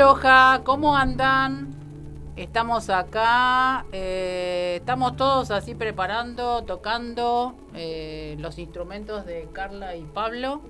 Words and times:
Aloha, 0.00 0.60
¿cómo 0.62 0.96
andan? 0.96 1.74
Estamos 2.36 2.88
acá, 2.88 3.84
eh, 3.90 4.76
estamos 4.78 5.16
todos 5.16 5.50
así 5.50 5.74
preparando, 5.74 6.62
tocando 6.62 7.54
eh, 7.74 8.36
los 8.38 8.60
instrumentos 8.60 9.26
de 9.26 9.48
Carla 9.52 9.96
y 9.96 10.02
Pablo. 10.02 10.60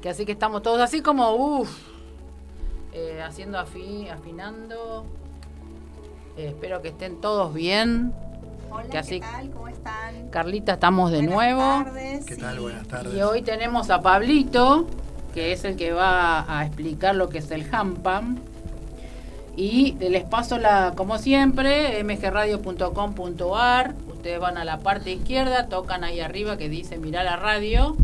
Que 0.00 0.08
así 0.08 0.24
que 0.24 0.32
estamos 0.32 0.62
todos 0.62 0.80
así 0.80 1.02
como, 1.02 1.34
uff, 1.34 1.68
eh, 2.94 3.20
haciendo 3.22 3.58
afi, 3.58 4.08
afinando. 4.08 5.04
Eh, 6.38 6.46
espero 6.48 6.80
que 6.80 6.88
estén 6.88 7.20
todos 7.20 7.52
bien. 7.52 8.14
Hola, 8.70 8.88
Que 8.88 8.96
así- 8.96 9.20
¿qué 9.20 9.26
tal? 9.26 9.50
¿Cómo 9.50 9.68
están? 9.68 10.30
Carlita, 10.30 10.72
estamos 10.72 11.10
de 11.10 11.18
Buenas 11.18 11.34
nuevo. 11.34 11.60
tardes, 11.84 12.24
¿Qué 12.24 12.36
sí. 12.36 12.40
tal? 12.40 12.58
Buenas 12.58 12.88
tardes. 12.88 13.12
Y 13.14 13.20
hoy 13.20 13.42
tenemos 13.42 13.90
a 13.90 14.00
Pablito, 14.00 14.86
que 15.32 15.52
es 15.52 15.64
el 15.64 15.76
que 15.76 15.92
va 15.92 16.44
a 16.58 16.64
explicar 16.66 17.14
lo 17.14 17.28
que 17.28 17.38
es 17.38 17.50
el 17.50 17.66
Hampam. 17.72 18.38
Y 19.56 19.92
les 19.94 20.24
paso 20.24 20.58
la, 20.58 20.92
como 20.96 21.18
siempre, 21.18 22.02
mgradio.com.ar. 22.04 23.94
Ustedes 24.10 24.40
van 24.40 24.56
a 24.56 24.64
la 24.64 24.78
parte 24.78 25.12
izquierda, 25.12 25.66
tocan 25.66 26.04
ahí 26.04 26.20
arriba 26.20 26.56
que 26.56 26.68
dice 26.68 26.96
mirar 26.98 27.24
la 27.24 27.36
radio. 27.36 27.96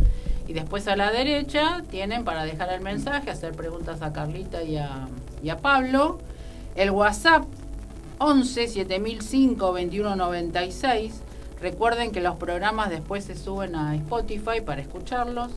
Y 0.46 0.52
después 0.52 0.88
a 0.88 0.96
la 0.96 1.10
derecha 1.10 1.82
tienen 1.90 2.24
para 2.24 2.44
dejar 2.44 2.72
el 2.72 2.80
mensaje, 2.80 3.30
hacer 3.30 3.52
preguntas 3.52 4.02
a 4.02 4.12
Carlita 4.12 4.62
y 4.62 4.76
a, 4.76 5.08
y 5.42 5.50
a 5.50 5.58
Pablo. 5.58 6.18
El 6.74 6.90
WhatsApp 6.90 7.44
11 8.18 8.68
7005 8.68 9.66
2196. 9.66 11.22
Recuerden 11.60 12.12
que 12.12 12.20
los 12.20 12.36
programas 12.36 12.90
después 12.90 13.24
se 13.24 13.36
suben 13.36 13.74
a 13.74 13.94
Spotify 13.96 14.60
para 14.64 14.80
escucharlos. 14.80 15.50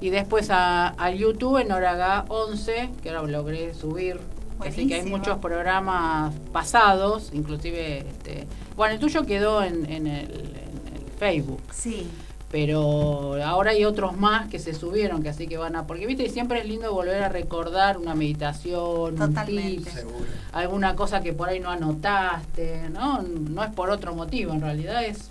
Y 0.00 0.10
después 0.10 0.50
a, 0.50 0.88
al 0.88 1.16
YouTube 1.16 1.58
en 1.58 1.72
Horaga 1.72 2.24
11, 2.28 2.90
que 3.02 3.10
ahora 3.10 3.22
logré 3.30 3.72
subir. 3.74 4.20
Así 4.60 4.86
que 4.86 4.94
hay 4.94 5.00
Buenísimo. 5.00 5.18
muchos 5.18 5.38
programas 5.38 6.34
pasados, 6.52 7.30
inclusive, 7.34 7.98
este, 7.98 8.46
bueno, 8.76 8.94
el 8.94 9.00
tuyo 9.00 9.24
quedó 9.26 9.62
en, 9.62 9.84
en 9.90 10.06
el, 10.06 10.30
en 10.30 10.94
el 10.96 11.12
Facebook, 11.18 11.60
Sí, 11.72 12.06
pero 12.50 13.34
ahora 13.44 13.72
hay 13.72 13.84
otros 13.84 14.16
más 14.16 14.48
que 14.48 14.58
se 14.58 14.72
subieron, 14.72 15.22
que 15.22 15.28
así 15.28 15.46
que 15.46 15.58
van 15.58 15.76
a, 15.76 15.86
porque 15.86 16.06
viste, 16.06 16.28
siempre 16.30 16.60
es 16.60 16.66
lindo 16.66 16.90
volver 16.94 17.22
a 17.22 17.28
recordar 17.28 17.98
una 17.98 18.14
meditación, 18.14 19.12
un 19.12 19.16
Totalmente. 19.16 19.84
tip, 19.84 19.88
Seguro. 19.88 20.24
alguna 20.52 20.94
cosa 20.96 21.20
que 21.20 21.34
por 21.34 21.50
ahí 21.50 21.60
no 21.60 21.68
anotaste, 21.70 22.88
¿no? 22.90 23.20
No 23.22 23.62
es 23.62 23.70
por 23.72 23.90
otro 23.90 24.14
motivo, 24.14 24.52
en 24.54 24.62
realidad 24.62 25.04
es 25.04 25.28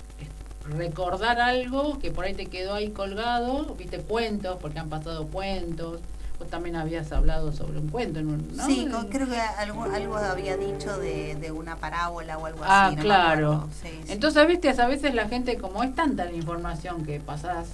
recordar 0.70 1.40
algo 1.40 2.00
que 2.00 2.12
por 2.12 2.26
ahí 2.26 2.34
te 2.34 2.46
quedó 2.48 2.74
ahí 2.74 2.90
colgado, 2.90 3.76
viste 3.78 4.00
cuentos, 4.00 4.58
porque 4.62 4.80
han 4.80 4.90
pasado 4.90 5.28
cuentos. 5.28 6.00
Vos 6.38 6.50
también 6.50 6.76
habías 6.76 7.12
hablado 7.14 7.54
sobre 7.54 7.80
un 7.80 7.88
cuento, 7.88 8.22
¿no? 8.22 8.38
sí, 8.66 8.86
creo 9.10 9.30
que 9.30 9.40
algo, 9.40 9.84
algo 9.84 10.18
había 10.18 10.58
dicho 10.58 10.98
de, 10.98 11.36
de 11.36 11.52
una 11.52 11.78
parábola 11.78 12.38
o 12.38 12.46
algo 12.46 12.60
Ah, 12.66 12.88
así. 12.88 12.96
no 12.98 13.02
me 13.04 13.06
claro. 13.08 13.52
acuerdo. 13.54 13.70
Sí, 13.82 13.90
sí. 14.06 14.12
Entonces, 14.12 14.46
viste, 14.46 14.70
a 14.70 14.88
veces 14.88 15.14
la 15.16 15.30
gente, 15.30 15.56
como 15.58 15.82
es 15.82 15.96
tanta 15.96 16.26
la 16.26 16.34
información 16.34 17.06
que 17.06 17.22
pasás, 17.22 17.68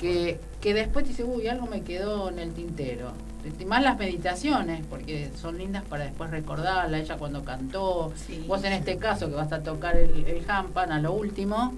que, 0.00 0.40
que 0.60 0.74
después 0.74 1.04
te 1.04 1.10
dice, 1.10 1.22
uy, 1.22 1.46
algo 1.46 1.66
me 1.66 1.82
quedó 1.82 2.30
en 2.30 2.40
el 2.40 2.52
tintero. 2.52 3.12
Y 3.60 3.64
más 3.64 3.80
las 3.82 3.96
meditaciones, 3.96 4.84
porque 4.90 5.30
son 5.40 5.58
lindas 5.58 5.84
para 5.84 6.02
después 6.04 6.30
recordarla, 6.30 6.98
ella 6.98 7.16
cuando 7.16 7.44
cantó, 7.44 8.12
Sí. 8.16 8.44
vos 8.48 8.64
en 8.64 8.72
este 8.72 8.96
caso 8.96 9.28
que 9.28 9.36
vas 9.36 9.52
a 9.52 9.62
tocar 9.62 9.96
el, 9.96 10.24
el 10.26 10.50
hampan 10.50 10.90
a 10.90 10.98
lo 10.98 11.12
último, 11.12 11.74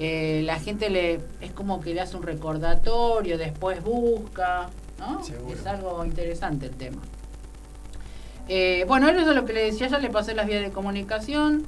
eh, 0.00 0.40
la 0.44 0.58
gente 0.58 0.90
le 0.90 1.20
es 1.40 1.52
como 1.52 1.80
que 1.80 1.94
le 1.94 2.00
hace 2.00 2.16
un 2.16 2.22
recordatorio, 2.24 3.38
después 3.38 3.82
busca, 3.84 4.70
¿no? 4.98 5.22
Seguro. 5.22 5.54
Es 5.54 5.66
algo 5.66 6.04
interesante 6.04 6.66
el 6.66 6.74
tema. 6.74 7.02
Eh, 8.48 8.84
bueno, 8.88 9.08
eso 9.08 9.20
es 9.20 9.36
lo 9.36 9.44
que 9.44 9.52
le 9.52 9.64
decía, 9.66 9.86
ya 9.86 9.98
le 9.98 10.10
pasé 10.10 10.34
las 10.34 10.46
vías 10.46 10.62
de 10.62 10.70
comunicación. 10.70 11.66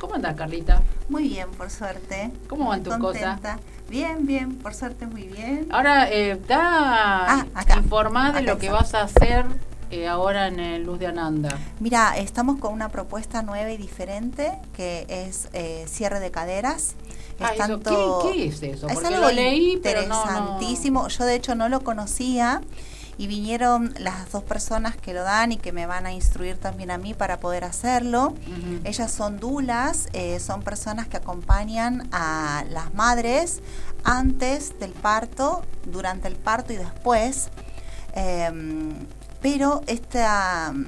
¿Cómo 0.00 0.14
andás, 0.14 0.34
Carlita? 0.34 0.82
Muy 1.08 1.28
bien, 1.28 1.50
por 1.50 1.70
suerte. 1.70 2.32
¿Cómo 2.48 2.68
van 2.68 2.82
tus 2.82 2.96
cosas? 2.96 3.38
Bien, 3.88 4.26
bien, 4.26 4.56
por 4.56 4.74
suerte 4.74 5.06
muy 5.06 5.24
bien. 5.24 5.68
Ahora, 5.70 6.10
eh, 6.10 6.32
está 6.32 7.40
Ah, 7.40 7.46
informada 7.76 8.32
de 8.32 8.38
Acá 8.40 8.52
lo 8.52 8.58
que 8.58 8.70
vas 8.70 8.94
a 8.94 9.02
hacer 9.02 9.44
eh, 9.90 10.08
ahora 10.08 10.48
en 10.48 10.58
el 10.58 10.82
Luz 10.84 10.98
de 10.98 11.06
Ananda. 11.06 11.56
Mira, 11.78 12.16
estamos 12.16 12.58
con 12.58 12.72
una 12.72 12.88
propuesta 12.88 13.42
nueva 13.42 13.70
y 13.70 13.76
diferente 13.76 14.52
que 14.74 15.06
es 15.08 15.48
eh, 15.52 15.84
cierre 15.86 16.18
de 16.18 16.30
caderas. 16.30 16.96
Es 17.38 17.46
Ah, 17.46 17.52
eso, 17.54 17.78
tanto- 17.80 18.20
¿qué, 18.24 18.32
qué 18.32 18.46
es 18.46 18.62
eso? 18.62 18.88
Es 18.88 19.04
algo 19.04 19.20
lo 19.22 19.30
leí, 19.32 19.78
pero 19.82 20.02
no, 20.02 20.08
no- 20.08 20.30
interesantísimo. 20.30 21.08
Yo 21.08 21.24
de 21.24 21.34
hecho 21.34 21.54
no 21.54 21.68
lo 21.68 21.80
conocía 21.82 22.60
y 23.16 23.26
vinieron 23.28 23.94
las 23.98 24.30
dos 24.32 24.42
personas 24.42 24.96
que 24.96 25.14
lo 25.14 25.22
dan 25.22 25.52
y 25.52 25.56
que 25.56 25.70
me 25.72 25.86
van 25.86 26.04
a 26.06 26.12
instruir 26.12 26.56
también 26.58 26.90
a 26.90 26.98
mí 26.98 27.14
para 27.14 27.38
poder 27.38 27.62
hacerlo. 27.64 28.34
Ellas 28.84 29.12
son 29.12 29.38
dulas, 29.38 30.08
eh, 30.12 30.40
son 30.40 30.62
personas 30.62 31.06
que 31.08 31.16
acompañan 31.16 32.08
a 32.12 32.64
las 32.70 32.92
madres 32.94 33.60
antes 34.04 34.78
del 34.80 34.90
parto, 34.92 35.62
durante 35.86 36.26
el 36.28 36.34
parto 36.36 36.72
y 36.72 36.76
después. 36.76 37.50
Em, 38.14 38.94
pero 39.40 39.82
esta 39.86 40.72
mm, 40.74 40.84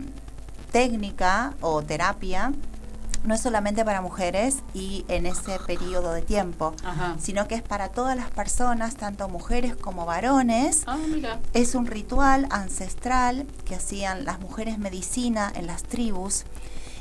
técnica 0.73 1.55
o 1.61 1.83
terapia 1.83 2.53
no 3.27 3.35
es 3.35 3.41
solamente 3.41 3.85
para 3.85 4.01
mujeres 4.01 4.59
y 4.73 5.05
en 5.09 5.27
ese 5.27 5.59
periodo 5.67 6.13
de 6.13 6.23
tiempo, 6.23 6.75
Ajá. 6.85 7.17
sino 7.19 7.49
que 7.49 7.57
es 7.57 7.63
para 7.63 7.89
todas 7.89 8.17
las 8.17 8.31
personas, 8.31 8.97
tanto 8.97 9.29
mujeres 9.29 9.77
como 9.77 10.07
varones. 10.07 10.85
Ah, 10.87 10.97
mira. 11.09 11.41
Es 11.53 11.75
un 11.75 11.87
ritual 11.87 12.47
ancestral 12.51 13.47
que 13.65 13.75
hacían 13.75 14.25
las 14.25 14.41
mujeres 14.41 14.79
medicina 14.79 15.53
en 15.55 15.67
las 15.67 15.83
tribus 15.83 16.45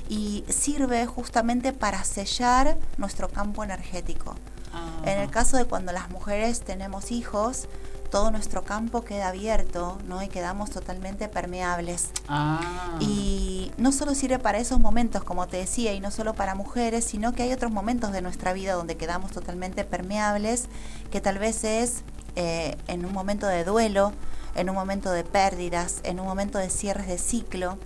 y 0.09 0.43
sirve 0.49 1.05
justamente 1.05 1.73
para 1.73 2.03
sellar 2.03 2.77
nuestro 2.97 3.29
campo 3.29 3.63
energético. 3.63 4.35
Ah. 4.73 5.01
En 5.05 5.19
el 5.19 5.29
caso 5.29 5.57
de 5.57 5.65
cuando 5.65 5.91
las 5.91 6.09
mujeres 6.09 6.61
tenemos 6.61 7.11
hijos, 7.11 7.67
todo 8.15 8.31
nuestro 8.31 8.63
campo 8.63 9.03
queda 9.03 9.27
abierto, 9.27 9.97
¿no? 10.07 10.23
Y 10.23 10.29
quedamos 10.29 10.69
totalmente 10.69 11.27
permeables. 11.27 12.11
Ah. 12.29 12.95
Y 13.01 13.73
no 13.77 13.91
solo 13.91 14.15
sirve 14.15 14.39
para 14.39 14.57
esos 14.57 14.79
momentos, 14.79 15.25
como 15.25 15.47
te 15.47 15.57
decía, 15.57 15.91
y 15.91 15.99
no 15.99 16.11
solo 16.11 16.33
para 16.33 16.55
mujeres, 16.55 17.03
sino 17.03 17.33
que 17.33 17.43
hay 17.43 17.51
otros 17.51 17.73
momentos 17.73 18.13
de 18.13 18.21
nuestra 18.21 18.53
vida 18.53 18.71
donde 18.71 18.95
quedamos 18.95 19.31
totalmente 19.31 19.83
permeables, 19.83 20.69
que 21.11 21.19
tal 21.19 21.39
vez 21.39 21.65
es 21.65 22.03
eh, 22.37 22.77
en 22.87 23.05
un 23.05 23.11
momento 23.11 23.47
de 23.47 23.65
duelo, 23.65 24.13
en 24.55 24.69
un 24.69 24.77
momento 24.77 25.11
de 25.11 25.25
pérdidas, 25.25 25.99
en 26.03 26.21
un 26.21 26.25
momento 26.25 26.57
de 26.57 26.69
cierres 26.69 27.07
de 27.07 27.17
ciclo. 27.17 27.77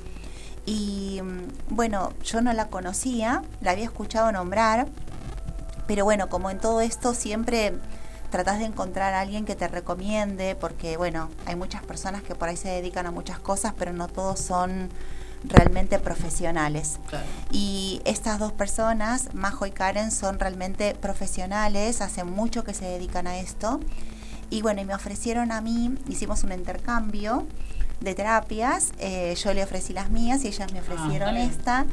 Y 0.63 1.21
mm, 1.23 1.75
bueno, 1.75 2.13
yo 2.23 2.41
no 2.41 2.53
la 2.53 2.67
conocía, 2.67 3.41
la 3.61 3.71
había 3.71 3.85
escuchado 3.85 4.31
nombrar, 4.31 4.89
pero 5.87 6.03
bueno, 6.05 6.29
como 6.29 6.51
en 6.51 6.59
todo 6.59 6.81
esto 6.81 7.15
siempre 7.15 7.73
tratás 8.29 8.59
de 8.59 8.65
encontrar 8.65 9.13
a 9.13 9.21
alguien 9.21 9.45
que 9.45 9.55
te 9.55 9.67
recomiende, 9.67 10.55
porque 10.55 10.97
bueno, 10.97 11.29
hay 11.45 11.55
muchas 11.55 11.83
personas 11.83 12.21
que 12.23 12.35
por 12.35 12.49
ahí 12.49 12.57
se 12.57 12.69
dedican 12.69 13.05
a 13.05 13.11
muchas 13.11 13.39
cosas, 13.39 13.73
pero 13.77 13.93
no 13.93 14.07
todos 14.07 14.39
son 14.39 14.89
realmente 15.43 15.99
profesionales. 15.99 16.99
Claro. 17.07 17.25
Y 17.51 18.01
estas 18.05 18.39
dos 18.39 18.51
personas, 18.51 19.33
Majo 19.33 19.65
y 19.65 19.71
Karen, 19.71 20.11
son 20.11 20.39
realmente 20.39 20.95
profesionales, 20.95 22.01
hace 22.01 22.23
mucho 22.23 22.63
que 22.63 22.73
se 22.73 22.85
dedican 22.85 23.27
a 23.27 23.39
esto. 23.39 23.79
Y 24.49 24.61
bueno, 24.61 24.81
y 24.81 24.85
me 24.85 24.95
ofrecieron 24.95 25.51
a 25.51 25.61
mí, 25.61 25.95
hicimos 26.07 26.43
un 26.43 26.51
intercambio 26.51 27.45
de 28.01 28.15
terapias, 28.15 28.91
eh, 28.97 29.35
yo 29.35 29.53
le 29.53 29.63
ofrecí 29.63 29.93
las 29.93 30.09
mías 30.09 30.43
y 30.43 30.47
ellas 30.47 30.71
me 30.73 30.79
ofrecieron 30.79 31.35
bien. 31.35 31.49
esta. 31.49 31.85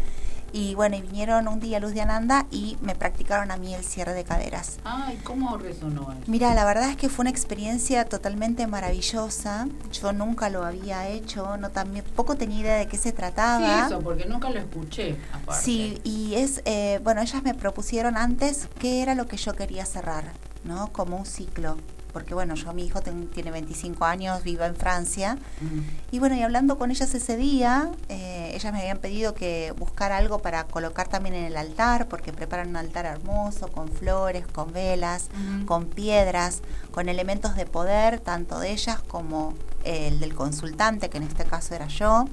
Y 0.52 0.74
bueno, 0.74 0.96
y 0.96 1.02
vinieron 1.02 1.48
un 1.48 1.60
día 1.60 1.76
a 1.76 1.80
Luz 1.80 1.92
de 1.92 2.00
Ananda 2.00 2.46
y 2.50 2.78
me 2.80 2.94
practicaron 2.94 3.50
a 3.50 3.56
mí 3.56 3.74
el 3.74 3.84
cierre 3.84 4.14
de 4.14 4.24
caderas. 4.24 4.78
Ay, 4.84 5.18
¿cómo 5.22 5.56
resonó 5.58 6.12
eso? 6.12 6.20
Mira, 6.26 6.54
la 6.54 6.64
verdad 6.64 6.88
es 6.90 6.96
que 6.96 7.08
fue 7.08 7.24
una 7.24 7.30
experiencia 7.30 8.04
totalmente 8.06 8.66
maravillosa. 8.66 9.68
Yo 9.92 10.12
nunca 10.12 10.48
lo 10.48 10.64
había 10.64 11.08
hecho, 11.08 11.56
no 11.58 11.70
también 11.70 12.04
poco 12.14 12.36
tenía 12.36 12.60
idea 12.60 12.76
de 12.76 12.86
qué 12.86 12.96
se 12.96 13.10
Sí, 13.10 13.16
trataba. 13.16 13.86
eso, 13.86 13.98
porque 14.00 14.24
nunca 14.26 14.48
lo 14.50 14.58
escuché, 14.60 15.16
aparte. 15.32 15.62
Sí, 15.62 16.00
y 16.04 16.34
es, 16.36 16.62
eh, 16.64 17.00
bueno, 17.02 17.20
ellas 17.20 17.42
me 17.42 17.54
propusieron 17.54 18.16
antes 18.16 18.68
qué 18.78 19.02
era 19.02 19.14
lo 19.14 19.26
que 19.26 19.36
yo 19.36 19.54
quería 19.54 19.84
cerrar, 19.84 20.24
¿no? 20.64 20.92
Como 20.92 21.16
un 21.18 21.26
ciclo. 21.26 21.76
Porque 22.16 22.32
bueno, 22.32 22.54
yo, 22.54 22.72
mi 22.72 22.86
hijo 22.86 23.02
ten- 23.02 23.28
tiene 23.28 23.50
25 23.50 24.06
años, 24.06 24.42
vive 24.42 24.64
en 24.64 24.74
Francia. 24.74 25.36
Mm. 25.60 25.80
Y 26.12 26.18
bueno, 26.18 26.34
y 26.34 26.40
hablando 26.40 26.78
con 26.78 26.90
ellas 26.90 27.14
ese 27.14 27.36
día, 27.36 27.90
eh, 28.08 28.52
ellas 28.54 28.72
me 28.72 28.80
habían 28.80 28.96
pedido 28.96 29.34
que 29.34 29.74
buscara 29.76 30.16
algo 30.16 30.38
para 30.38 30.64
colocar 30.64 31.08
también 31.08 31.34
en 31.34 31.44
el 31.44 31.58
altar, 31.58 32.08
porque 32.08 32.32
preparan 32.32 32.68
un 32.70 32.76
altar 32.76 33.04
hermoso, 33.04 33.68
con 33.68 33.88
flores, 33.90 34.46
con 34.46 34.72
velas, 34.72 35.26
con 35.66 35.84
piedras, 35.88 36.62
con 36.90 37.10
elementos 37.10 37.54
de 37.54 37.66
poder, 37.66 38.18
tanto 38.18 38.60
de 38.60 38.70
ellas 38.70 38.98
como 39.06 39.52
el 39.84 40.18
del 40.18 40.34
consultante, 40.34 41.10
que 41.10 41.18
en 41.18 41.24
este 41.24 41.44
caso 41.44 41.74
era 41.74 41.86
yo. 41.88 42.24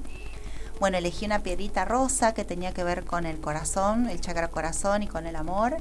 Bueno, 0.80 0.96
elegí 0.96 1.26
una 1.26 1.40
piedrita 1.40 1.84
rosa 1.84 2.32
que 2.32 2.46
tenía 2.46 2.72
que 2.72 2.84
ver 2.84 3.04
con 3.04 3.26
el 3.26 3.38
corazón, 3.38 4.08
el 4.08 4.18
chakra 4.22 4.48
corazón 4.48 5.02
y 5.02 5.08
con 5.08 5.26
el 5.26 5.36
amor. 5.36 5.76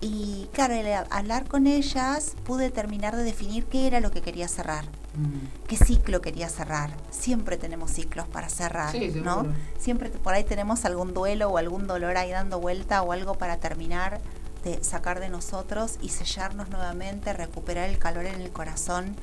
Y 0.00 0.48
claro, 0.52 0.74
al 0.74 1.06
hablar 1.10 1.46
con 1.48 1.66
ellas 1.66 2.34
pude 2.44 2.70
terminar 2.70 3.16
de 3.16 3.22
definir 3.22 3.64
qué 3.66 3.86
era 3.86 4.00
lo 4.00 4.10
que 4.10 4.20
quería 4.20 4.46
cerrar, 4.46 4.84
Mm. 5.14 5.66
qué 5.66 5.76
ciclo 5.78 6.20
quería 6.20 6.48
cerrar. 6.50 6.90
Siempre 7.10 7.56
tenemos 7.56 7.90
ciclos 7.92 8.28
para 8.28 8.50
cerrar, 8.50 8.92
Sí, 8.92 9.10
¿no? 9.24 9.46
Siempre 9.78 10.10
por 10.10 10.34
ahí 10.34 10.44
tenemos 10.44 10.84
algún 10.84 11.14
duelo 11.14 11.48
o 11.48 11.56
algún 11.56 11.86
dolor 11.86 12.18
ahí 12.18 12.30
dando 12.30 12.60
vuelta 12.60 13.02
o 13.02 13.12
algo 13.12 13.34
para 13.38 13.56
terminar 13.56 14.20
de 14.64 14.84
sacar 14.84 15.18
de 15.20 15.30
nosotros 15.30 15.96
y 16.02 16.10
sellarnos 16.10 16.68
nuevamente, 16.68 17.32
recuperar 17.32 17.88
el 17.88 17.98
calor 17.98 18.26
en 18.26 18.40
el 18.42 18.50
corazón, 18.50 19.16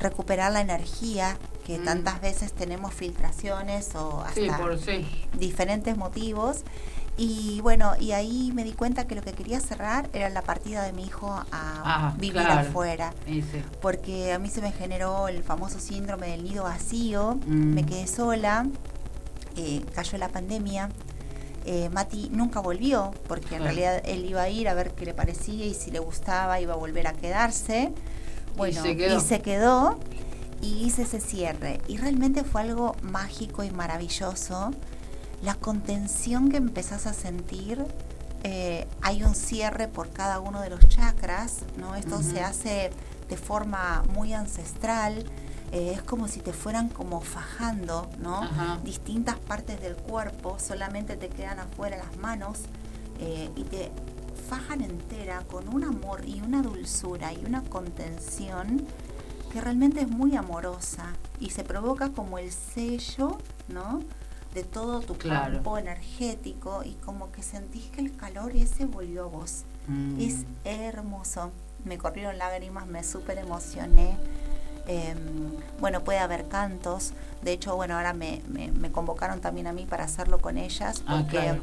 recuperar 0.00 0.52
la 0.52 0.60
energía 0.62 1.36
que 1.66 1.78
Mm. 1.78 1.84
tantas 1.84 2.20
veces 2.22 2.52
tenemos 2.54 2.94
filtraciones 2.94 3.94
o 3.94 4.22
hasta 4.22 4.40
Sí, 4.40 4.48
por 4.58 4.78
sí. 4.78 5.06
diferentes 5.34 5.96
motivos. 5.98 6.62
Y 7.18 7.60
bueno, 7.62 7.94
y 7.98 8.12
ahí 8.12 8.52
me 8.54 8.62
di 8.62 8.72
cuenta 8.72 9.06
que 9.08 9.16
lo 9.16 9.22
que 9.22 9.32
quería 9.32 9.58
cerrar 9.58 10.08
era 10.12 10.28
la 10.30 10.40
partida 10.42 10.82
de 10.84 10.92
mi 10.92 11.02
hijo 11.04 11.28
a 11.32 11.44
Ah, 11.50 12.14
vivir 12.16 12.42
claro. 12.42 12.68
afuera. 12.68 13.12
Y. 13.26 13.42
Porque 13.82 14.32
a 14.32 14.38
mí 14.38 14.48
se 14.48 14.62
me 14.62 14.70
generó 14.70 15.26
el 15.26 15.42
famoso 15.42 15.80
síndrome 15.80 16.28
del 16.28 16.44
nido 16.44 16.62
vacío, 16.64 17.34
Mm. 17.44 17.74
me 17.74 17.84
quedé 17.84 18.06
sola, 18.06 18.66
eh, 19.56 19.82
cayó 19.94 20.16
la 20.18 20.28
pandemia. 20.28 20.88
eh, 21.70 21.90
Mati 21.90 22.30
nunca 22.32 22.60
volvió, 22.60 23.10
porque 23.26 23.56
en 23.56 23.60
Claro. 23.62 23.64
realidad 23.64 24.02
él 24.06 24.24
iba 24.24 24.40
a 24.40 24.48
ir 24.48 24.68
a 24.70 24.74
ver 24.74 24.92
qué 24.94 25.04
le 25.04 25.12
parecía 25.12 25.66
y 25.66 25.74
si 25.74 25.90
le 25.90 25.98
gustaba 25.98 26.58
iba 26.60 26.72
a 26.72 26.76
volver 26.76 27.06
a 27.06 27.12
quedarse. 27.12 27.92
Bueno, 28.56 28.80
se 28.80 28.96
quedó. 28.96 29.18
y 29.18 29.20
se 29.20 29.40
quedó 29.42 29.98
y 30.62 30.84
hice 30.86 31.02
ese 31.02 31.20
cierre. 31.20 31.80
Y 31.86 31.98
realmente 31.98 32.42
fue 32.44 32.62
algo 32.62 32.96
mágico 33.02 33.64
y 33.64 33.70
maravilloso. 33.70 34.70
La 35.42 35.54
contención 35.54 36.50
que 36.50 36.56
empezás 36.56 37.06
a 37.06 37.12
sentir, 37.12 37.84
eh, 38.44 38.86
hay 39.02 39.22
un 39.22 39.34
cierre 39.34 39.88
por 39.88 40.10
cada 40.10 40.40
uno 40.40 40.60
de 40.60 40.70
los 40.70 40.80
chakras, 40.88 41.58
¿no? 41.76 41.94
Esto 41.94 42.22
se 42.22 42.40
hace 42.40 42.90
de 43.28 43.36
forma 43.36 44.02
muy 44.14 44.32
ancestral. 44.32 45.24
eh, 45.70 45.92
es 45.94 46.02
como 46.02 46.28
si 46.28 46.40
te 46.40 46.54
fueran 46.54 46.88
como 46.88 47.20
fajando, 47.20 48.08
¿no? 48.18 48.42
Ajá. 48.42 48.78
Distintas 48.84 49.36
partes 49.38 49.78
del 49.82 49.96
cuerpo, 49.96 50.56
solamente 50.58 51.14
te 51.16 51.28
quedan 51.28 51.58
afuera 51.58 51.98
las 51.98 52.16
manos 52.16 52.60
eh, 53.20 53.50
y 53.54 53.64
te 53.64 53.92
fajan 54.48 54.80
entera 54.80 55.42
con 55.46 55.68
un 55.68 55.84
amor 55.84 56.26
y 56.26 56.40
una 56.40 56.62
dulzura 56.62 57.34
y 57.34 57.44
una 57.44 57.62
contención 57.64 58.86
que 59.52 59.60
realmente 59.60 60.00
es 60.00 60.08
muy 60.08 60.36
amorosa 60.36 61.12
y 61.38 61.50
se 61.50 61.64
provoca 61.64 62.12
como 62.12 62.38
el 62.38 62.50
sello, 62.50 63.36
¿no? 63.68 64.00
De 64.54 64.64
todo 64.64 65.00
tu 65.00 65.14
Claro. 65.16 65.54
campo 65.54 65.78
energético 65.78 66.82
y 66.84 66.92
como 66.94 67.30
que 67.32 67.42
sentís 67.42 67.84
que 67.90 68.00
el 68.00 68.16
calor 68.16 68.56
ese 68.56 68.86
volvió 68.86 69.24
a 69.24 69.28
vos. 69.28 69.64
Mm. 69.86 70.20
Es 70.20 70.44
hermoso. 70.64 71.52
Me 71.84 71.98
corrieron 71.98 72.38
lágrimas, 72.38 72.86
me 72.86 73.04
súper 73.04 73.38
emocioné. 73.38 74.16
Em, 74.86 75.52
bueno, 75.80 76.02
puede 76.02 76.18
haber 76.18 76.48
cantos. 76.48 77.12
De 77.42 77.52
hecho, 77.52 77.76
bueno, 77.76 77.94
ahora 77.96 78.14
me, 78.14 78.42
me- 78.48 78.72
me 78.72 78.90
convocaron 78.90 79.40
también 79.40 79.66
a 79.66 79.72
mí 79.72 79.84
para 79.86 80.04
hacerlo 80.04 80.38
con 80.40 80.56
ellas 80.56 81.02
Ah, 81.06 81.18
porque 81.20 81.38
claro. 81.38 81.62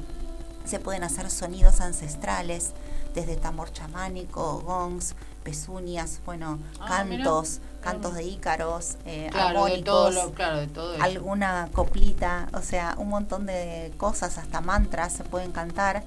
se 0.63 0.79
pueden 0.79 1.03
hacer 1.03 1.29
sonidos 1.31 1.81
ancestrales, 1.81 2.73
desde 3.15 3.35
tambor 3.35 3.71
chamánico, 3.73 4.61
gongs, 4.61 5.15
pezuñas, 5.43 6.21
bueno, 6.25 6.59
Ah, 6.79 6.85
cantos. 6.87 7.59
Cantos 7.85 8.15
de 8.15 8.23
ícaros, 8.23 8.97
eh, 9.05 9.29
Claro, 9.31 9.65
de 9.65 9.81
todo 9.83 10.11
lo, 10.11 10.31
claro, 10.33 10.57
de 10.57 10.67
todo 10.67 10.93
eso. 10.95 11.03
alguna 11.03 11.69
coplita, 11.71 12.47
o 12.53 12.61
sea, 12.61 12.95
un 12.97 13.09
montón 13.09 13.45
de 13.45 13.93
cosas, 13.97 14.37
hasta 14.37 14.59
mantras 14.61 15.13
se 15.13 15.23
pueden 15.23 15.51
cantar. 15.51 16.03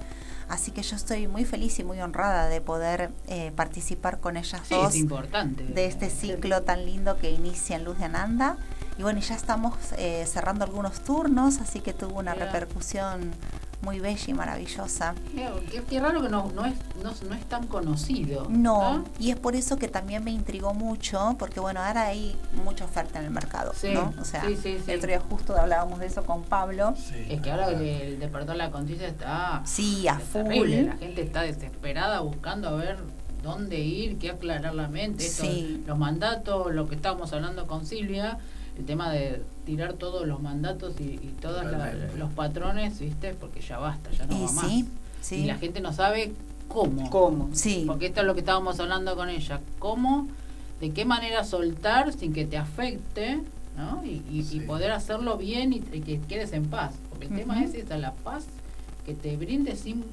Así 0.49 0.71
que 0.71 0.81
yo 0.81 0.95
estoy 0.95 1.27
muy 1.27 1.45
feliz 1.45 1.77
y 1.79 1.83
muy 1.83 2.01
honrada 2.01 2.47
de 2.47 2.59
poder 2.59 3.11
eh, 3.27 3.51
participar 3.55 4.19
con 4.19 4.35
ellas 4.35 4.61
Sí, 4.67 4.73
dos 4.73 4.89
es 4.89 4.95
importante. 4.95 5.63
de 5.63 5.85
este 5.85 6.09
ciclo 6.09 6.63
tan 6.63 6.85
lindo 6.85 7.17
que 7.17 7.29
inicia 7.31 7.75
en 7.75 7.83
Luz 7.83 7.99
de 7.99 8.05
Ananda. 8.05 8.57
Y 8.97 9.03
bueno, 9.03 9.19
ya 9.19 9.35
estamos 9.35 9.75
eh, 9.97 10.25
cerrando 10.27 10.65
algunos 10.65 11.01
turnos, 11.01 11.59
así 11.61 11.79
que 11.81 11.93
tuvo 11.93 12.17
una 12.19 12.33
Mira. 12.33 12.47
repercusión 12.47 13.31
muy 13.81 13.99
bella 13.99 14.23
y 14.27 14.33
maravillosa. 14.33 15.13
Qué- 15.71 15.83
qué 15.87 15.99
raro 16.01 16.21
que 16.21 16.29
no, 16.29 16.51
no, 16.53 16.65
es, 16.65 16.73
no, 17.03 17.11
no 17.29 17.35
es 17.35 17.45
tan 17.45 17.67
conocido. 17.67 18.47
No, 18.49 19.03
y 19.19 19.31
es 19.31 19.37
por 19.37 19.55
eso 19.55 19.77
que 19.77 19.87
también 19.87 20.23
me 20.23 20.31
intrigó 20.31 20.73
mucho, 20.73 21.35
porque 21.39 21.59
bueno, 21.59 21.81
ahora 21.81 22.05
hay 22.07 22.35
mucha 22.63 22.85
oferta 22.85 23.19
en 23.19 23.25
el 23.25 23.31
mercado, 23.31 23.73
Sí, 23.75 23.89
¿no? 23.93 24.13
O 24.19 24.25
sea, 24.25 24.43
sí, 24.45 24.55
sí, 24.55 24.77
sí. 24.83 24.91
el 24.91 24.97
otro 24.97 25.07
día 25.09 25.19
justo 25.29 25.55
hablábamos 25.57 25.99
de 25.99 26.05
eso 26.07 26.23
con 26.25 26.43
Pablo. 26.43 26.93
Es 27.29 27.41
que 27.41 27.51
ahora 27.51 27.77
que 27.77 28.07
el 28.07 28.19
despertar 28.19 28.55
la 28.55 28.71
conciencia 28.71 29.07
está 29.07 29.61
Sí, 29.65 30.07
a 30.07 30.13
es 30.17 30.23
full. 30.23 30.43
terrible. 30.43 30.83
La 30.83 30.97
gente 30.97 31.21
está 31.21 31.41
desesperada 31.41 32.19
buscando 32.21 32.69
a 32.69 32.71
ver 32.73 32.97
dónde 33.43 33.79
ir, 33.79 34.17
qué 34.17 34.31
aclarar 34.31 34.75
la 34.75 34.87
mente. 34.87 35.25
Esto, 35.25 35.43
Sí. 35.43 35.83
Los 35.87 35.97
mandatos, 35.97 36.73
lo 36.73 36.87
que 36.89 36.95
estábamos 36.95 37.31
hablando 37.33 37.67
con 37.67 37.85
Silvia, 37.85 38.37
el 38.77 38.85
tema 38.85 39.09
de 39.11 39.43
tirar 39.65 39.93
todos 39.93 40.25
los 40.27 40.41
mandatos 40.41 40.93
y, 40.99 41.03
y 41.03 41.35
todos 41.41 41.63
los 42.17 42.31
patrones, 42.31 42.99
¿viste? 42.99 43.33
Porque 43.33 43.61
ya 43.61 43.77
basta, 43.77 44.09
ya 44.11 44.25
no 44.25 44.37
Y 44.37 44.45
va 44.45 44.51
más. 44.53 44.65
sí. 45.21 45.35
Y 45.35 45.45
la 45.45 45.55
gente 45.57 45.79
no 45.81 45.91
sabe 45.93 46.33
cómo. 46.69 47.09
¿Cómo? 47.09 47.49
Sí, 47.51 47.83
Porque 47.85 48.05
esto 48.05 48.21
es 48.21 48.27
lo 48.27 48.33
que 48.35 48.39
estábamos 48.39 48.79
hablando 48.79 49.15
con 49.17 49.29
ella. 49.29 49.59
¿Cómo, 49.79 50.27
de 50.79 50.91
qué 50.91 51.03
manera 51.03 51.43
soltar 51.43 52.13
sin 52.13 52.31
que 52.31 52.45
te 52.45 52.55
afecte, 52.57 53.41
¿no? 53.75 54.05
Y, 54.05 54.21
y- 54.31 54.39
y 54.39 54.43
Sí. 54.43 54.59
poder 54.61 54.91
hacerlo 54.91 55.37
bien 55.37 55.73
y, 55.73 55.77
y 55.91 55.99
que 56.01 56.21
quedes 56.21 56.53
en 56.53 56.65
paz. 56.67 56.93
Porque 57.09 57.25
el 57.25 57.35
tema 57.35 57.61
es 57.63 57.73
esa, 57.73 57.97
la 57.97 58.13
paz 58.13 58.45
que 59.05 59.13
te 59.13 59.35
brinde 59.35 59.75
sin, 59.75 60.05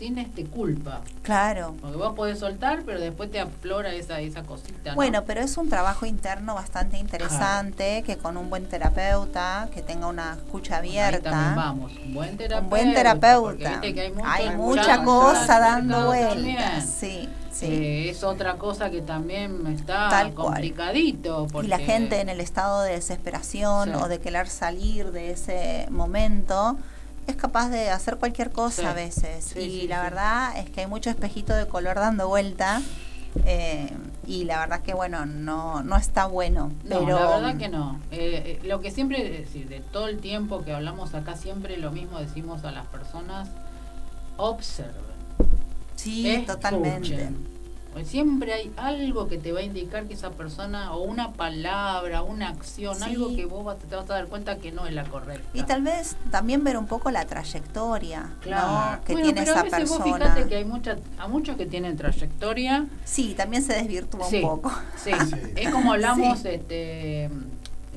sin 0.00 0.16
este 0.16 0.46
culpa. 0.46 1.02
claro. 1.22 1.76
Porque 1.78 1.98
vos 1.98 2.14
podés 2.14 2.38
soltar, 2.38 2.84
pero 2.86 2.98
después 2.98 3.30
te 3.30 3.38
aflora 3.38 3.92
esa, 3.92 4.18
esa 4.20 4.42
cosita. 4.44 4.90
¿no? 4.90 4.94
Bueno, 4.96 5.24
pero 5.26 5.42
es 5.42 5.58
un 5.58 5.68
trabajo 5.68 6.06
interno 6.06 6.54
bastante 6.54 6.96
interesante, 6.96 8.02
que 8.02 8.16
con 8.16 8.38
un 8.38 8.48
buen 8.48 8.66
terapeuta, 8.66 9.68
que 9.74 9.82
tenga 9.82 10.06
una 10.06 10.38
escucha 10.42 10.78
abierta. 10.78 11.52
vamos, 11.54 11.92
un 12.02 12.14
buen 12.14 12.38
terapeuta. 12.38 12.62
Un 12.64 12.70
buen 12.70 12.94
terapeuta. 12.94 13.80
que 13.82 14.12
hay, 14.24 14.56
mucha 14.56 15.04
cosa 15.04 15.60
dando 15.60 16.06
vueltas. 16.06 16.86
Sí, 16.98 17.28
sí. 17.52 17.66
Eh, 17.66 18.08
es 18.08 18.24
otra 18.24 18.54
cosa 18.54 18.90
que 18.90 19.02
también 19.02 19.66
está 19.66 20.08
Tal 20.08 20.32
cual. 20.32 20.46
complicadito. 20.54 21.46
Y 21.62 21.66
la 21.66 21.78
gente 21.78 22.20
en 22.22 22.30
el 22.30 22.40
estado 22.40 22.80
de 22.80 22.92
desesperación 22.92 23.90
Sí. 23.90 23.94
o 24.02 24.08
de 24.08 24.18
querer 24.18 24.48
salir 24.48 25.12
de 25.12 25.32
ese 25.32 25.86
momento 25.90 26.78
es 27.30 27.36
capaz 27.36 27.68
de 27.70 27.90
hacer 27.90 28.16
cualquier 28.16 28.50
cosa 28.52 28.82
Sí. 28.82 28.86
a 28.88 28.92
veces. 28.92 29.44
Sí, 29.54 29.58
y 29.60 29.80
sí, 29.82 29.88
la 29.88 30.02
verdad 30.02 30.56
es 30.58 30.68
que 30.70 30.82
hay 30.82 30.86
mucho 30.86 31.10
espejito 31.10 31.54
de 31.54 31.66
color 31.66 31.96
dando 31.96 32.28
vuelta. 32.28 32.82
eh, 33.46 33.88
y 34.26 34.44
la 34.44 34.58
verdad 34.60 34.82
que 34.82 34.92
bueno, 34.92 35.24
no, 35.24 35.82
no 35.84 35.96
está 35.96 36.26
bueno. 36.26 36.72
No, 36.84 37.00
pero 37.04 37.18
la 37.20 37.26
verdad 37.36 37.56
que 37.56 37.68
no. 37.68 37.98
Eh, 38.10 38.58
eh, 38.62 38.66
lo 38.66 38.80
que 38.80 38.90
siempre, 38.90 39.24
es 39.40 39.46
decir, 39.46 39.68
de 39.68 39.80
todo 39.80 40.08
el 40.08 40.18
tiempo 40.18 40.62
que 40.64 40.72
hablamos 40.72 41.14
acá, 41.14 41.36
siempre 41.36 41.76
lo 41.76 41.90
mismo 41.92 42.18
decimos 42.18 42.64
a 42.64 42.72
las 42.72 42.86
personas, 42.86 43.48
observen. 44.36 44.94
Sí, 45.96 46.28
escuchen. 46.28 46.46
totalmente. 46.46 47.28
Porque 47.92 48.04
Siempre 48.06 48.52
hay 48.52 48.72
algo 48.76 49.26
que 49.26 49.36
te 49.36 49.50
va 49.50 49.60
a 49.60 49.62
indicar 49.62 50.04
que 50.04 50.14
esa 50.14 50.30
persona, 50.30 50.92
o 50.94 51.02
una 51.02 51.32
palabra, 51.32 52.22
una 52.22 52.48
acción, 52.48 52.94
Sí. 52.96 53.02
algo 53.02 53.34
que 53.34 53.46
vos 53.46 53.64
vas- 53.64 53.78
te 53.78 53.94
vas 53.96 54.08
a 54.10 54.14
dar 54.14 54.26
cuenta 54.26 54.58
que 54.58 54.70
no 54.70 54.86
es 54.86 54.92
la 54.94 55.04
correcta. 55.04 55.46
Y 55.54 55.64
tal 55.64 55.82
vez 55.82 56.16
también 56.30 56.62
ver 56.62 56.76
un 56.76 56.86
poco 56.86 57.10
la 57.10 57.24
trayectoria 57.24 58.30
Claro. 58.42 58.96
¿no? 58.98 59.04
que 59.04 59.12
Bueno, 59.14 59.26
tiene 59.26 59.40
pero 59.40 59.52
esa 59.52 59.60
a 59.60 59.64
veces 59.64 59.88
vos 59.88 59.98
persona. 59.98 60.24
fíjate 60.26 60.48
que 60.48 60.56
hay 60.56 60.64
mucha, 60.64 60.96
a 61.18 61.26
muchos 61.26 61.56
que 61.56 61.66
tienen 61.66 61.96
trayectoria, 61.96 62.86
Sí, 63.04 63.34
también 63.36 63.62
se 63.64 63.72
desvirtúa 63.74 64.24
Sí. 64.28 64.36
un 64.36 64.42
poco. 64.42 64.72
Sí, 64.96 65.10
Sí. 65.28 65.36
es 65.56 65.70
como 65.70 65.92
hablamos 65.92 66.38
Sí. 66.40 66.48
este, 66.48 67.24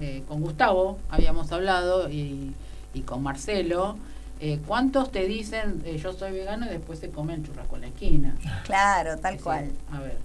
eh, 0.02 0.24
con 0.28 0.42
Gustavo, 0.42 0.98
habíamos 1.10 1.52
hablado, 1.52 2.10
y, 2.10 2.52
y 2.96 3.02
con 3.02 3.22
Marcelo. 3.22 3.96
Eh, 4.46 4.60
¿Cuántos 4.68 5.10
te 5.12 5.26
dicen 5.26 5.82
eh, 5.86 5.98
yo 5.98 6.12
soy 6.12 6.32
vegano 6.34 6.66
y 6.66 6.70
después 6.70 7.00
se 7.00 7.10
comen 7.10 7.46
churrasco 7.46 7.76
en 7.76 7.82
la 7.82 7.88
esquina? 7.88 8.36
Claro, 8.66 9.18
tal 9.18 9.40
cual. 9.40 9.72
A 9.92 10.00
ver, 10.02 10.18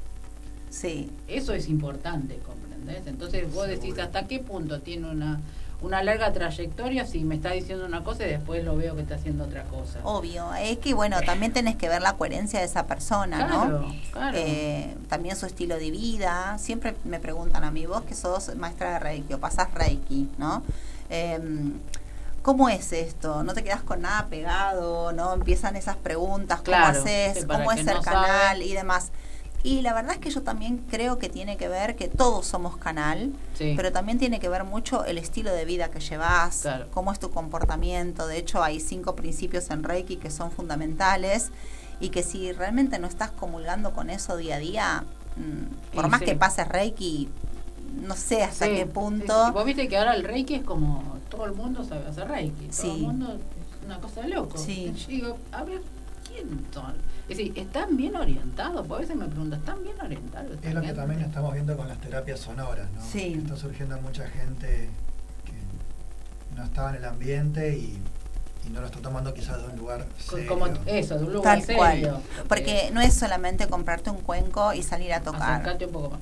Sí. 0.70 1.10
eso 1.28 1.52
es 1.54 1.68
importante, 1.68 2.38
¿comprendés? 2.38 3.06
Entonces 3.06 3.52
vos 3.54 3.66
decís 3.68 3.84
Seguro. 3.94 4.02
hasta 4.02 4.26
qué 4.26 4.40
punto 4.40 4.80
tiene 4.80 5.08
una, 5.08 5.40
una 5.82 6.02
larga 6.02 6.32
trayectoria 6.32 7.06
si 7.06 7.20
me 7.24 7.36
está 7.36 7.52
diciendo 7.52 7.86
una 7.86 8.02
cosa 8.02 8.26
y 8.26 8.30
después 8.30 8.64
lo 8.64 8.76
veo 8.76 8.96
que 8.96 9.02
está 9.02 9.14
haciendo 9.14 9.44
otra 9.44 9.62
cosa. 9.64 10.00
Obvio, 10.02 10.52
es 10.54 10.78
que 10.78 10.94
bueno, 10.94 11.20
también 11.24 11.52
tenés 11.52 11.76
que 11.76 11.88
ver 11.88 12.02
la 12.02 12.14
coherencia 12.16 12.58
de 12.58 12.66
esa 12.66 12.86
persona, 12.88 13.46
¿no? 13.46 13.60
claro, 13.62 13.94
claro. 14.12 14.36
Eh, 14.38 14.96
también 15.08 15.36
su 15.36 15.46
estilo 15.46 15.76
de 15.76 15.90
vida. 15.92 16.58
Siempre 16.58 16.96
me 17.04 17.20
preguntan 17.20 17.62
a 17.62 17.70
mí, 17.70 17.86
vos 17.86 18.02
que 18.02 18.14
sos 18.16 18.54
maestra 18.56 18.94
de 18.94 18.98
Reiki 18.98 19.34
o 19.34 19.38
pasás 19.38 19.72
Reiki, 19.72 20.28
¿no? 20.38 20.64
Em, 21.08 21.72
¿Cómo 22.42 22.68
es 22.68 22.92
esto? 22.92 23.42
¿No 23.42 23.52
te 23.52 23.62
quedas 23.62 23.82
con 23.82 24.02
nada 24.02 24.26
pegado? 24.26 25.12
¿No? 25.12 25.34
Empiezan 25.34 25.76
esas 25.76 25.96
preguntas, 25.96 26.58
¿cómo 26.60 26.76
Claro, 26.76 26.98
haces? 27.00 27.44
¿Cómo 27.44 27.72
es 27.72 27.84
no 27.84 27.92
el 27.92 28.02
sabe. 28.02 28.04
canal? 28.04 28.62
Y 28.62 28.72
demás. 28.72 29.10
Y 29.64 29.82
la 29.82 29.92
verdad 29.92 30.12
es 30.12 30.18
que 30.18 30.30
yo 30.30 30.42
también 30.42 30.78
creo 30.88 31.18
que 31.18 31.28
tiene 31.28 31.56
que 31.56 31.66
ver 31.68 31.96
que 31.96 32.06
todos 32.06 32.46
somos 32.46 32.76
canal, 32.76 33.32
Sí. 33.54 33.74
pero 33.76 33.90
también 33.92 34.16
tiene 34.18 34.38
que 34.38 34.48
ver 34.48 34.62
mucho 34.62 35.04
el 35.04 35.18
estilo 35.18 35.52
de 35.52 35.64
vida 35.64 35.90
que 35.90 35.98
llevas, 35.98 36.60
Claro. 36.62 36.86
cómo 36.94 37.10
es 37.12 37.18
tu 37.18 37.30
comportamiento. 37.30 38.28
De 38.28 38.38
hecho, 38.38 38.62
hay 38.62 38.78
cinco 38.78 39.16
principios 39.16 39.68
en 39.70 39.82
Reiki 39.82 40.16
que 40.16 40.30
son 40.30 40.50
fundamentales. 40.52 41.50
y 42.00 42.10
que 42.10 42.22
si 42.22 42.52
realmente 42.52 43.00
no 43.00 43.08
estás 43.08 43.32
comulgando 43.32 43.92
con 43.92 44.08
eso 44.08 44.36
día 44.36 44.54
a 44.54 44.58
día, 44.60 45.04
mm, 45.34 45.94
por 45.96 46.06
más 46.06 46.20
sí. 46.20 46.26
que 46.26 46.36
pases 46.36 46.68
Reiki, 46.68 47.28
no 48.02 48.14
sé 48.14 48.44
hasta 48.44 48.66
qué 48.68 48.86
punto. 48.86 49.50
Vos 49.52 49.64
viste 49.64 49.88
que 49.88 49.98
ahora 49.98 50.14
el 50.14 50.22
Reiki 50.22 50.54
es 50.54 50.62
como 50.62 51.17
todo 51.30 51.44
el 51.46 51.52
mundo 51.52 51.84
sabe 51.84 52.06
hacer 52.06 52.28
Reiki. 52.28 52.68
Todo 52.68 52.94
el 52.94 53.02
mundo 53.02 53.32
es 53.34 53.84
una 53.86 53.98
cosa 54.00 54.22
de 54.22 54.28
loco. 54.28 54.58
Sí. 54.58 54.92
Yo 54.96 55.06
digo, 55.08 55.38
a 55.52 55.64
ver, 55.64 55.80
¿quién 56.26 56.66
son? 56.72 56.94
Es 57.28 57.36
decir, 57.36 57.52
¿están 57.58 57.96
bien 57.96 58.16
orientados? 58.16 58.86
Porque 58.86 59.04
a 59.04 59.06
veces 59.06 59.16
me 59.16 59.26
pregunto, 59.26 59.56
¿están 59.56 59.82
bien 59.82 60.00
orientados? 60.00 60.58
Es 60.62 60.74
lo 60.74 60.80
que 60.80 60.92
también 60.92 61.20
estamos 61.22 61.52
viendo 61.52 61.76
con 61.76 61.88
las 61.88 61.98
terapias 62.00 62.40
sonoras, 62.40 62.90
¿no? 62.92 63.02
Sí. 63.04 63.34
Está 63.42 63.56
surgiendo 63.56 64.00
mucha 64.00 64.26
gente 64.28 64.88
que 65.44 66.56
no 66.56 66.64
estaba 66.64 66.90
en 66.90 66.96
el 66.96 67.04
ambiente 67.04 67.76
y, 67.76 68.00
y 68.66 68.70
no 68.70 68.80
lo 68.80 68.86
está 68.86 69.00
tomando 69.00 69.34
quizás 69.34 69.58
de 69.60 69.68
un 69.68 69.76
lugar 69.76 70.06
serio. 70.18 70.48
Como 70.48 70.66
eso, 70.86 71.18
de 71.18 71.24
un 71.24 71.32
lugar 71.34 71.58
Tal 71.58 71.66
serio. 71.66 71.78
cual. 71.78 72.22
Porque 72.48 72.90
no 72.94 73.00
es 73.02 73.12
solamente 73.14 73.66
comprarte 73.68 74.08
un 74.10 74.18
cuenco 74.22 74.72
y 74.72 74.82
salir 74.82 75.12
a 75.12 75.20
tocar. 75.20 75.60
Acercate 75.60 75.84
un 75.86 75.92
poco 75.92 76.10
más. 76.10 76.20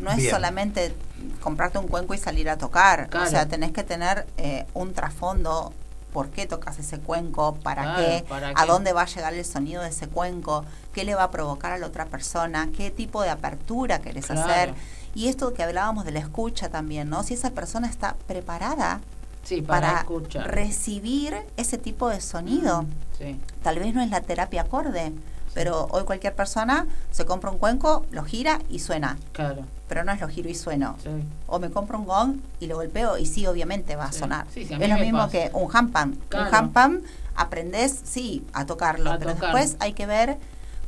No 0.00 0.10
es 0.10 0.16
Bien. 0.16 0.30
solamente 0.30 0.94
comprarte 1.40 1.78
un 1.78 1.86
cuenco 1.86 2.14
y 2.14 2.18
salir 2.18 2.48
a 2.50 2.56
tocar. 2.56 3.08
Claro. 3.08 3.26
O 3.26 3.30
sea, 3.30 3.46
tenés 3.46 3.70
que 3.72 3.84
tener 3.84 4.26
eh, 4.38 4.66
un 4.74 4.92
trasfondo. 4.94 5.72
¿Por 6.12 6.30
qué 6.30 6.44
tocas 6.46 6.76
ese 6.80 6.98
cuenco? 6.98 7.54
¿Para 7.62 7.82
Claro, 7.82 7.98
qué? 8.04 8.24
¿para 8.28 8.52
¿A 8.56 8.66
dónde 8.66 8.92
va 8.92 9.02
a 9.02 9.06
llegar 9.06 9.32
el 9.32 9.44
sonido 9.44 9.80
de 9.82 9.90
ese 9.90 10.08
cuenco? 10.08 10.64
¿Qué 10.92 11.04
le 11.04 11.14
va 11.14 11.22
a 11.24 11.30
provocar 11.30 11.70
a 11.70 11.78
la 11.78 11.86
otra 11.86 12.06
persona? 12.06 12.68
¿Qué 12.76 12.90
tipo 12.90 13.22
de 13.22 13.28
apertura 13.30 14.00
querés 14.00 14.26
Claro. 14.26 14.40
hacer? 14.40 14.74
Y 15.14 15.28
esto 15.28 15.54
que 15.54 15.62
hablábamos 15.62 16.04
de 16.04 16.10
la 16.10 16.18
escucha 16.18 16.68
también, 16.68 17.08
¿no? 17.10 17.22
Si 17.22 17.34
esa 17.34 17.50
persona 17.50 17.86
está 17.88 18.16
preparada 18.26 19.00
Sí, 19.44 19.62
para, 19.62 19.86
para, 19.86 19.98
escuchar. 20.00 20.52
recibir 20.52 21.36
ese 21.56 21.78
tipo 21.78 22.08
de 22.08 22.20
sonido. 22.20 22.86
Sí. 23.16 23.38
Tal 23.62 23.78
vez 23.78 23.94
no 23.94 24.02
es 24.02 24.10
la 24.10 24.20
terapia 24.20 24.62
acorde, 24.62 25.12
pero 25.54 25.86
hoy 25.90 26.04
cualquier 26.04 26.34
persona 26.34 26.86
se 27.10 27.24
compra 27.24 27.50
un 27.50 27.58
cuenco, 27.58 28.06
lo 28.10 28.24
gira 28.24 28.60
y 28.68 28.78
suena. 28.78 29.16
Claro. 29.32 29.64
Pero 29.88 30.04
no 30.04 30.12
es 30.12 30.20
lo 30.20 30.28
giro 30.28 30.48
y 30.48 30.54
sueno. 30.54 30.96
Sí. 31.02 31.10
O 31.46 31.58
me 31.58 31.70
compro 31.70 31.98
un 31.98 32.04
gong 32.06 32.36
y 32.60 32.66
lo 32.68 32.76
golpeo 32.76 33.18
y 33.18 33.26
sí, 33.26 33.46
obviamente 33.46 33.96
va 33.96 34.04
a 34.06 34.12
Sí. 34.12 34.20
sonar. 34.20 34.46
Sí, 34.52 34.66
a 34.72 34.76
es 34.76 34.88
lo 34.88 34.98
mismo 34.98 35.18
pasa. 35.18 35.30
que 35.32 35.50
un 35.52 35.68
handpan. 35.74 36.16
Claro. 36.28 36.48
Un 36.48 36.54
handpan 36.54 37.02
aprendes, 37.34 38.00
sí, 38.04 38.44
a 38.52 38.66
tocarlo, 38.66 39.10
A 39.12 39.18
pero 39.18 39.32
tocar. 39.34 39.54
después 39.54 39.76
hay 39.80 39.92
que 39.94 40.06
ver 40.06 40.36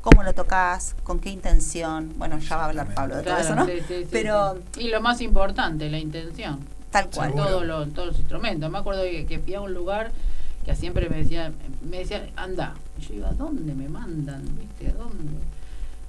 cómo 0.02 0.22
lo 0.22 0.32
tocas, 0.34 0.94
con 1.04 1.18
qué 1.20 1.30
intención. 1.30 2.12
Bueno, 2.16 2.38
ya 2.38 2.56
va 2.56 2.62
a 2.64 2.66
hablar 2.66 2.92
Pablo 2.94 3.16
de 3.16 3.22
todo 3.22 3.36
eso, 3.38 3.54
¿no? 3.54 3.66
sí, 3.66 3.72
sí, 3.88 3.94
sí, 4.02 4.08
pero. 4.10 4.58
Y 4.76 4.88
lo 4.88 5.00
más 5.00 5.20
importante, 5.20 5.88
la 5.88 5.98
intención. 5.98 6.60
tal 6.90 7.08
cual. 7.08 7.28
Seguro. 7.30 7.46
Todo 7.48 7.64
lo- 7.64 7.86
todos 7.88 8.08
los 8.08 8.18
instrumentos. 8.18 8.70
Me 8.70 8.76
acuerdo 8.78 9.02
que, 9.04 9.24
que 9.24 9.38
fui 9.38 9.54
a 9.54 9.62
un 9.62 9.72
lugar 9.72 10.12
que 10.64 10.74
siempre 10.76 11.08
me 11.08 11.16
decían, 11.18 11.54
me 11.82 11.98
decían, 11.98 12.30
anda. 12.36 12.74
Y 12.98 13.02
yo 13.02 13.14
iba, 13.14 13.28
¿a 13.30 13.34
dónde 13.34 13.74
me 13.74 13.88
mandan? 13.88 14.42
¿Viste? 14.58 14.88
¿A 14.88 14.94
dónde? 14.94 15.32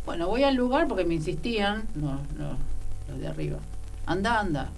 Bueno, 0.05 0.27
voy 0.27 0.43
al 0.43 0.55
lugar 0.55 0.87
porque 0.87 1.05
me 1.05 1.15
insistían, 1.15 1.87
no, 1.95 2.19
no, 2.37 2.57
los 3.09 3.19
de 3.19 3.27
arriba. 3.27 3.59
Anda, 4.05 4.39
anda. 4.39 4.69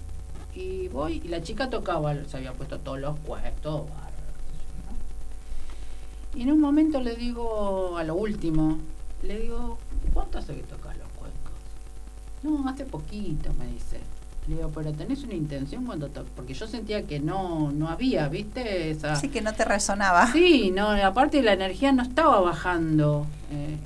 Y 0.54 0.88
voy, 0.88 1.20
y 1.24 1.28
la 1.28 1.42
chica 1.42 1.68
tocaba, 1.68 2.14
se 2.24 2.36
había 2.38 2.52
puesto 2.52 2.78
todos 2.78 3.00
los 3.00 3.18
cuestos. 3.18 3.82
Y 6.34 6.42
en 6.42 6.52
un 6.52 6.60
momento 6.60 7.00
le 7.00 7.16
digo, 7.16 7.96
a 7.96 8.04
lo 8.04 8.14
último, 8.14 8.78
le 9.22 9.40
digo, 9.40 9.78
¿cuánto 10.12 10.38
hace 10.38 10.54
que 10.54 10.62
tocas 10.62 10.96
los 10.98 11.08
cuencos? 11.08 11.52
No, 12.42 12.68
hace 12.68 12.84
poquito, 12.84 13.52
me 13.54 13.66
dice. 13.66 14.00
Le 14.48 14.56
digo, 14.56 14.70
pero 14.72 14.92
tenés 14.92 15.24
una 15.24 15.34
intención 15.34 15.84
cuando 15.84 16.08
tocas, 16.08 16.30
porque 16.36 16.54
yo 16.54 16.68
sentía 16.68 17.02
que 17.04 17.18
no, 17.18 17.72
no 17.72 17.88
había, 17.88 18.28
¿viste? 18.28 18.90
Esa... 18.90 19.14
Así 19.14 19.28
que 19.28 19.40
no 19.40 19.52
te 19.54 19.64
resonaba. 19.64 20.30
Sí, 20.32 20.70
no, 20.70 20.90
aparte 20.90 21.42
la 21.42 21.52
energía 21.54 21.90
no 21.92 22.02
estaba 22.02 22.40
bajando. 22.40 23.26
Eh, 23.50 23.76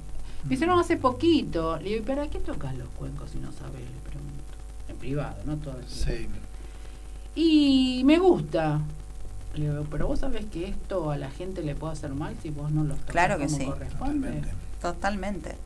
me 0.45 0.51
dice, 0.51 0.67
no, 0.67 0.79
hace 0.79 0.97
poquito. 0.99 1.79
Le 1.79 1.91
digo, 1.91 2.03
¿y 2.03 2.07
para 2.07 2.29
qué 2.29 2.39
tocas 2.39 2.75
los 2.77 2.89
cuencos 2.91 3.31
si 3.31 3.39
no 3.39 3.51
sabes? 3.53 3.81
Le 3.81 4.11
pregunto. 4.11 4.35
En 4.89 4.97
privado, 4.97 5.37
¿no? 5.47 5.57
Todo 5.57 5.79
el 5.79 5.87
tiempo. 5.87 6.35
Sí. 6.35 6.41
Y 7.35 8.03
me 8.05 8.19
gusta. 8.19 8.81
Le 9.55 9.71
digo, 9.71 9.87
pero 9.91 10.07
vos 10.09 10.21
sabés 10.21 10.45
que 10.47 10.69
esto 10.69 11.11
a 11.11 11.17
la 11.17 11.31
gente 11.31 11.63
le 11.63 11.75
puede 11.75 11.95
hacer 11.95 12.11
mal 12.13 12.37
si 12.43 12.51
vos 12.51 12.71
no 12.71 12.85
los 12.85 12.99
tocas 12.99 13.13
Claro 13.13 13.39
que 13.39 13.47
como 13.47 13.57
sí. 13.59 13.65
corresponde. 13.65 14.29
Totalmente. 14.29 14.55
Totalmente. 14.83 15.57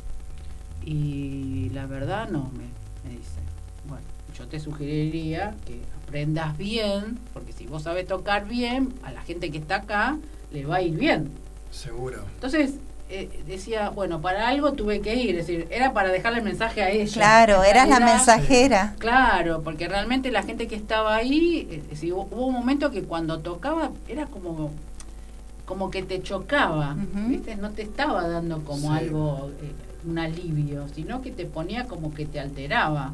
Y 0.85 1.71
la 1.71 1.87
verdad 1.87 2.29
no, 2.31 2.51
me, 2.53 2.65
me 3.09 3.17
dice. 3.17 3.41
Bueno, 3.89 4.05
yo 4.39 4.47
te 4.49 4.59
sugeriría 4.61 5.55
que 5.67 5.81
aprendas 6.03 6.57
bien, 6.59 7.19
porque 7.33 7.53
si 7.53 7.67
vos 7.67 7.83
sabés 7.85 8.07
tocar 8.07 8.47
bien, 8.47 8.93
a 9.03 9.13
la 9.13 9.23
gente 9.23 9.51
que 9.51 9.59
está 9.59 9.77
acá 9.77 10.17
le 10.53 10.65
va 10.67 10.77
a 10.77 10.83
ir 10.83 10.97
bien. 10.97 11.31
Seguro. 11.71 12.19
Entonces 12.35 12.75
eh, 13.11 13.29
decía, 13.47 13.91
bueno, 13.91 14.21
para 14.21 14.49
algo 14.49 14.73
tuve 14.73 15.01
que 15.01 15.15
ir, 15.15 15.37
es 15.37 15.47
decir, 15.47 15.67
era 15.71 15.93
para 15.93 16.11
dejarle 16.11 16.39
el 16.39 16.45
mensaje 16.45 16.83
a 16.83 16.91
ella. 16.91 17.13
Claro, 17.13 17.63
eras 17.65 17.89
la 17.89 17.99
realidad, 17.99 18.17
mensajera. 18.17 18.95
Claro, 18.99 19.63
porque 19.63 19.89
realmente 19.89 20.31
la 20.31 20.43
gente 20.43 20.67
que 20.69 20.75
estaba 20.77 21.15
ahí, 21.17 21.69
eh, 21.71 21.77
es 21.85 21.91
decir, 21.91 22.13
hubo, 22.13 22.29
hubo 22.31 22.47
un 22.47 22.55
momento 22.55 22.91
que 22.91 23.03
cuando 23.03 23.41
tocaba 23.41 23.91
era 24.09 24.27
como 24.27 24.73
como 25.65 25.91
que 25.91 26.03
te 26.03 26.23
chocaba. 26.23 26.95
¿viste? 27.29 27.57
No 27.57 27.71
te 27.71 27.83
estaba 27.83 28.29
dando 28.29 28.63
como 28.65 28.91
Sí. 28.93 28.99
algo, 28.99 29.51
eh, 29.63 29.73
un 30.07 30.19
alivio, 30.19 30.87
sino 30.95 31.23
que 31.23 31.31
te 31.31 31.47
ponía 31.47 31.87
como 31.87 32.13
que 32.13 32.27
te 32.27 32.39
alteraba. 32.39 33.13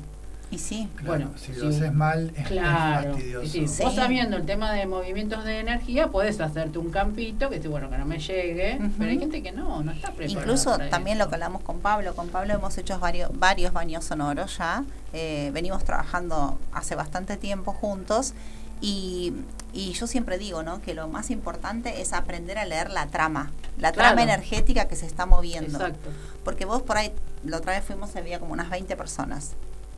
Y 0.52 0.58
sí. 0.58 0.88
Claro, 0.96 1.06
Bueno, 1.06 1.30
si 1.36 1.54
sí. 1.54 1.60
lo 1.60 1.68
haces 1.68 1.92
mal 1.94 2.32
es, 2.34 2.38
es 2.40 2.48
Claro. 2.48 3.12
fastidioso. 3.12 3.46
Sí. 3.46 3.66
Vos 3.84 3.94
sabiendo 3.94 4.36
el 4.36 4.46
tema 4.46 4.72
de 4.72 4.84
movimientos 4.86 5.44
de 5.44 5.60
energía, 5.60 6.08
puedes 6.08 6.40
hacerte 6.40 6.78
un 6.78 6.90
campito 6.90 7.48
que 7.48 7.56
dice, 7.56 7.68
bueno, 7.68 7.88
que 7.88 7.96
no 7.98 8.04
me 8.04 8.18
llegue, 8.18 8.80
pero 8.98 9.10
hay 9.10 9.18
gente 9.20 9.42
que 9.44 9.52
no, 9.52 9.82
no 9.84 9.92
está 9.92 10.08
preparada. 10.12 10.40
Incluso 10.40 10.70
para 10.72 10.90
también 10.90 11.16
eso. 11.18 11.24
lo 11.26 11.28
que 11.30 11.36
hablamos 11.36 11.62
con 11.62 11.78
Pablo, 11.78 12.16
con 12.16 12.28
Pablo 12.30 12.52
hemos 12.54 12.76
hecho 12.78 12.98
varios, 12.98 13.30
varios 13.38 13.72
baños 13.72 14.04
sonoros 14.04 14.58
ya, 14.58 14.82
eh, 15.12 15.50
venimos 15.54 15.84
trabajando 15.84 16.58
hace 16.72 16.96
bastante 16.96 17.36
tiempo 17.36 17.72
juntos 17.72 18.34
y, 18.80 19.32
y 19.72 19.92
yo 19.92 20.06
siempre 20.08 20.36
digo 20.38 20.62
¿no? 20.64 20.80
que 20.82 20.94
lo 20.94 21.06
más 21.06 21.30
importante 21.30 22.00
es 22.00 22.12
aprender 22.12 22.58
a 22.58 22.64
leer 22.64 22.90
la 22.90 23.06
trama, 23.06 23.52
la 23.78 23.92
Claro. 23.92 24.16
trama 24.16 24.22
energética 24.24 24.88
que 24.88 24.96
se 24.96 25.06
está 25.06 25.26
moviendo. 25.26 25.78
Exacto. 25.78 26.08
Porque 26.44 26.64
vos 26.64 26.82
por 26.82 26.96
ahí, 26.96 27.12
la 27.44 27.58
otra 27.58 27.74
vez 27.74 27.84
fuimos, 27.84 28.16
había 28.16 28.40
como 28.40 28.52
unas 28.52 28.68
20 28.68 28.96
personas. 28.96 29.52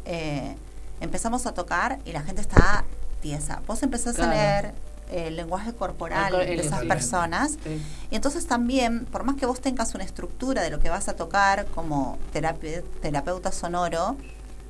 Eh, 0.05 0.57
empezamos 1.01 1.47
a 1.47 1.53
tocar 1.55 1.99
y 2.05 2.13
la 2.13 2.23
gente 2.23 2.41
está 2.41 2.85
tiesa. 3.21 3.61
Vos 3.67 3.83
empezás 3.83 4.17
Claro. 4.17 4.31
a 4.33 4.35
leer 4.35 4.75
eh, 5.11 5.29
el 5.29 5.37
lenguaje 5.37 5.73
corporal 5.75 6.35
El 6.43 6.57
de 6.59 6.65
esas 6.67 6.85
personas 6.85 7.53
Sí. 7.63 7.83
y 8.11 8.17
entonces 8.17 8.47
también, 8.47 9.05
por 9.07 9.25
más 9.25 9.37
que 9.37 9.47
vos 9.47 9.61
tengas 9.61 9.95
una 9.95 10.05
estructura 10.05 10.63
de 10.63 10.71
lo 10.71 10.79
que 10.81 10.89
vas 10.91 11.09
a 11.09 11.15
tocar 11.17 11.67
como 11.67 12.19
terape- 12.33 12.83
terapeuta 13.01 13.53
sonoro, 13.53 14.17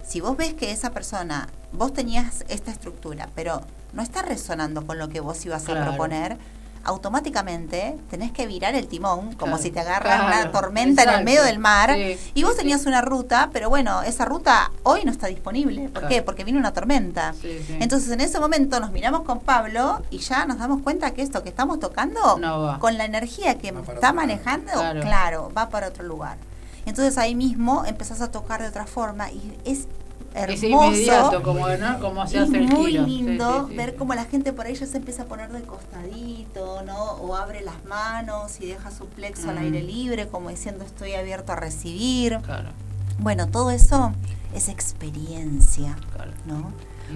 si 0.07 0.21
vos 0.21 0.37
ves 0.37 0.55
que 0.55 0.71
esa 0.73 0.91
persona, 0.91 1.49
vos 1.73 1.93
tenías 1.93 2.45
esta 2.49 2.71
estructura, 2.73 3.29
pero 3.35 3.63
no 3.93 4.03
está 4.03 4.23
resonando 4.23 4.85
con 4.87 4.99
lo 4.99 5.09
que 5.09 5.21
vos 5.21 5.45
ibas 5.47 5.69
a 5.69 5.85
proponer, 5.85 6.39
automáticamente 6.85 7.97
tenés 8.11 8.33
que 8.33 8.47
virar 8.47 8.75
el 8.75 8.87
timón, 8.89 9.35
como 9.35 9.53
Claro, 9.53 9.59
si 9.63 9.71
te 9.71 9.81
agarra 9.81 10.17
claro, 10.17 10.27
una 10.27 10.51
tormenta 10.53 11.03
en 11.03 11.11
el 11.11 11.25
medio 11.25 11.43
del 11.45 11.59
mar, 11.59 11.93
Sí, 11.95 12.19
y 12.35 12.43
vos 12.43 12.57
tenías 12.57 12.83
sí. 12.83 12.89
una 12.89 13.03
ruta, 13.03 13.51
pero 13.53 13.69
bueno, 13.69 14.03
esa 14.03 14.25
ruta 14.25 14.71
hoy 14.83 15.03
no 15.05 15.11
está 15.13 15.27
disponible. 15.29 15.83
¿Por 15.85 15.93
Claro. 16.03 16.09
qué? 16.09 16.23
Porque 16.23 16.45
vino 16.45 16.59
una 16.59 16.73
tormenta. 16.73 17.35
Sí, 17.41 17.63
sí. 17.67 17.77
Entonces 17.81 18.11
en 18.11 18.21
ese 18.21 18.41
momento 18.41 18.81
nos 18.81 18.91
miramos 18.93 19.23
con 19.23 19.41
Pablo 19.41 20.03
y 20.11 20.19
ya 20.19 20.47
nos 20.47 20.59
damos 20.59 20.83
cuenta 20.83 21.13
que 21.13 21.23
esto 21.23 21.43
que 21.43 21.49
estamos 21.49 21.79
tocando, 21.81 22.39
No 22.39 22.79
con 22.79 22.97
la 22.99 23.05
energía 23.05 23.59
que 23.59 23.69
está 23.69 24.13
manejando, 24.13 24.73
Claro. 24.73 25.01
claro. 25.01 25.53
va 25.57 25.69
para 25.69 25.89
otro 25.89 26.05
lugar. 26.05 26.37
Entonces 26.85 27.17
ahí 27.19 27.35
mismo 27.37 27.85
empezás 27.87 28.21
a 28.23 28.31
tocar 28.33 28.61
de 28.61 28.69
otra 28.69 28.87
forma 28.87 29.31
y 29.31 29.53
Es 29.65 29.87
hermoso. 30.35 30.67
inmediato, 30.67 31.43
como, 31.43 31.69
¿no? 31.69 32.01
como 32.01 32.27
se 32.27 32.39
es 32.39 32.43
hace 32.49 32.59
el 32.59 32.69
muy 32.69 32.93
lindo 32.93 33.65
sí, 33.67 33.71
sí, 33.73 33.77
ver 33.77 33.97
cómo 33.97 34.15
la 34.15 34.25
gente 34.25 34.53
por 34.53 34.67
ahí 34.67 34.75
ya 34.75 34.87
se 34.87 34.97
empieza 34.97 35.23
a 35.23 35.27
poner 35.27 35.51
de 35.51 35.63
costadito, 35.63 36.83
¿no? 36.83 37.13
O 37.13 37.37
abre 37.37 37.61
las 37.63 37.85
manos 37.85 38.61
y 38.61 38.67
deja 38.67 38.91
su 38.91 39.07
plexo 39.07 39.51
al 39.51 39.57
Mm. 39.57 39.63
aire 39.63 39.83
libre, 39.83 40.29
como 40.29 40.51
diciendo 40.51 40.85
estoy 40.85 41.15
abierto 41.15 41.53
a 41.53 41.57
recibir. 41.57 42.39
Claro, 42.43 42.71
Bueno, 43.19 43.47
todo 43.49 43.71
eso 43.71 44.13
es 44.55 44.69
experiencia, 44.69 45.97
claro. 46.15 46.33
¿no? 46.47 46.73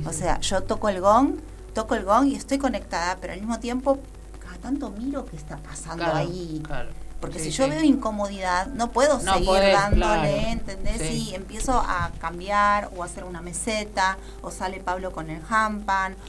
O 0.09 0.13
sea, 0.13 0.39
yo 0.41 0.63
toco 0.63 0.89
el 0.89 1.01
gong, 1.01 1.37
toco 1.75 1.95
el 1.95 2.05
gong 2.05 2.27
y 2.27 2.35
estoy 2.35 2.59
conectada, 2.59 3.17
pero 3.21 3.33
al 3.33 3.41
mismo 3.41 3.59
tiempo 3.61 3.99
cada 4.41 4.59
tanto 4.59 4.91
miro 4.91 5.25
qué 5.25 5.37
está 5.37 5.57
pasando 5.57 6.05
Claro, 6.05 6.19
ahí. 6.19 6.61
claro. 6.65 6.91
Porque 7.21 7.39
Sí, 7.39 7.47
si 7.47 7.51
yo 7.53 7.65
sí. 7.65 7.71
veo 7.71 7.83
incomodidad, 7.83 8.67
no 8.69 8.91
puedo 8.91 9.19
No 9.21 9.33
seguir 9.33 9.47
podés, 9.49 9.73
dándole, 9.73 10.03
claro. 10.03 10.27
¿entendés? 10.49 11.01
Sí. 11.01 11.31
Y 11.31 11.35
empiezo 11.35 11.73
a 11.81 12.11
cambiar 12.21 12.91
o 12.95 13.03
a 13.03 13.07
hacer 13.07 13.25
una 13.25 13.41
meseta, 13.41 14.19
o 14.43 14.51
sale 14.51 14.81
Pablo 14.81 15.13
con 15.13 15.31
el 15.31 15.41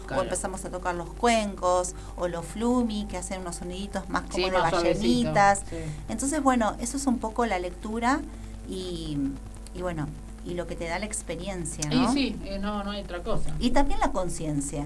Claro. 0.05 0.21
o 0.21 0.23
empezamos 0.23 0.63
a 0.63 0.69
tocar 0.69 0.95
los 0.95 1.09
cuencos, 1.13 1.93
o 2.15 2.27
los 2.29 2.45
flumi, 2.45 3.05
que 3.05 3.17
hacen 3.17 3.41
unos 3.41 3.57
soniditos 3.57 4.07
más 4.09 4.23
como 4.31 4.47
de 4.49 4.51
ballenitas. 4.57 5.63
Entonces, 6.07 6.41
bueno, 6.41 6.75
eso 6.79 6.95
es 6.97 7.05
un 7.05 7.19
poco 7.19 7.45
la 7.45 7.59
lectura 7.59 8.21
y, 8.69 9.17
y 9.75 9.81
bueno, 9.81 10.07
y 10.45 10.53
lo 10.53 10.67
que 10.67 10.77
te 10.77 10.87
da 10.87 10.97
la 10.99 11.05
experiencia, 11.05 11.89
¿no? 11.89 12.09
Y 12.09 12.13
sí, 12.13 12.39
eh, 12.45 12.59
no, 12.59 12.83
no 12.85 12.91
hay 12.91 13.01
otra 13.01 13.21
cosa. 13.23 13.49
Y 13.59 13.71
también 13.71 13.99
la 13.99 14.11
conciencia. 14.11 14.85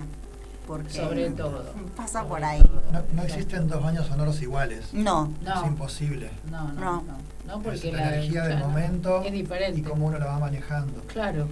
Porque 0.71 0.93
Sobre 0.93 1.29
todo. 1.31 1.65
pasa 1.97 2.19
Sobre 2.19 2.29
por 2.29 2.43
ahí. 2.45 2.63
No, 2.93 3.01
no 3.13 3.23
existen 3.23 3.67
dos 3.67 3.83
baños 3.83 4.07
sonoros 4.07 4.41
iguales. 4.41 4.93
No, 4.93 5.29
No. 5.43 5.59
Es 5.61 5.67
imposible. 5.67 6.29
No, 6.49 6.71
no, 6.71 6.79
No. 6.79 7.01
no. 7.01 7.17
No, 7.45 7.61
porque 7.61 7.89
es 7.89 7.93
la, 7.93 8.07
energía 8.15 8.43
del 8.43 8.51
claro, 8.57 8.67
momento 8.69 9.21
es 9.25 9.33
diferente. 9.33 9.79
y 9.79 9.83
cómo 9.83 10.05
uno 10.07 10.17
la 10.17 10.27
va 10.27 10.39
manejando. 10.39 11.01
Claro. 11.07 11.47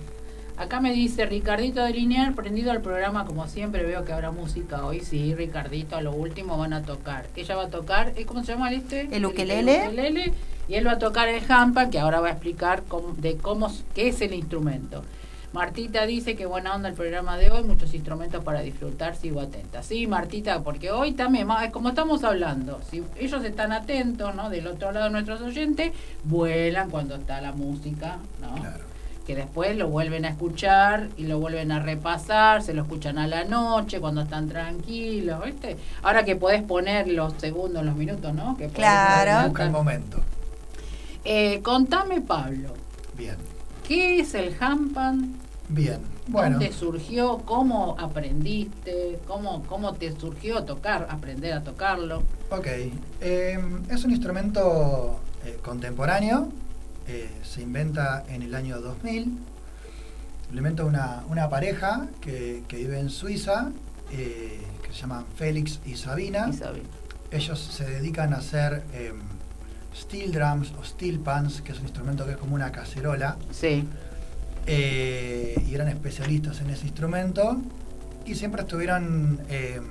Acá 0.56 0.80
me 0.80 0.94
dice 0.94 1.26
Ricardito 1.26 1.84
de 1.84 1.92
Lineal, 1.92 2.34
prendido 2.34 2.72
al 2.72 2.82
programa 2.82 3.26
como 3.26 3.48
siempre, 3.48 3.84
veo 3.84 4.06
que 4.06 4.14
habrá 4.14 4.32
música 4.32 4.86
hoy, 4.86 5.02
sí, 5.02 5.36
Ricardito, 5.36 5.98
a 5.98 6.02
lo 6.02 6.14
último 6.14 6.58
van 6.58 6.72
a 6.72 6.84
tocar. 6.84 7.26
Ella 7.36 7.56
va 7.58 7.64
a 7.64 7.70
tocar, 7.70 8.14
¿eh? 8.16 8.26
¿cómo 8.26 8.44
se 8.46 8.54
llama 8.54 8.72
este? 8.72 9.10
El 9.14 9.26
ukelele. 9.26 9.84
El 9.86 9.90
ukelele, 9.92 10.34
y 10.70 10.76
él 10.76 10.88
va 10.88 10.94
a 10.94 11.00
tocar 11.00 11.28
el 11.28 11.44
hampa, 11.52 11.90
que 11.90 12.00
ahora 12.00 12.20
va 12.22 12.28
a 12.28 12.32
explicar 12.32 12.84
cómo- 12.88 13.14
de 13.18 13.36
cómo, 13.38 13.70
qué 13.94 14.08
es 14.10 14.22
el 14.22 14.34
instrumento. 14.34 15.04
Martita 15.52 16.06
dice 16.06 16.36
que 16.36 16.46
buena 16.46 16.76
onda 16.76 16.90
el 16.90 16.96
programa 16.96 17.38
de 17.38 17.50
hoy, 17.50 17.64
muchos 17.64 17.94
instrumentos 17.96 18.44
para 18.44 18.62
disfrutar, 18.62 19.16
sigo 19.16 19.42
atenta. 19.42 19.82
Sí, 19.82 20.06
Martita, 20.06 20.62
porque 20.62 20.92
hoy 20.92 21.14
también, 21.14 21.48
como 21.72 21.90
estamos 21.90 22.24
hablando, 22.24 22.80
si 22.90 23.04
ellos 23.18 23.44
están 23.44 23.72
atentos, 23.72 24.36
¿no? 24.36 24.50
Del 24.52 24.68
otro 24.68 24.92
lado 24.92 25.10
nuestros 25.10 25.42
oyentes, 25.42 25.92
vuelan 26.24 26.92
cuando 26.92 27.16
está 27.16 27.42
la 27.42 27.52
música, 27.52 28.18
¿no? 28.42 28.54
Claro. 28.56 28.84
que 29.26 29.36
después 29.36 29.78
lo 29.78 29.90
vuelven 29.90 30.26
a 30.26 30.30
escuchar 30.30 31.10
y 31.16 31.26
lo 31.26 31.40
vuelven 31.40 31.72
a 31.72 31.80
repasar, 31.80 32.64
se 32.64 32.74
lo 32.74 32.82
escuchan 32.82 33.20
a 33.20 33.28
la 33.28 33.44
noche 33.44 34.00
cuando 34.00 34.22
están 34.22 34.50
tranquilos, 34.50 35.46
¿viste? 35.46 35.78
Ahora 36.02 36.26
que 36.26 36.36
podés 36.36 36.64
poner 36.64 37.08
los 37.08 37.34
segundos, 37.38 37.86
los 37.86 37.96
minutos, 37.96 38.34
¿no? 38.34 38.58
Que 38.58 38.70
Claro. 38.70 39.50
Busca 39.50 39.66
el 39.66 39.72
momento. 39.72 40.20
Eh, 41.24 41.60
contame, 41.62 42.22
Pablo, 42.22 42.74
Bien. 43.16 43.36
¿qué 43.88 44.20
es 44.22 44.34
el 44.34 44.56
hampan? 44.60 45.36
Bien. 45.70 46.00
Bueno. 46.28 46.58
¿Dónde 46.60 46.74
surgió? 46.74 47.38
¿Cómo 47.46 47.96
aprendiste? 48.00 49.20
¿Cómo, 49.28 49.64
¿Cómo 49.68 49.94
te 49.94 50.12
surgió 50.20 50.64
tocar, 50.64 51.08
aprender 51.10 51.54
a 51.54 51.64
tocarlo? 51.64 52.24
Ok. 52.50 52.68
Eh, 53.22 53.60
es 53.90 54.04
un 54.04 54.12
instrumento 54.12 55.20
eh, 55.46 55.60
contemporáneo. 55.62 56.50
eh, 57.08 57.30
se 57.44 57.62
inventa 57.62 58.24
en 58.30 58.42
el 58.44 58.54
año 58.56 58.80
2000. 58.82 59.38
Lo 60.52 60.58
inventa 60.58 60.84
una, 60.86 61.24
una 61.30 61.50
pareja 61.50 62.08
que, 62.22 62.64
que 62.68 62.78
vive 62.78 63.00
en 63.00 63.10
Suiza, 63.12 63.70
eh, 64.12 64.62
que 64.84 64.92
se 64.94 65.02
llaman 65.02 65.26
Félix 65.36 65.80
y 65.86 65.96
Sabina. 65.96 66.50
Isabel. 66.50 66.84
Ellos 67.32 67.60
se 67.60 67.86
dedican 67.86 68.34
a 68.34 68.38
hacer 68.38 68.84
eh, 68.94 69.14
steel 69.96 70.32
drums 70.32 70.72
o 70.80 70.84
steel 70.84 71.20
pans, 71.20 71.62
que 71.62 71.72
es 71.74 71.78
un 71.80 71.86
instrumento 71.86 72.26
que 72.26 72.32
es 72.32 72.38
como 72.38 72.56
una 72.56 72.72
cacerola. 72.72 73.38
Sí, 73.52 73.88
eh, 74.72 75.56
y 75.68 75.74
eran 75.74 75.88
especialistas 75.88 76.62
en 76.62 76.70
ese 76.70 76.86
instrumento 76.86 77.58
y 78.26 78.36
siempre 78.36 78.62
estuvieron 78.62 79.40
eh, 79.50 79.82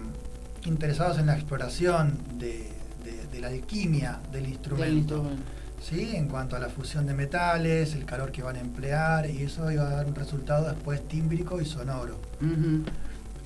interesados 0.65 1.19
en 1.19 1.27
la 1.27 1.35
exploración 1.35 2.17
de, 2.39 2.69
de- 3.05 3.27
de 3.33 3.41
la 3.41 3.49
alquimia 3.49 4.21
del 4.33 4.47
instrumento, 4.49 5.17
instrumento. 5.17 5.43
¿sí? 5.83 6.15
en 6.17 6.29
cuanto 6.29 6.55
a 6.57 6.59
la 6.61 6.69
fusión 6.69 7.07
de 7.07 7.15
metales, 7.15 7.95
el 7.95 8.05
calor 8.05 8.31
que 8.33 8.43
van 8.43 8.57
a 8.57 8.61
emplear 8.61 9.29
y 9.29 9.43
eso 9.43 9.71
iba 9.73 9.85
a 9.89 9.91
dar 9.91 10.07
un 10.07 10.15
resultado 10.15 10.69
después 10.73 11.07
tímbrico 11.09 11.61
y 11.61 11.65
sonoro. 11.65 12.19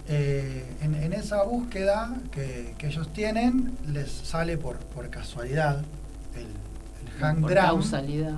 Eh, 0.09 0.65
en, 0.83 0.95
en 0.97 1.13
esa 1.13 1.45
búsqueda 1.45 2.13
que, 2.33 2.75
que 2.77 2.89
ellos 2.89 3.13
tienen 3.13 3.79
les 3.87 4.11
sale 4.11 4.59
por, 4.59 4.77
por 4.79 5.09
casualidad 5.11 5.79
el, 6.35 6.47
el 7.23 7.35
hang 7.35 7.41
Por 7.41 7.51
drum. 7.51 7.63
causalidad. 7.65 8.35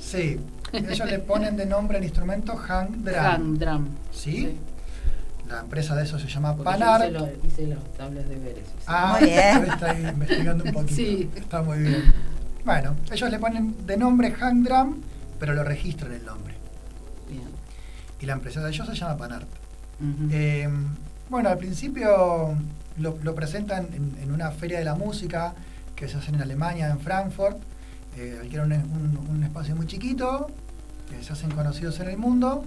Sí, 0.00 0.40
ellos 0.72 1.10
le 1.10 1.18
ponen 1.20 1.56
de 1.56 1.66
nombre 1.66 1.98
al 1.98 2.04
instrumento 2.04 2.56
hang 2.56 3.02
drum. 3.04 3.16
Hand 3.16 3.58
drum. 3.58 3.86
¿Sí? 4.12 4.56
La 5.48 5.60
empresa 5.60 5.94
de 5.94 6.04
eso 6.04 6.18
se 6.18 6.28
llama 6.28 6.54
Porque 6.54 6.72
yo 6.72 6.78
Panar. 6.78 7.00
hice, 7.08 7.10
lo- 7.18 7.28
hice 7.46 7.66
los 7.68 7.92
tablas 7.94 8.28
de 8.28 8.36
veres. 8.36 8.66
sí. 8.66 8.84
Ah, 8.86 9.16
Muy 9.18 9.28
bien. 9.30 9.64
está 9.72 9.98
investigando 9.98 10.64
un 10.64 10.72
poquito. 10.72 10.94
Sí. 10.94 11.30
Está 11.36 11.62
muy 11.62 11.78
bien. 11.78 12.12
Bueno, 12.66 12.94
ellos 13.10 13.30
le 13.30 13.38
ponen 13.38 13.74
de 13.86 13.96
nombre 13.96 14.30
hang 14.32 14.62
drum, 14.62 14.96
pero 15.40 15.54
lo 15.54 15.64
registran 15.64 16.12
el 16.12 16.24
nombre. 16.26 16.54
Bien. 17.30 17.48
Y 18.20 18.26
la 18.26 18.34
empresa 18.34 18.62
de 18.62 18.68
ellos 18.70 18.86
se 18.86 18.94
llama 18.94 19.16
Panart. 19.16 19.48
Eh, 20.30 20.68
bueno, 21.30 21.48
al 21.48 21.56
principio 21.58 22.54
lo, 22.98 23.18
lo 23.22 23.34
presentan 23.34 23.88
en, 23.94 24.16
en 24.22 24.30
una 24.32 24.50
feria 24.50 24.78
de 24.78 24.84
la 24.84 24.94
música 24.96 25.54
que 25.96 26.08
se 26.08 26.18
hace 26.18 26.30
en 26.30 26.42
Alemania, 26.42 26.88
en 26.90 27.00
Frankfurt. 27.00 27.56
Eh, 28.18 28.38
alquilan 28.40 28.72
un, 28.72 29.16
un- 29.16 29.28
un 29.36 29.44
espacio 29.44 29.76
muy 29.76 29.86
chiquito, 29.86 30.48
que 31.08 31.22
se 31.22 31.32
hacen 31.32 31.50
conocidos 31.52 32.00
en 32.00 32.08
el 32.08 32.16
mundo. 32.18 32.64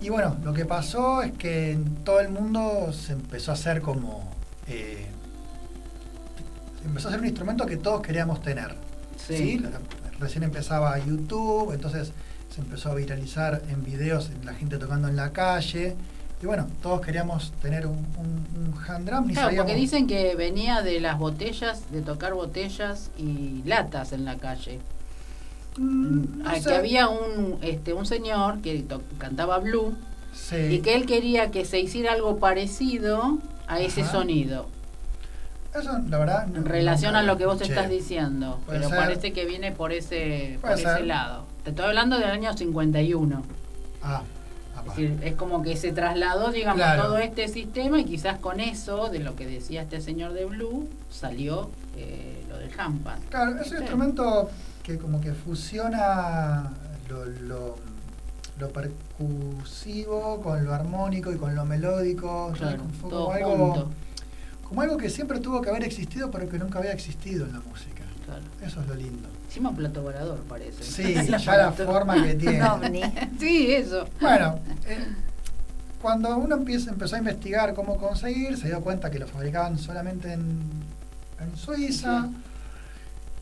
Y 0.00 0.10
bueno, 0.10 0.36
lo 0.44 0.52
que 0.54 0.64
pasó 0.64 1.22
es 1.22 1.32
que 1.32 1.72
en 1.72 1.96
todo 2.04 2.20
el 2.20 2.28
mundo 2.28 2.92
se 2.92 3.12
empezó 3.14 3.50
a 3.50 3.54
hacer 3.54 3.80
como... 3.80 4.30
eh, 4.68 5.06
empezó 6.84 7.08
a 7.08 7.10
ser 7.12 7.20
un 7.20 7.26
instrumento 7.26 7.66
que 7.66 7.76
todos 7.78 8.00
queríamos 8.02 8.42
tener. 8.42 8.74
Sí. 9.16 9.60
Recién 10.20 10.44
empezaba 10.44 10.96
YouTube, 10.98 11.72
entonces 11.72 12.12
se 12.54 12.60
empezó 12.60 12.90
a 12.92 12.94
viralizar 12.94 13.62
en 13.68 13.82
videos 13.82 14.30
la 14.44 14.54
gente 14.54 14.78
tocando 14.78 15.08
en 15.08 15.16
la 15.16 15.32
calle. 15.32 15.96
Y 16.44 16.46
bueno, 16.46 16.66
todos 16.82 17.00
queríamos 17.00 17.52
tener 17.62 17.86
un, 17.86 17.96
un, 18.18 18.74
un 18.74 18.74
hand 18.86 19.08
drum. 19.08 19.32
Claro, 19.32 19.56
porque 19.56 19.74
dicen 19.74 20.06
que 20.06 20.34
venía 20.36 20.82
de 20.82 21.00
las 21.00 21.18
botellas, 21.18 21.90
de 21.90 22.02
tocar 22.02 22.34
botellas 22.34 23.10
y 23.16 23.62
latas 23.64 24.12
en 24.12 24.26
la 24.26 24.36
calle. 24.36 24.78
Mm, 25.78 26.42
no 26.42 26.50
Ah. 26.50 26.56
Que 26.62 26.74
había 26.74 27.08
un, 27.08 27.56
este, 27.62 27.94
un 27.94 28.04
señor 28.04 28.60
que 28.60 28.84
cantaba 29.16 29.56
blue 29.58 29.94
Sí. 30.34 30.56
y 30.56 30.78
que 30.80 30.94
él 30.96 31.06
quería 31.06 31.50
que 31.50 31.64
se 31.64 31.80
hiciera 31.80 32.12
algo 32.12 32.36
parecido 32.38 33.38
a 33.66 33.80
ese 33.80 34.02
Ajá. 34.02 34.12
sonido. 34.12 34.66
Eso, 35.74 35.92
la 36.10 36.18
verdad. 36.18 36.46
En 36.54 36.66
relación 36.66 37.16
a 37.16 37.22
lo 37.22 37.38
que 37.38 37.46
vos 37.46 37.54
escuché. 37.54 37.72
estás 37.72 37.88
diciendo. 37.90 38.60
Pero 38.68 38.90
ser. 38.90 38.98
parece 38.98 39.32
que 39.32 39.46
viene 39.46 39.72
por 39.72 39.92
ese, 39.92 40.58
por 40.60 40.72
ese 40.72 41.04
lado. 41.06 41.46
Te 41.64 41.70
estoy 41.70 41.86
hablando 41.86 42.18
del 42.18 42.28
año 42.30 42.52
51. 42.54 43.42
Ah, 44.02 44.20
Es, 44.84 44.90
apá. 44.90 45.00
decir, 45.00 45.18
es 45.22 45.34
como 45.34 45.62
que 45.62 45.76
se 45.76 45.92
trasladó, 45.92 46.50
digamos, 46.52 46.76
Claro. 46.76 47.02
todo 47.04 47.18
este 47.18 47.48
sistema 47.48 48.00
y 48.00 48.04
quizás 48.04 48.38
con 48.38 48.60
eso, 48.60 49.08
de 49.08 49.18
lo 49.20 49.34
que 49.36 49.46
decía 49.46 49.82
este 49.82 50.00
señor 50.00 50.32
de 50.32 50.44
Blue, 50.44 50.88
salió 51.10 51.70
eh, 51.96 52.44
lo 52.48 52.58
del 52.58 52.70
hampan. 52.78 53.18
Claro, 53.30 53.60
es 53.60 53.70
un 53.70 53.78
instrumento 53.78 54.50
que 54.82 54.98
como 54.98 55.20
que 55.20 55.32
fusiona 55.32 56.72
lo, 57.08 57.24
lo, 57.26 57.76
lo 58.58 58.68
percusivo 58.70 60.40
con 60.42 60.64
lo 60.64 60.74
armónico 60.74 61.32
y 61.32 61.36
con 61.36 61.54
lo 61.54 61.64
melódico. 61.64 62.46
o 62.46 62.56
sea, 62.56 62.68
Claro, 62.68 62.84
todo 63.08 63.24
como 63.26 63.32
algo, 63.32 63.56
junto. 63.74 63.90
como 64.68 64.82
algo 64.82 64.96
que 64.96 65.10
siempre 65.10 65.40
tuvo 65.40 65.60
que 65.62 65.70
haber 65.70 65.84
existido, 65.84 66.30
pero 66.30 66.48
que 66.48 66.58
nunca 66.58 66.78
había 66.78 66.92
existido 66.92 67.46
en 67.46 67.52
la 67.52 67.60
música. 67.60 68.04
Claro. 68.24 68.42
Eso 68.62 68.80
es 68.80 68.86
lo 68.86 68.94
lindo. 68.94 69.28
Encima 69.54 69.70
plato 69.70 70.02
volador 70.02 70.40
parece. 70.48 70.82
Sí, 70.82 71.14
El 71.16 71.28
ya 71.38 71.56
la 71.56 71.70
forma 71.70 72.20
que 72.24 72.34
tiene. 72.34 72.60
ovni. 72.64 73.02
Sí, 73.38 73.72
eso. 73.72 74.04
Bueno, 74.20 74.58
eh, 74.84 74.98
cuando 76.02 76.36
uno 76.36 76.56
empieza, 76.56 76.90
empezó 76.90 77.14
a 77.14 77.18
investigar 77.20 77.72
cómo 77.72 77.96
conseguir, 77.96 78.58
se 78.58 78.66
dio 78.66 78.80
cuenta 78.80 79.12
que 79.12 79.20
lo 79.20 79.28
fabricaban 79.28 79.78
solamente 79.78 80.32
en, 80.32 80.60
en 81.38 81.56
Suiza. 81.56 82.24
Sí. 82.28 82.36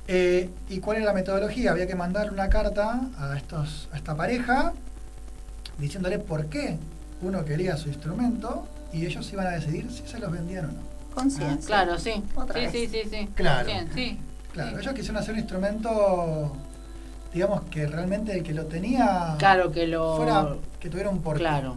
Eh, 0.09 0.51
¿Y 0.69 0.81
cuál 0.81 0.99
era 0.99 1.07
la 1.07 1.13
metodología? 1.15 1.71
Había 1.71 1.87
que 1.87 1.95
mandar 1.95 2.31
una 2.31 2.51
carta 2.51 3.01
a, 3.17 3.35
estos, 3.39 3.89
a 3.93 3.97
esta 3.97 4.15
pareja 4.15 4.75
diciéndole 5.79 6.19
por 6.19 6.45
qué 6.47 6.77
uno 7.23 7.43
quería 7.47 7.79
su 7.79 7.89
instrumento 7.89 8.69
y 8.93 9.07
ellos 9.07 9.33
iban 9.33 9.47
a 9.47 9.51
decidir 9.53 9.91
si 9.91 10.07
se 10.07 10.19
los 10.19 10.31
vendían 10.31 10.67
o 10.67 10.69
no. 10.73 11.15
Conciencia. 11.15 11.57
Ah, 11.79 11.85
claro, 11.85 11.99
sí. 11.99 12.23
Otra 12.35 12.55
sí, 12.55 12.61
vez. 12.61 12.91
sí, 12.91 13.03
sí, 13.03 13.09
sí. 13.11 13.29
Claro. 13.35 13.71
Sí. 13.95 14.19
Claro, 14.53 14.79
ellos 14.79 14.93
quisieron 14.95 15.17
hacer 15.17 15.33
un 15.35 15.41
instrumento, 15.41 16.57
digamos 17.33 17.63
que 17.71 17.87
realmente 17.87 18.33
el 18.37 18.43
que 18.43 18.53
lo 18.53 18.67
tenía 18.67 19.35
Claro 19.39 19.73
que 19.73 19.87
lo. 19.87 20.17
fuera, 20.17 20.57
que 20.79 20.91
tuviera 20.91 21.09
un 21.11 21.23
porqué. 21.23 21.41
Claro. 21.41 21.77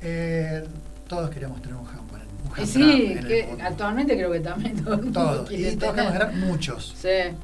Eh, 0.00 0.64
todos 1.08 1.30
queríamos 1.30 1.60
tener 1.62 1.76
un 1.76 1.86
hamper, 1.86 2.20
un 2.44 2.62
Eh, 2.62 2.66
Sí, 2.66 3.16
que 3.26 3.56
actualmente 3.62 4.14
creo 4.16 4.30
que 4.32 4.40
también 4.40 4.82
Todos, 5.12 5.48
quiere 5.48 5.72
y 5.72 5.76
todos 5.76 5.94
queremos 5.94 6.18
tener 6.18 6.32
muchos. 6.36 6.94
Sí. 7.00 7.34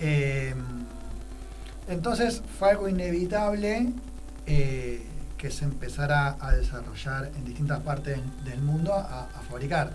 Eh, 0.00 0.54
entonces 1.88 2.42
fue 2.58 2.70
algo 2.70 2.88
inevitable 2.88 3.92
eh, 4.46 5.06
que 5.36 5.50
se 5.50 5.64
empezara 5.64 6.36
a 6.40 6.52
desarrollar 6.52 7.30
en 7.36 7.44
distintas 7.44 7.80
partes 7.80 8.18
del 8.44 8.60
mundo 8.62 8.94
a, 8.94 9.24
a 9.34 9.40
fabricar. 9.48 9.90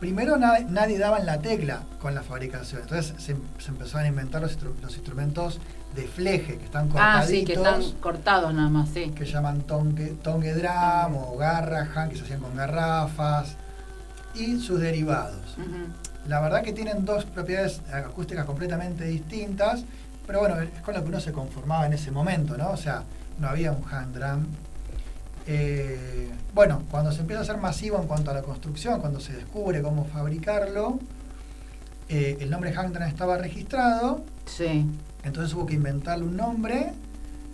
Primero 0.00 0.36
na- 0.36 0.58
nadie 0.68 0.98
daba 0.98 1.18
en 1.18 1.26
la 1.26 1.38
tecla 1.38 1.80
con 2.00 2.14
la 2.14 2.22
fabricación, 2.22 2.82
entonces 2.82 3.14
se, 3.18 3.34
se 3.58 3.68
empezaron 3.70 4.04
a 4.04 4.08
inventar 4.08 4.42
los, 4.42 4.58
instru- 4.58 4.78
los 4.82 4.94
instrumentos 4.94 5.58
de 5.94 6.06
fleje 6.06 6.58
que 6.58 6.64
están 6.66 6.88
Ah, 6.94 7.22
cortaditos, 7.22 7.28
sí, 7.30 7.44
que 7.46 7.52
están 7.54 7.82
cortados 8.00 8.52
nada 8.52 8.68
más, 8.68 8.90
sí. 8.90 9.10
que 9.14 9.24
llaman 9.24 9.62
tongue, 9.62 10.14
tongue 10.22 10.52
drum 10.52 11.16
o 11.16 11.36
garrahan, 11.38 12.10
que 12.10 12.16
se 12.16 12.24
hacían 12.24 12.40
con 12.40 12.54
garrafas, 12.54 13.56
y 14.34 14.60
sus 14.60 14.78
derivados. 14.80 15.56
La 16.28 16.40
verdad 16.40 16.62
que 16.62 16.72
tienen 16.74 17.06
dos 17.06 17.24
propiedades 17.24 17.80
acústicas 17.90 18.44
completamente 18.44 19.04
distintas, 19.06 19.84
pero 20.26 20.40
bueno, 20.40 20.60
es 20.60 20.68
con 20.82 20.92
lo 20.92 21.02
que 21.02 21.08
uno 21.08 21.20
se 21.20 21.32
conformaba 21.32 21.86
en 21.86 21.94
ese 21.94 22.10
momento, 22.10 22.58
¿no? 22.58 22.70
O 22.70 22.76
sea, 22.76 23.04
no 23.38 23.48
había 23.48 23.72
un 23.72 23.82
hand 23.90 24.14
drum 24.14 24.46
Eh, 25.46 26.30
bueno, 26.54 26.82
cuando 26.90 27.12
se 27.12 27.20
empieza 27.20 27.42
a 27.42 27.44
ser 27.44 27.58
masivo 27.58 27.98
en 28.00 28.06
cuanto 28.08 28.30
a 28.30 28.34
la 28.34 28.42
construcción, 28.42 29.00
cuando 29.00 29.20
se 29.20 29.32
descubre 29.32 29.82
cómo 29.82 30.04
fabricarlo, 30.06 30.98
eh, 32.08 32.38
el 32.40 32.50
nombre 32.50 32.72
Hangtran 32.72 33.08
estaba 33.08 33.36
registrado, 33.38 34.24
Sí. 34.46 34.86
entonces 35.24 35.52
hubo 35.54 35.66
que 35.66 35.74
inventarle 35.74 36.24
un 36.24 36.36
nombre 36.36 36.92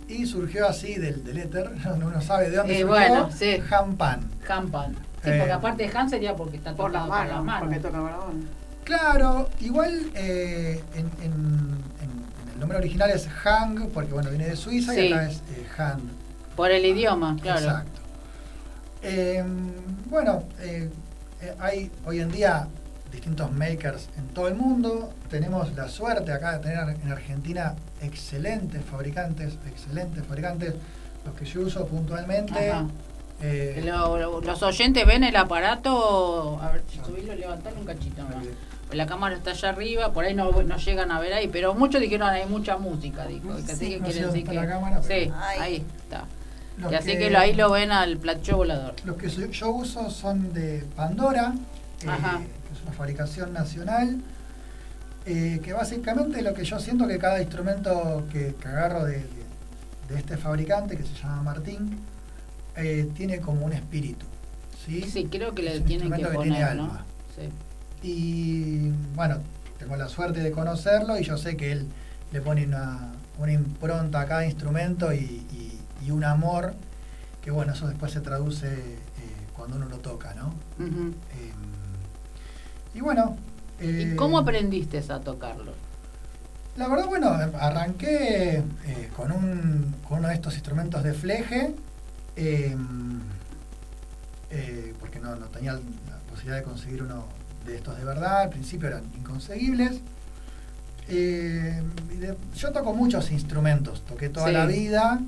y 0.07 0.25
surgió 0.25 0.67
así 0.67 0.95
del, 0.95 1.23
del 1.23 1.37
éter, 1.37 1.71
uno 1.95 2.21
sabe 2.21 2.49
de 2.49 2.57
dónde 2.57 2.73
Eh, 2.73 2.81
surgió, 2.81 2.87
bueno, 2.95 3.29
sí. 3.31 3.57
Hampan. 3.71 4.21
Hampan. 4.47 4.93
Sí, 5.23 5.29
Eh, 5.29 5.37
porque 5.37 5.51
aparte 5.53 5.87
de 5.87 5.97
Han 5.97 6.09
sería 6.09 6.35
porque 6.35 6.57
está 6.57 6.75
Por 6.75 6.91
tocado 6.91 7.07
porque 7.09 7.33
manos. 7.43 7.81
toca 7.81 7.97
con 7.97 8.05
la 8.11 8.17
mano. 8.17 8.33
Claro, 8.83 9.49
igual 9.61 10.11
eh, 10.15 10.83
en, 10.95 11.05
en- 11.23 11.31
en- 12.01 12.13
en 12.43 12.49
el 12.53 12.59
nombre 12.59 12.77
original 12.77 13.09
es 13.11 13.27
Hang, 13.29 13.87
porque 13.93 14.11
bueno, 14.13 14.29
viene 14.29 14.47
de 14.47 14.55
Suiza 14.57 14.93
Sí. 14.93 14.99
y 15.07 15.13
acá 15.13 15.29
es 15.29 15.37
eh, 15.55 15.65
Han. 15.77 16.22
Por 16.55 16.71
el 16.71 16.85
idioma, 16.85 17.35
claro. 17.41 17.59
Exacto. 17.61 18.01
Eh, 19.01 19.43
bueno, 20.05 20.43
eh, 20.59 20.89
hay 21.59 21.91
hoy 22.05 22.19
en 22.21 22.31
día 22.31 22.67
distintos 23.11 23.51
makers 23.51 24.09
en 24.17 24.27
todo 24.29 24.47
el 24.47 24.55
mundo. 24.55 25.11
Tenemos 25.29 25.73
la 25.75 25.87
suerte 25.87 26.31
acá 26.31 26.53
de 26.57 26.59
tener 26.59 26.89
en 27.03 27.11
Argentina 27.11 27.75
excelentes 28.01 28.83
fabricantes, 28.85 29.55
excelentes 29.67 30.25
fabricantes, 30.25 30.73
los 31.25 31.35
que 31.35 31.45
yo 31.45 31.61
uso 31.61 31.85
puntualmente. 31.87 32.71
Eh, 33.41 33.81
Lo- 33.85 34.17
lo- 34.17 34.41
los 34.41 34.63
oyentes 34.63 35.05
ven 35.05 35.23
el 35.23 35.35
aparato. 35.35 36.59
A 36.61 36.71
ver, 36.71 36.83
si 36.89 36.97
subirlo, 36.99 37.35
levantarlo 37.35 37.79
un 37.79 37.85
cachito 37.85 38.23
más. 38.23 38.39
Bien. 38.41 38.55
La 38.93 39.05
cámara 39.07 39.35
está 39.35 39.51
allá 39.51 39.69
arriba, 39.69 40.13
por 40.13 40.23
ahí 40.23 40.35
no, 40.35 40.51
no 40.51 40.77
llegan 40.77 41.11
a 41.11 41.19
ver 41.19 41.33
ahí, 41.33 41.47
pero 41.47 41.73
muchos 41.73 41.99
dijeron 41.99 42.29
hay 42.29 42.45
mucha 42.45 42.77
música, 42.77 43.25
dijo. 43.25 43.57
Sí, 43.57 43.89
que 43.95 43.99
no 43.99 44.27
decir 44.27 44.53
la 44.53 44.67
cámara, 44.67 45.01
sí, 45.01 45.31
ahí 45.59 45.83
está. 46.03 46.25
Los 46.77 46.91
Y 46.91 46.95
así 46.95 47.17
que 47.17 47.29
lo- 47.29 47.39
ahí 47.39 47.53
lo 47.53 47.71
ven 47.71 47.91
al 47.91 48.17
plato 48.17 48.57
volador. 48.57 48.95
Los 49.05 49.17
que 49.17 49.29
yo- 49.29 49.69
uso 49.71 50.09
son 50.09 50.53
de 50.53 50.83
Pandora, 50.95 51.53
eh, 52.01 52.05
que 52.05 52.73
es 52.73 52.81
una 52.83 52.91
fabricación 52.93 53.53
nacional, 53.53 54.21
eh, 55.25 55.61
que 55.63 55.73
básicamente 55.73 56.41
lo 56.41 56.53
que 56.53 56.63
yo 56.65 56.79
siento 56.79 57.07
que 57.07 57.17
cada 57.17 57.41
instrumento 57.41 58.25
que, 58.31 58.55
que 58.59 58.67
agarro 58.67 59.05
de, 59.05 59.17
de- 59.19 59.43
de 60.09 60.19
este 60.19 60.35
fabricante, 60.37 60.97
que 60.97 61.03
se 61.03 61.13
llama 61.15 61.43
Martín, 61.43 61.99
eh, 62.75 63.07
tiene 63.15 63.39
como 63.39 63.65
un 63.65 63.73
espíritu. 63.73 64.25
¿sí? 64.85 65.03
Sí, 65.03 65.25
creo 65.31 65.53
que 65.55 65.61
le 65.61 65.79
tienen 65.79 66.11
que 66.11 66.17
instrumento 66.21 66.29
que 66.29 66.35
poner, 66.35 66.53
tiene 66.57 66.75
¿no? 66.75 66.83
alma. 66.83 67.05
Sí. 67.35 67.49
Y 68.05 68.89
bueno, 69.15 69.37
tengo 69.79 69.95
la 69.95 70.09
suerte 70.09 70.41
de 70.41 70.51
conocerlo 70.51 71.17
y 71.17 71.23
yo 71.23 71.37
sé 71.37 71.55
que 71.55 71.71
él 71.71 71.87
le 72.33 72.41
pone 72.41 72.65
una, 72.65 73.13
una 73.39 73.53
impronta 73.53 74.21
a 74.21 74.25
cada 74.27 74.45
instrumento 74.45 75.13
y, 75.13 75.17
y- 75.19 75.79
y 76.05 76.11
un 76.11 76.23
amor 76.23 76.73
que 77.41 77.51
bueno, 77.51 77.73
eso 77.73 77.87
después 77.87 78.11
se 78.11 78.21
traduce 78.21 78.67
eh, 78.73 78.97
cuando 79.55 79.75
uno 79.77 79.87
lo 79.87 79.97
toca, 79.97 80.33
¿no? 80.33 80.53
Eh, 80.79 81.51
y 82.95 83.01
bueno... 83.01 83.37
eh, 83.79 84.11
¿Y 84.13 84.15
cómo 84.15 84.37
aprendiste 84.39 84.99
a 85.11 85.19
tocarlo? 85.19 85.73
La 86.77 86.87
verdad, 86.87 87.05
bueno, 87.05 87.29
arranqué 87.29 88.63
eh, 88.85 89.09
con, 89.15 89.31
un, 89.31 89.93
con 90.07 90.19
uno 90.19 90.29
de 90.29 90.33
estos 90.35 90.53
instrumentos 90.55 91.03
de 91.03 91.13
fleje, 91.13 91.75
eh, 92.35 92.75
eh, 94.49 94.93
porque 94.99 95.19
no, 95.19 95.35
no 95.35 95.45
tenía 95.47 95.73
la 95.73 95.79
posibilidad 96.29 96.57
de 96.57 96.63
conseguir 96.63 97.03
uno 97.03 97.25
de 97.65 97.75
estos 97.75 97.97
de 97.97 98.03
verdad, 98.05 98.41
al 98.41 98.49
principio 98.49 98.87
eran 98.87 99.03
inconseguibles. 99.17 99.99
Eh, 101.09 101.81
yo 102.55 102.71
toco 102.71 102.93
muchos 102.93 103.31
instrumentos, 103.31 104.03
toqué 104.05 104.29
toda 104.29 104.47
Sí. 104.47 104.53
la 104.53 104.65
vida. 104.65 105.19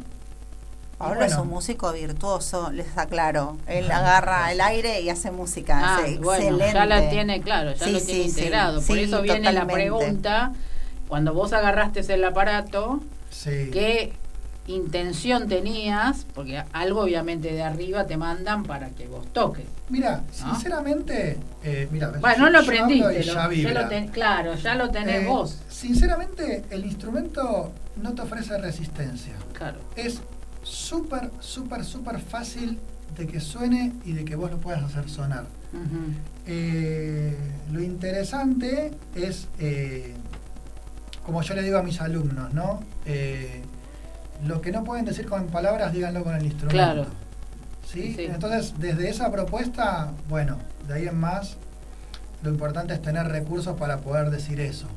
Bueno, 0.99 1.21
es 1.23 1.36
un 1.36 1.49
músico 1.49 1.91
virtuoso, 1.91 2.71
les 2.71 2.97
aclaro. 2.97 3.58
Él 3.67 3.91
agarra 3.91 4.51
el 4.51 4.62
aire 4.62 5.01
y 5.01 5.10
hace 5.10 5.31
música. 5.31 5.79
Ah, 5.97 6.01
bueno, 6.21 6.43
excelente. 6.45 6.73
ya 6.73 6.86
la 6.86 7.10
tiene, 7.10 7.41
claro, 7.41 7.73
ya 7.73 7.86
Sí, 7.86 7.91
lo 7.91 7.99
tiene 8.01 8.23
sí, 8.23 8.29
sí. 8.29 8.39
integrado. 8.39 8.81
Por 8.81 8.97
eso 8.97 9.21
viene 9.21 9.51
la 9.51 9.67
pregunta, 9.67 10.53
cuando 11.08 11.34
vos 11.34 11.53
agarraste 11.53 11.99
el 12.13 12.23
aparato, 12.23 13.01
sí. 13.29 13.69
¿qué 13.71 14.13
intención 14.67 15.47
tenías? 15.47 16.25
Porque 16.34 16.63
algo 16.73 17.01
obviamente 17.01 17.51
de 17.53 17.62
arriba 17.62 18.05
te 18.08 18.17
mandan 18.17 18.63
para 18.63 18.89
que 18.89 19.08
vos 19.08 19.25
toques. 19.31 19.65
Mira, 19.89 20.23
¿No? 20.41 20.51
sinceramente, 20.53 21.38
eh, 21.63 21.88
mira, 21.91 22.12
Bueno, 22.19 22.38
no 22.39 22.45
yo- 22.45 22.51
lo 22.51 22.60
aprendiste, 22.60 23.23
lo- 23.25 23.34
ya 23.34 23.51
ya 23.53 23.71
lo 23.84 23.88
ten- 23.89 24.08
claro, 24.08 24.55
ya 24.55 24.73
lo 24.75 24.89
tenés 24.89 25.23
Eh, 25.23 25.27
vos. 25.27 25.60
Sinceramente, 25.69 26.63
el 26.71 26.86
instrumento 26.86 27.71
no 28.01 28.13
te 28.15 28.21
ofrece 28.23 28.58
resistencia. 28.58 29.34
Claro. 29.53 29.77
Es 29.95 30.21
súper, 30.65 31.32
súper, 31.39 31.86
súper 31.86 32.19
fácil 32.19 32.80
de 33.15 33.28
que 33.28 33.39
suene 33.39 33.93
y 34.04 34.13
de 34.13 34.25
que 34.25 34.36
vos 34.36 34.51
lo 34.51 34.58
puedas 34.58 34.84
hacer 34.84 35.10
sonar. 35.10 35.45
Eh, 36.47 37.38
lo 37.71 37.82
interesante 37.82 38.91
es, 39.13 39.47
eh, 39.60 40.13
como 41.25 41.41
yo 41.41 41.54
le 41.54 41.62
digo 41.62 41.78
a 41.78 41.84
mis 41.84 42.01
alumnos, 42.01 42.54
¿no? 42.54 42.82
Eh, 43.06 43.62
lo 44.45 44.62
que 44.62 44.71
no 44.71 44.84
pueden 44.84 45.06
decir 45.06 45.28
con 45.28 45.47
palabras, 45.47 45.93
díganlo 45.93 46.23
con 46.23 46.36
el 46.36 46.43
instrumento. 46.43 46.75
Claro. 46.75 47.06
¿Sí? 47.86 48.13
Sí. 48.15 48.25
Entonces, 48.25 48.73
desde 48.80 49.10
esa 49.10 49.32
propuesta, 49.32 50.12
bueno, 50.28 50.58
de 50.88 50.95
ahí 50.95 51.08
en 51.08 51.17
más, 51.17 51.58
lo 52.43 52.49
importante 52.49 52.93
es 52.93 53.01
tener 53.01 53.28
recursos 53.28 53.78
para 53.78 53.99
poder 53.99 54.30
decir 54.32 54.60
eso. 54.60 54.88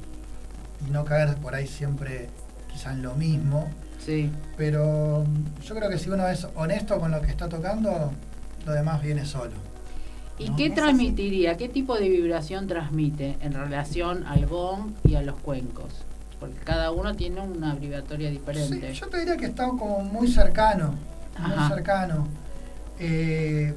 Y 0.87 0.90
no 0.90 1.04
caer 1.04 1.37
por 1.37 1.54
ahí 1.54 1.66
siempre 1.66 2.31
quizá 2.72 2.92
en 2.92 3.02
lo 3.02 3.14
mismo. 3.14 3.70
Sí. 4.09 4.31
Pero 4.57 5.27
yo 5.62 5.75
creo 5.75 5.90
que 5.90 5.99
si 5.99 6.09
uno 6.09 6.27
es 6.29 6.47
honesto 6.55 6.99
con 6.99 7.11
lo 7.11 7.21
que 7.21 7.27
está 7.29 7.47
tocando, 7.47 8.11
lo 8.64 8.73
demás 8.73 9.03
viene 9.03 9.27
solo. 9.27 9.53
¿Y 10.38 10.51
qué 10.57 10.71
transmitiría? 10.71 11.59
¿Qué 11.59 11.68
tipo 11.68 11.94
de 11.99 12.09
vibración 12.09 12.66
transmite 12.68 13.37
en 13.42 13.53
relación 13.53 14.25
al 14.27 14.47
gong 14.47 14.92
y 15.05 15.16
a 15.16 15.21
los 15.21 15.38
cuencos? 15.40 15.92
Porque 16.40 16.57
cada 16.64 16.90
uno 16.90 17.14
tiene 17.16 17.42
una 17.42 17.75
vibratoria 17.75 18.31
diferente. 18.31 18.94
Sí, 18.94 18.99
yo 18.99 19.09
te 19.09 19.18
diría 19.18 19.37
que 19.37 19.44
está 19.44 19.66
como 19.68 20.01
muy 20.01 20.27
cercano, 20.29 20.94
muy 21.38 21.68
cercano. 21.68 22.29
Eh, 22.99 23.75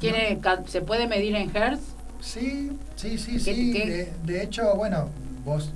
¿Tiene, 0.00 0.38
ca- 0.40 0.64
¿Se 0.66 0.80
puede 0.80 1.06
medir 1.06 1.36
en 1.36 1.54
hertz? 1.54 1.82
Sí, 2.20 2.72
sí, 2.96 3.16
sí, 3.16 3.32
¿Qué- 3.34 3.54
sí. 3.54 3.72
De, 3.72 4.12
de 4.24 4.42
hecho, 4.42 4.74
bueno, 4.74 5.08
vos 5.44 5.70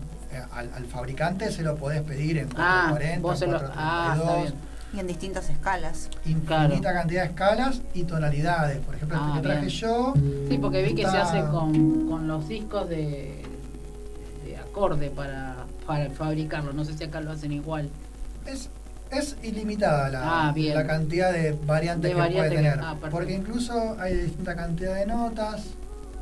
al, 0.53 0.71
al 0.75 0.85
fabricante 0.87 1.51
se 1.51 1.63
lo 1.63 1.77
podés 1.77 2.03
pedir 2.03 2.39
en 2.39 2.49
Ah, 2.57 2.89
440, 2.91 3.21
vos 3.21 3.39
se 3.39 3.47
lo- 3.47 3.57
ah, 3.57 4.13
está 4.15 4.25
432, 4.25 4.43
bien. 4.43 4.55
Y 4.95 5.01
en 5.01 5.07
distintas 5.09 5.51
escalas. 5.51 6.09
infinita 6.25 6.47
Claro. 6.81 6.81
cantidad 7.01 7.23
de 7.23 7.29
escalas 7.29 7.81
y 7.93 8.05
tonalidades. 8.05 8.79
Por 8.79 8.95
ejemplo, 8.95 9.19
Ah, 9.21 9.27
este 9.37 9.41
que 9.41 9.47
traje 9.49 9.67
bien. 9.67 9.79
yo. 9.81 10.15
Sí, 10.49 10.59
porque 10.59 10.83
vi 10.83 10.95
que 10.95 11.03
se 11.03 11.17
hace 11.17 11.41
con, 11.51 12.09
con 12.09 12.29
los 12.29 12.49
discos 12.49 12.89
de, 12.89 13.43
de 14.45 14.57
acorde 14.57 15.11
para, 15.11 15.57
para 15.87 16.09
fabricarlo. 16.11 16.73
No 16.73 16.85
sé 16.85 16.97
si 16.97 17.05
acá 17.05 17.21
lo 17.21 17.33
hacen 17.33 17.53
igual. 17.53 17.91
Es, 18.47 18.71
es 19.11 19.37
ilimitada 19.43 20.09
la, 20.09 20.49
Ah, 20.49 20.55
la 20.57 20.87
cantidad 20.87 21.33
de 21.33 21.53
variantes 21.67 22.11
De 22.15 22.17
que 22.23 22.31
puede 22.33 22.49
que- 22.51 22.57
tener. 22.57 22.79
ah, 22.81 22.97
porque 23.11 23.35
incluso 23.35 23.97
hay 24.01 24.15
distinta 24.15 24.55
cantidad 24.55 24.95
de 24.95 25.07
notas. 25.07 25.65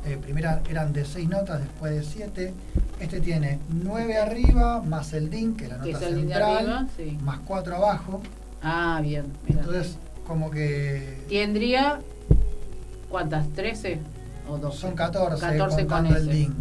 Eh, 0.05 0.17
primero 0.21 0.49
eran 0.69 0.93
de 0.93 1.03
6 1.03 1.27
notas, 1.29 1.59
después 1.61 1.91
de 1.95 2.03
7. 2.03 2.53
Este 2.99 3.19
tiene 3.21 3.59
9 3.69 4.17
arriba, 4.17 4.81
más 4.81 5.13
el 5.13 5.29
DIN, 5.29 5.55
que 5.55 5.65
es 5.65 5.69
la 5.71 5.77
nota 5.77 5.89
es 5.89 5.97
central, 5.99 6.57
arriba, 6.57 6.87
sí. 6.95 7.17
más 7.23 7.39
4 7.45 7.75
abajo. 7.75 8.21
Ah, 8.61 8.99
bien. 9.01 9.25
mira. 9.47 9.61
Entonces, 9.61 9.97
como 10.27 10.49
que 10.51 11.23
¿Tendría 11.27 11.99
cuántas? 13.09 13.47
¿13 13.49 13.99
o 14.49 14.57
12? 14.57 14.77
son 14.77 14.95
14, 14.95 15.41
14 15.41 15.87
con 15.87 16.05
el 16.05 16.15
ese. 16.15 16.31
DIN. 16.31 16.55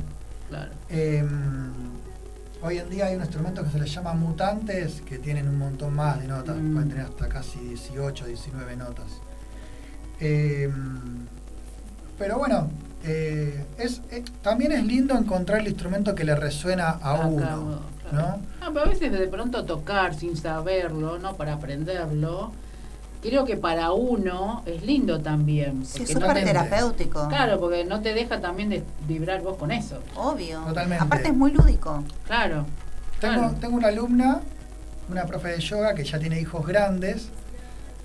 Claro. 0.49 0.73
Eh, 0.91 1.25
hoy 2.63 2.79
en 2.79 2.89
día 2.91 3.07
hay 3.07 3.17
un 3.17 3.21
instrumento 3.23 3.63
que 3.63 3.71
se 3.71 3.79
les 3.79 3.93
llama 3.93 4.15
mutantes 4.15 5.03
que 5.03 5.19
tienen 5.19 5.49
un 5.49 5.59
montón 5.59 5.95
más 5.95 6.19
de 6.21 6.29
notas, 6.29 6.57
Mm. 6.57 6.73
pueden 6.73 6.89
tener 6.89 7.05
hasta 7.05 7.29
casi 7.29 7.59
18, 7.59 8.27
19 8.27 8.77
notas. 8.77 9.07
Eh, 10.21 10.71
pero 12.19 12.39
bueno, 12.39 12.69
eh, 13.05 13.65
es, 13.79 14.01
eh, 14.11 14.25
también 14.43 14.73
es 14.73 14.85
lindo 14.85 15.17
encontrar 15.17 15.61
el 15.61 15.69
instrumento 15.69 16.15
que 16.15 16.25
le 16.25 16.35
resuena 16.35 16.89
a 16.89 17.15
Acá, 17.15 17.27
uno, 17.27 17.37
claro. 17.43 17.81
¿no? 18.13 18.39
Ah, 18.61 18.71
pero 18.73 18.87
a 18.87 18.89
veces 18.89 19.13
de 19.13 19.27
pronto 19.29 19.65
tocar 19.65 20.15
sin 20.15 20.37
saberlo, 20.37 21.19
¿no? 21.19 21.37
Para 21.37 21.55
aprenderlo. 21.55 22.53
Creo 23.23 23.45
que 23.47 23.57
para 23.57 23.93
uno 23.93 24.63
es 24.67 24.83
lindo 24.83 25.21
también. 25.21 25.87
Sí, 25.87 26.03
es 26.03 26.15
no 26.15 26.21
súper 26.21 26.35
te- 26.39 26.45
terapéutico. 26.45 27.27
Claro, 27.29 27.59
porque 27.59 27.85
no 27.85 28.01
te 28.01 28.13
deja 28.13 28.41
también 28.41 28.69
de 28.69 28.83
vibrar 29.09 29.41
vos 29.43 29.57
con 29.57 29.71
eso. 29.71 29.99
Obvio. 30.15 30.61
Totalmente. 30.61 31.05
Aparte 31.05 31.29
es 31.29 31.35
muy 31.35 31.51
lúdico. 31.51 32.05
Claro. 32.27 32.67
Tengo, 33.21 33.35
claro. 33.35 33.55
tengo 33.61 33.77
una 33.77 33.89
alumna, 33.89 34.41
una 35.11 35.25
profe 35.25 35.49
de 35.49 35.61
yoga 35.61 35.95
que 35.95 36.05
ya 36.05 36.19
tiene 36.19 36.39
hijos 36.39 36.67
grandes 36.67 37.29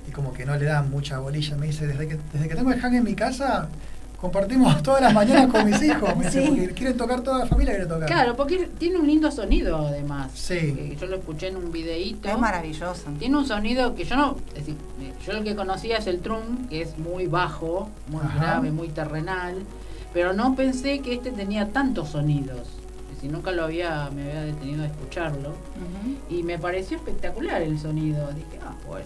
y 0.07 0.11
como 0.11 0.31
que 0.33 0.45
no 0.45 0.55
le 0.55 0.65
dan 0.65 0.89
mucha 0.89 1.19
bolilla. 1.19 1.57
Me 1.57 1.67
dice, 1.67 1.85
desde 1.85 2.07
que, 2.07 2.17
desde 2.31 2.47
que 2.47 2.55
tengo 2.55 2.71
el 2.71 2.79
hang 2.79 2.95
en 2.95 3.03
mi 3.03 3.15
casa, 3.15 3.67
compartimos 4.21 4.81
todas 4.83 5.01
las 5.01 5.13
mañanas 5.13 5.47
con 5.51 5.65
mis 5.65 5.81
hijos. 5.81 6.15
Me 6.17 6.25
dice, 6.25 6.41
Sí. 6.43 6.47
porque 6.49 6.73
quieren 6.73 6.97
tocar, 6.97 7.21
toda 7.21 7.39
la 7.39 7.45
familia 7.45 7.73
quiere 7.73 7.87
tocar. 7.87 8.07
Claro, 8.07 8.35
porque 8.35 8.69
tiene 8.77 8.97
un 8.97 9.07
lindo 9.07 9.31
sonido 9.31 9.87
además. 9.87 10.31
Sí. 10.33 10.55
Que 10.73 10.97
yo 10.99 11.07
lo 11.07 11.17
escuché 11.17 11.47
en 11.47 11.57
un 11.57 11.71
videíto. 11.71 12.27
Es 12.29 12.37
maravilloso. 12.37 13.03
Tiene 13.19 13.37
un 13.37 13.45
sonido 13.45 13.95
que 13.95 14.03
yo 14.05 14.15
no. 14.15 14.37
Es 14.49 14.65
decir, 14.65 14.75
yo 15.25 15.33
lo 15.33 15.43
que 15.43 15.55
conocía 15.55 15.97
es 15.97 16.07
el 16.07 16.19
trum, 16.19 16.67
que 16.69 16.81
es 16.81 16.97
muy 16.97 17.27
bajo, 17.27 17.89
muy 18.07 18.21
Ajá. 18.21 18.37
grave, 18.39 18.71
muy 18.71 18.89
terrenal. 18.89 19.55
Pero 20.13 20.33
no 20.33 20.55
pensé 20.55 20.99
que 20.99 21.13
este 21.13 21.31
tenía 21.31 21.69
tantos 21.69 22.09
sonidos. 22.09 22.61
Es 23.09 23.15
decir, 23.15 23.31
nunca 23.31 23.51
lo 23.51 23.63
había, 23.65 24.09
me 24.15 24.23
había 24.23 24.41
detenido 24.41 24.83
a 24.83 24.87
escucharlo. 24.87 25.53
Y 26.29 26.43
me 26.43 26.57
pareció 26.57 26.97
espectacular 26.97 27.61
el 27.61 27.77
sonido. 27.79 28.27
Dije, 28.33 28.59
ah, 28.65 28.73
bueno. 28.87 29.05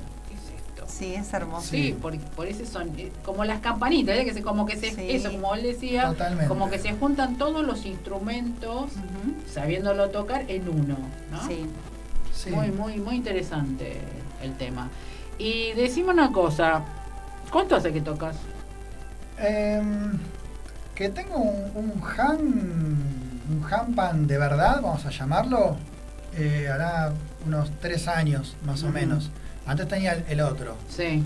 Sí, 1.04 1.16
es 1.16 1.34
hermoso. 1.34 1.68
Sí, 1.68 1.88
Sí. 1.88 1.94
por, 2.02 2.18
por 2.20 2.48
ese 2.48 2.66
son, 2.66 2.89
eh, 2.98 3.12
como 3.24 3.44
las 3.46 3.60
campanitas, 3.60 4.18
¿eh? 4.18 4.26
que 4.26 4.34
se, 4.34 4.42
como 4.42 4.66
que 4.66 4.78
se, 4.78 4.92
Sí. 4.92 5.08
eso, 5.12 5.32
como 5.32 5.54
él 5.56 5.63
decía, 5.63 6.08
Totalmente. 6.10 6.48
como 6.48 6.70
que 6.70 6.80
se 6.80 6.94
juntan 6.94 7.38
todos 7.38 7.66
los 7.66 7.86
instrumentos, 7.86 8.92
sabiéndolo 9.52 10.10
tocar 10.10 10.46
en 10.50 10.68
uno, 10.70 10.98
¿no? 11.32 11.48
Sí. 11.48 11.66
Sí. 12.34 12.50
Muy, 12.52 12.72
muy, 12.72 12.98
muy 12.98 13.16
interesante 13.18 13.98
el 14.42 14.54
tema. 14.58 14.89
Y 15.38 15.74
decime 15.74 16.10
una 16.12 16.32
cosa, 16.32 16.82
¿cuánto 17.52 17.76
hace 17.76 17.92
que 17.94 18.02
tocas? 18.02 18.36
Em, 19.39 20.18
que 20.96 21.10
tengo 21.10 21.38
un, 21.38 21.72
un 21.76 22.04
ham, 22.18 22.39
un 23.50 23.66
hampan 23.74 24.28
de 24.28 24.38
verdad, 24.38 24.82
vamos 24.82 25.06
a 25.06 25.10
llamarlo, 25.10 25.76
eh, 26.36 26.70
hará 26.72 27.12
unos 27.46 27.72
tres 27.82 28.08
años 28.08 28.56
más 28.66 28.84
o 28.84 28.89
menos. 28.89 29.32
Antes 29.65 29.88
tenía 29.88 30.13
el, 30.13 30.23
el 30.28 30.41
otro, 30.41 30.76
Sí, 30.89 31.23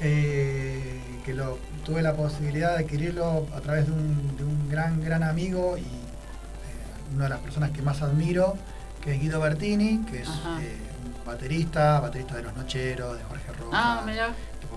eh, 0.00 1.00
que 1.24 1.34
lo 1.34 1.58
tuve 1.84 2.02
la 2.02 2.14
posibilidad 2.14 2.76
de 2.76 2.84
adquirirlo 2.84 3.46
a 3.54 3.60
través 3.60 3.86
de 3.86 3.92
un, 3.92 4.36
de 4.36 4.44
un 4.44 4.68
gran, 4.68 5.02
gran 5.02 5.22
amigo 5.22 5.76
y 5.76 5.80
eh, 5.82 7.14
una 7.14 7.24
de 7.24 7.30
las 7.30 7.40
personas 7.40 7.70
que 7.70 7.82
más 7.82 8.00
admiro, 8.02 8.56
que 9.02 9.14
es 9.14 9.20
Guido 9.20 9.40
Bertini, 9.40 10.04
que 10.10 10.22
es 10.22 10.28
eh, 10.28 10.76
un 11.04 11.24
baterista, 11.26 12.00
baterista 12.00 12.36
de 12.36 12.42
Los 12.42 12.56
Nocheros, 12.56 13.18
de 13.18 13.24
Jorge 13.24 13.52
Roca, 13.52 13.70
ah, 13.76 14.02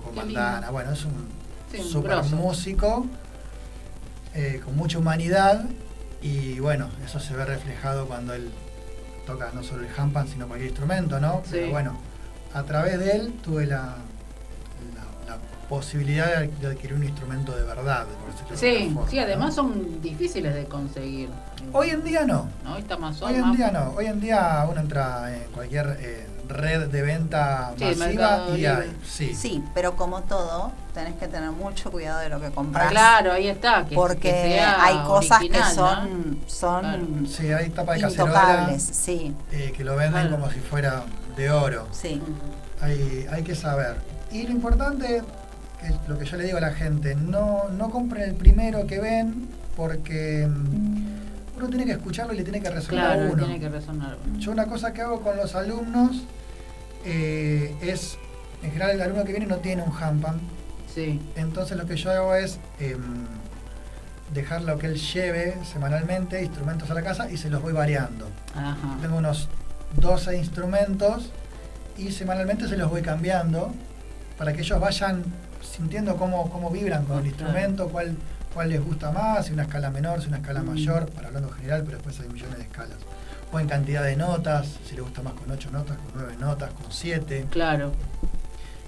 con 0.03 0.13
qué 0.13 0.19
Bandana, 0.19 0.57
lindo. 0.57 0.71
bueno, 0.71 0.91
es 0.91 1.05
un 1.05 1.43
Sí, 1.71 1.81
super 1.81 2.23
músico, 2.25 3.07
con 4.63 4.75
mucha 4.75 4.99
humanidad 4.99 5.65
y 6.21 6.59
bueno, 6.59 6.87
eso 7.03 7.19
se 7.19 7.35
ve 7.35 7.45
reflejado 7.45 8.05
cuando 8.07 8.33
él 8.35 8.51
toca 9.25 9.49
no 9.55 9.63
solo 9.63 9.81
el 9.83 9.89
hampan, 9.97 10.27
sino 10.27 10.47
cualquier 10.47 10.69
instrumento, 10.69 11.19
¿no? 11.19 11.41
Sí. 11.45 11.51
Pero 11.53 11.71
bueno, 11.71 11.97
a 12.53 12.63
través 12.63 12.99
de 12.99 13.11
él 13.11 13.33
tuve 13.43 13.65
la, 13.65 13.77
la- 14.95 15.33
la 15.35 15.37
posibilidad 15.69 16.41
de, 16.41 16.67
adquirir 16.67 16.93
un 16.95 17.03
instrumento 17.03 17.55
de 17.55 17.63
verdad. 17.63 18.05
por 18.05 18.31
decirlo 18.31 18.51
de 18.51 18.57
Sí, 18.87 18.93
forma, 18.93 19.09
sí, 19.09 19.15
¿no? 19.17 19.21
además 19.23 19.55
son 19.55 20.01
difíciles 20.01 20.53
de 20.53 20.65
conseguir. 20.65 21.29
Hoy 21.71 21.89
en 21.89 22.03
día 22.03 22.25
no. 22.25 22.47
¿no? 22.63 22.77
Esta 22.77 22.97
más 22.97 23.21
Hoy 23.21 23.35
en 23.35 23.51
día 23.53 23.71
no. 23.71 23.93
Hoy 23.95 24.05
en 24.07 24.19
día 24.19 24.67
uno 24.69 24.79
entra 24.81 25.33
en 25.35 25.43
cualquier 25.51 25.97
eh, 25.99 26.27
red 26.49 26.87
de 26.89 27.01
venta 27.01 27.73
Sí, 27.77 27.85
masiva 27.97 28.45
y 28.55 28.65
hay. 28.65 28.95
Sí. 29.07 29.33
Sí, 29.33 29.63
pero 29.73 29.95
como 29.95 30.21
todo, 30.23 30.71
tenés 30.93 31.15
que 31.15 31.27
tener 31.29 31.49
mucho 31.51 31.89
cuidado 31.89 32.19
de 32.19 32.27
lo 32.29 32.39
que 32.41 32.51
compras. 32.51 32.91
Claro, 32.91 33.31
ahí 33.31 33.47
está. 33.47 33.85
Que, 33.85 33.95
porque 33.95 34.19
que 34.29 34.29
sea 34.31 34.83
hay 34.83 34.97
cosas 35.07 35.39
original, 35.39 35.69
que 35.71 35.75
¿no? 35.79 35.87
son, 35.87 36.39
son 36.47 36.81
Claro. 36.81 37.05
Sí, 37.29 37.51
hay 37.51 37.69
tapa 37.69 37.93
de 37.93 38.01
cacerola 38.01 38.39
intocables. 38.41 38.83
Sí, 38.83 39.33
eh, 39.53 39.73
que 39.75 39.83
lo 39.85 39.95
venden 39.95 40.27
Claro. 40.27 40.35
como 40.41 40.51
si 40.51 40.59
fuera 40.59 41.03
de 41.35 41.49
oro. 41.51 41.87
sí. 41.91 42.21
Hay, 42.81 43.25
hay 43.31 43.43
que 43.43 43.55
saber. 43.55 43.95
Y 44.29 44.43
lo 44.43 44.51
importante, 44.51 45.21
que 45.79 45.87
es 45.87 45.93
lo 46.07 46.17
que 46.17 46.25
yo 46.25 46.35
le 46.35 46.43
digo 46.43 46.57
a 46.57 46.61
la 46.61 46.73
gente, 46.73 47.15
no, 47.15 47.69
no 47.69 47.89
compren 47.89 48.23
el 48.29 48.35
primero 48.35 48.85
que 48.87 48.99
ven 48.99 49.47
porque 49.77 50.45
mm, 50.49 51.57
uno 51.57 51.69
tiene 51.69 51.85
que 51.85 51.93
escucharlo 51.93 52.33
y 52.33 52.37
le 52.37 52.43
tiene 52.43 52.59
que 52.61 52.69
resonar 52.69 53.05
a 53.11 53.13
Claro, 53.15 53.31
uno. 53.33 53.45
tiene 53.45 53.59
que 53.59 53.69
resonar. 53.69 54.17
Yo 54.37 54.51
una 54.51 54.65
cosa 54.65 54.91
que 54.91 55.01
hago 55.01 55.21
con 55.21 55.37
los 55.37 55.55
alumnos 55.55 56.23
eh, 57.05 57.73
es, 57.81 58.17
en 58.63 58.71
general 58.71 58.91
el 58.91 59.01
alumno 59.01 59.23
que 59.23 59.31
viene 59.31 59.45
no 59.47 59.57
tiene 59.57 59.81
un 59.83 59.93
handpan, 59.95 60.39
Sí, 60.93 61.19
entonces 61.35 61.75
lo 61.77 61.85
que 61.87 61.95
yo 61.95 62.11
hago 62.11 62.35
es 62.35 62.59
em, 62.79 63.01
dejarlo 64.33 64.77
que 64.77 64.87
él 64.87 64.95
lleve 64.97 65.55
semanalmente 65.71 66.43
instrumentos 66.43 66.89
a 66.91 66.93
la 66.93 67.01
casa 67.01 67.31
y 67.31 67.37
se 67.37 67.49
los 67.49 67.61
voy 67.61 67.73
variando. 67.73 68.27
ajá. 68.55 68.97
Tengo 69.01 69.17
unos 69.17 69.47
12 69.97 70.37
instrumentos 70.37 71.31
y 71.97 72.11
semanalmente 72.11 72.67
se 72.67 72.77
los 72.77 72.89
voy 72.89 73.01
cambiando 73.01 73.73
para 74.37 74.53
que 74.53 74.61
ellos 74.61 74.79
vayan 74.79 75.23
sintiendo 75.61 76.15
cómo, 76.17 76.49
cómo 76.49 76.69
vibran 76.69 77.05
con 77.05 77.17
el 77.17 77.23
Claro. 77.23 77.27
instrumento, 77.27 77.89
cuál, 77.89 78.15
cuál 78.53 78.69
les 78.69 78.83
gusta 78.83 79.11
más, 79.11 79.45
si 79.45 79.53
una 79.53 79.63
escala 79.63 79.89
menor, 79.91 80.21
si 80.21 80.27
una 80.27 80.37
escala 80.37 80.61
Mm. 80.61 80.65
mayor, 80.69 81.09
para 81.11 81.27
hablando 81.27 81.49
general, 81.51 81.83
pero 81.85 81.97
después 81.97 82.19
hay 82.19 82.29
millones 82.29 82.57
de 82.57 82.63
escalas. 82.63 82.97
O 83.51 83.59
en 83.59 83.67
cantidad 83.67 84.03
de 84.03 84.15
notas, 84.15 84.67
si 84.87 84.95
les 84.95 85.03
gusta 85.03 85.21
más 85.21 85.33
con 85.33 85.49
8 85.51 85.69
notas, 85.71 85.97
con 85.97 86.07
9 86.15 86.35
notas, 86.39 86.71
con 86.73 86.91
7. 86.91 87.45
Claro. 87.51 87.91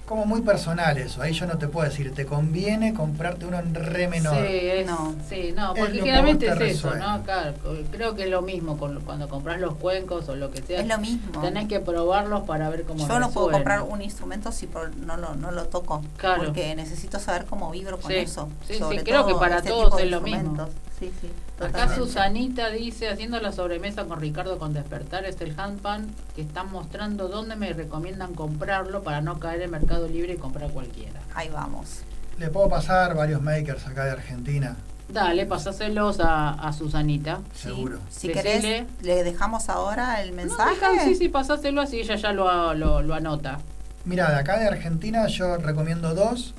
Como 0.06 0.26
muy 0.28 0.42
personal 0.42 0.96
eso, 1.00 1.24
ahí 1.24 1.34
yo 1.34 1.48
no 1.48 1.58
te 1.58 1.68
puedo 1.68 1.90
decir, 1.90 2.14
te 2.14 2.28
conviene 2.28 2.94
comprarte 2.94 3.48
uno 3.48 3.58
en 3.58 3.74
re 3.74 4.08
menor. 4.08 4.36
Sí, 4.36 4.54
es, 4.54 4.86
No. 4.86 5.16
sí, 5.28 5.52
no, 5.56 5.74
porque 5.74 5.94
que 5.94 6.00
generalmente 6.00 6.46
es 6.48 6.62
eso. 6.78 6.94
¿no? 6.94 7.24
Claro, 7.24 7.56
creo 7.92 8.14
que 8.14 8.26
es 8.26 8.30
lo 8.30 8.44
mismo 8.44 8.78
con, 8.78 9.00
cuando 9.02 9.28
compras 9.28 9.60
los 9.60 9.74
cuencos 9.78 10.30
o 10.30 10.36
lo 10.36 10.52
que 10.52 10.62
sea. 10.62 10.80
Es 10.82 10.88
lo 10.88 11.00
mismo. 11.00 11.42
Tenés 11.42 11.68
que 11.68 11.80
probarlos 11.80 12.44
para 12.44 12.70
ver 12.70 12.84
cómo 12.84 13.08
Yo 13.08 13.20
no 13.20 13.32
puedo 13.32 13.50
comprar 13.50 13.82
un 13.82 14.04
instrumento 14.04 14.52
si 14.52 14.68
por- 14.68 14.96
no, 14.96 15.18
lo, 15.18 15.34
no 15.34 15.50
lo 15.50 15.66
toco. 15.66 16.04
Claro. 16.18 16.44
Porque 16.46 16.76
necesito 16.76 17.18
saber 17.20 17.46
cómo 17.46 17.72
vibro 17.72 17.98
con 18.00 18.12
Sí. 18.12 18.18
eso. 18.18 18.48
Sí, 18.68 18.74
sí, 18.74 18.80
Sobre 18.80 19.04
creo 19.04 19.26
que 19.26 19.32
todo 19.32 19.40
para 19.42 19.58
este 19.58 19.70
todos 19.70 20.00
es 20.00 20.12
lo 20.12 20.22
mismo. 20.22 20.38
instrumentos. 20.40 20.76
Sí, 21.00 21.12
Acá. 21.60 21.96
Susanita 21.96 22.70
dice, 22.70 23.08
haciendo 23.10 23.40
la 23.40 23.52
sobremesa 23.52 24.06
con 24.06 24.20
Ricardo 24.20 24.58
con 24.60 24.74
Despertar, 24.74 25.24
es 25.26 25.40
el 25.42 25.58
handpan 25.60 26.08
que 26.36 26.42
están 26.42 26.70
mostrando 26.72 27.30
dónde 27.30 27.56
me 27.56 27.72
recomiendan 27.72 28.34
comprarlo 28.34 29.04
para 29.04 29.22
no 29.22 29.40
caer 29.40 29.62
en 29.62 29.72
Mercado 29.72 30.08
Libre 30.08 30.34
y 30.34 30.38
comprar 30.38 30.70
cualquiera. 30.72 31.22
Ahí 31.34 31.50
vamos. 31.50 32.00
Le 32.38 32.50
puedo 32.50 32.68
pasar 32.68 33.16
varios 33.16 33.42
makers 33.42 33.88
acá 33.88 34.04
de 34.06 34.12
Argentina, 34.12 34.76
Dale, 35.08 35.46
pasáselos 35.46 36.20
a, 36.20 36.50
a 36.50 36.74
Susanita. 36.74 37.40
Sí. 37.54 37.70
seguro. 37.70 38.00
Si 38.10 38.28
Decile. 38.28 38.44
querés, 38.60 38.86
le 39.04 39.24
dejamos 39.24 39.70
ahora 39.70 40.22
el 40.24 40.32
No, 40.32 40.38
mensaje. 40.38 40.72
deja- 40.74 41.04
sí, 41.06 41.16
sí, 41.16 41.30
pasáselo 41.30 41.80
así, 41.82 42.00
ella 42.00 42.16
ya 42.16 42.34
lo, 42.34 42.74
lo, 42.74 43.04
lo 43.04 43.14
anota. 43.14 43.60
Mira, 44.04 44.30
de 44.32 44.36
acá 44.38 44.58
de 44.58 44.68
Argentina 44.68 45.28
yo 45.28 45.58
recomiendo 45.58 46.16
dos. 46.16 46.56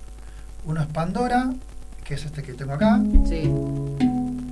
Uno 0.64 0.80
es 0.80 0.87
Pandora, 0.87 1.50
que 2.04 2.14
es 2.14 2.24
este 2.24 2.44
que 2.44 2.54
tengo 2.54 2.72
acá. 2.74 3.00
Sí. 3.28 3.50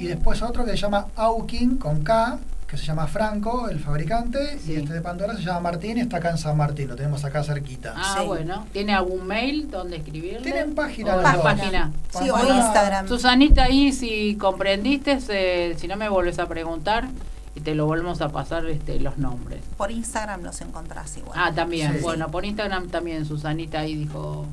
Y 0.05 0.09
después 0.09 0.43
otro 0.43 0.64
que 0.64 0.73
se 0.73 0.77
llama 0.79 1.07
Aukin 1.17 1.77
con 1.79 2.03
K, 2.03 2.38
que 2.69 2.77
se 2.77 2.85
llama 2.87 3.07
Franco, 3.07 3.69
el 3.69 3.79
fabricante. 3.81 4.59
Sí. 4.59 4.73
Y 4.73 4.77
este 4.77 4.93
de 4.95 5.01
Pandora 5.01 5.35
se 5.37 5.43
llama 5.43 5.61
Martín 5.61 5.97
y 5.99 6.01
está 6.01 6.17
acá 6.19 6.31
en 6.31 6.38
San 6.38 6.57
Martín, 6.57 6.88
lo 6.88 6.97
tenemos 6.97 7.25
acá 7.25 7.43
cerquita. 7.45 7.95
Ah, 7.97 8.17
Sí. 8.21 8.27
bueno. 8.27 8.67
¿Tiene 8.73 8.95
algún 8.95 9.27
mail 9.27 9.71
donde 9.71 9.97
escribirle? 9.97 10.40
Tienen 10.40 10.75
página 10.75 11.17
O 11.17 11.23
los 11.23 11.33
dos. 11.33 12.23
Sí, 12.23 12.31
o 12.31 12.55
Instagram. 12.55 13.09
Susanita, 13.09 13.64
ahí 13.64 13.93
si 13.93 14.37
comprendiste, 14.37 15.19
eh, 15.29 15.75
si 15.79 15.88
no 15.88 15.97
me 15.97 16.09
vuelves 16.09 16.38
a 16.38 16.47
preguntar 16.47 17.09
y 17.55 17.61
te 17.61 17.75
lo 17.75 17.87
volvemos 17.87 18.21
a 18.21 18.31
pasar 18.31 18.67
este, 18.67 18.99
los 18.99 19.19
nombres. 19.19 19.61
Por 19.77 19.90
Instagram 19.93 20.43
los 20.43 20.61
encontrás 20.61 21.17
igual. 21.17 21.38
Ah, 21.40 21.53
también. 21.55 21.95
Sí. 21.95 21.99
Bueno, 22.03 22.29
por 22.31 22.45
Instagram 22.45 22.88
también 22.88 23.25
Susanita 23.25 23.81
ahí 23.81 23.95
dijo 23.95 24.47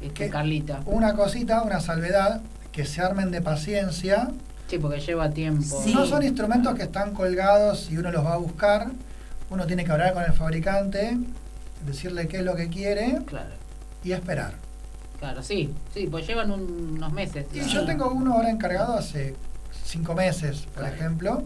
este. 0.00 0.30
Carlita. 0.30 0.80
Una 0.86 1.14
cosita, 1.14 1.62
una 1.62 1.80
salvedad, 1.80 2.40
que 2.72 2.86
se 2.86 3.02
armen 3.02 3.30
de 3.30 3.42
paciencia. 3.42 4.30
Sí, 4.68 4.78
porque 4.78 5.00
lleva 5.00 5.30
tiempo. 5.30 5.80
Sí. 5.82 5.94
No 5.94 6.04
son 6.06 6.22
instrumentos 6.22 6.74
que 6.74 6.82
están 6.82 7.14
colgados 7.14 7.90
y 7.90 7.96
uno 7.96 8.12
los 8.12 8.24
va 8.24 8.34
a 8.34 8.36
buscar. 8.36 8.88
Uno 9.50 9.66
tiene 9.66 9.84
que 9.84 9.92
hablar 9.92 10.12
con 10.12 10.22
el 10.22 10.32
fabricante, 10.34 11.16
decirle 11.86 12.28
qué 12.28 12.38
es 12.38 12.44
lo 12.44 12.54
que 12.54 12.68
quiere 12.68 13.18
Claro, 13.26 13.48
y 14.04 14.12
esperar. 14.12 14.52
claro, 15.18 15.42
sí. 15.42 15.72
Sí, 15.94 16.06
pues 16.10 16.26
llevan 16.26 16.50
un- 16.50 16.96
unos 16.98 17.12
meses. 17.12 17.46
Y 17.54 17.60
yo 17.60 17.86
tengo 17.86 18.10
uno 18.10 18.34
ahora 18.34 18.50
encargado 18.50 18.92
hace 18.98 19.34
cinco 19.86 20.14
meses, 20.14 20.66
por 20.74 20.82
Claro. 20.82 20.94
ejemplo. 20.94 21.42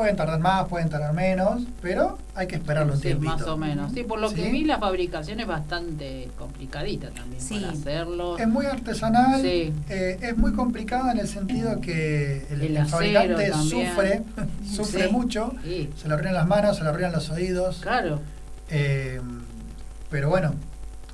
Pueden 0.00 0.16
tardar 0.16 0.40
más, 0.40 0.66
pueden 0.66 0.88
tardar 0.88 1.12
menos, 1.12 1.60
pero 1.82 2.16
hay 2.34 2.46
que 2.46 2.56
esperarlo 2.56 2.94
un 2.94 2.98
Sí, 3.00 3.08
tiempito. 3.08 3.32
más 3.36 3.42
o 3.42 3.58
menos. 3.58 3.92
Sí, 3.92 4.02
por 4.02 4.18
lo 4.18 4.32
que 4.32 4.50
vi, 4.50 4.64
la 4.64 4.78
fabricación 4.78 5.40
es 5.40 5.46
bastante 5.46 6.30
complicadita 6.38 7.10
también 7.10 7.38
Sí. 7.38 7.60
para 7.60 7.72
hacerlo. 7.74 8.38
Es 8.38 8.48
muy 8.48 8.64
artesanal, 8.64 9.42
Sí. 9.42 9.74
eh, 9.90 10.18
es 10.22 10.38
muy 10.38 10.54
complicada 10.54 11.12
en 11.12 11.18
el 11.18 11.28
sentido 11.28 11.82
que 11.82 12.46
el, 12.50 12.62
El 12.62 12.66
el 12.68 12.76
acero 12.78 12.88
fabricante 12.96 13.50
también. 13.50 13.86
sufre, 13.90 14.22
sufre 14.74 15.04
Sí. 15.08 15.12
mucho, 15.12 15.52
Sí, 15.64 15.90
se 16.00 16.08
le 16.08 16.14
arruinan 16.14 16.32
las 16.34 16.46
manos, 16.48 16.78
se 16.78 16.82
le 16.82 16.88
arruinan 16.88 17.12
los 17.12 17.28
oídos. 17.28 17.80
claro. 17.82 18.20
eh, 18.70 19.20
pero 20.08 20.30
bueno, 20.30 20.54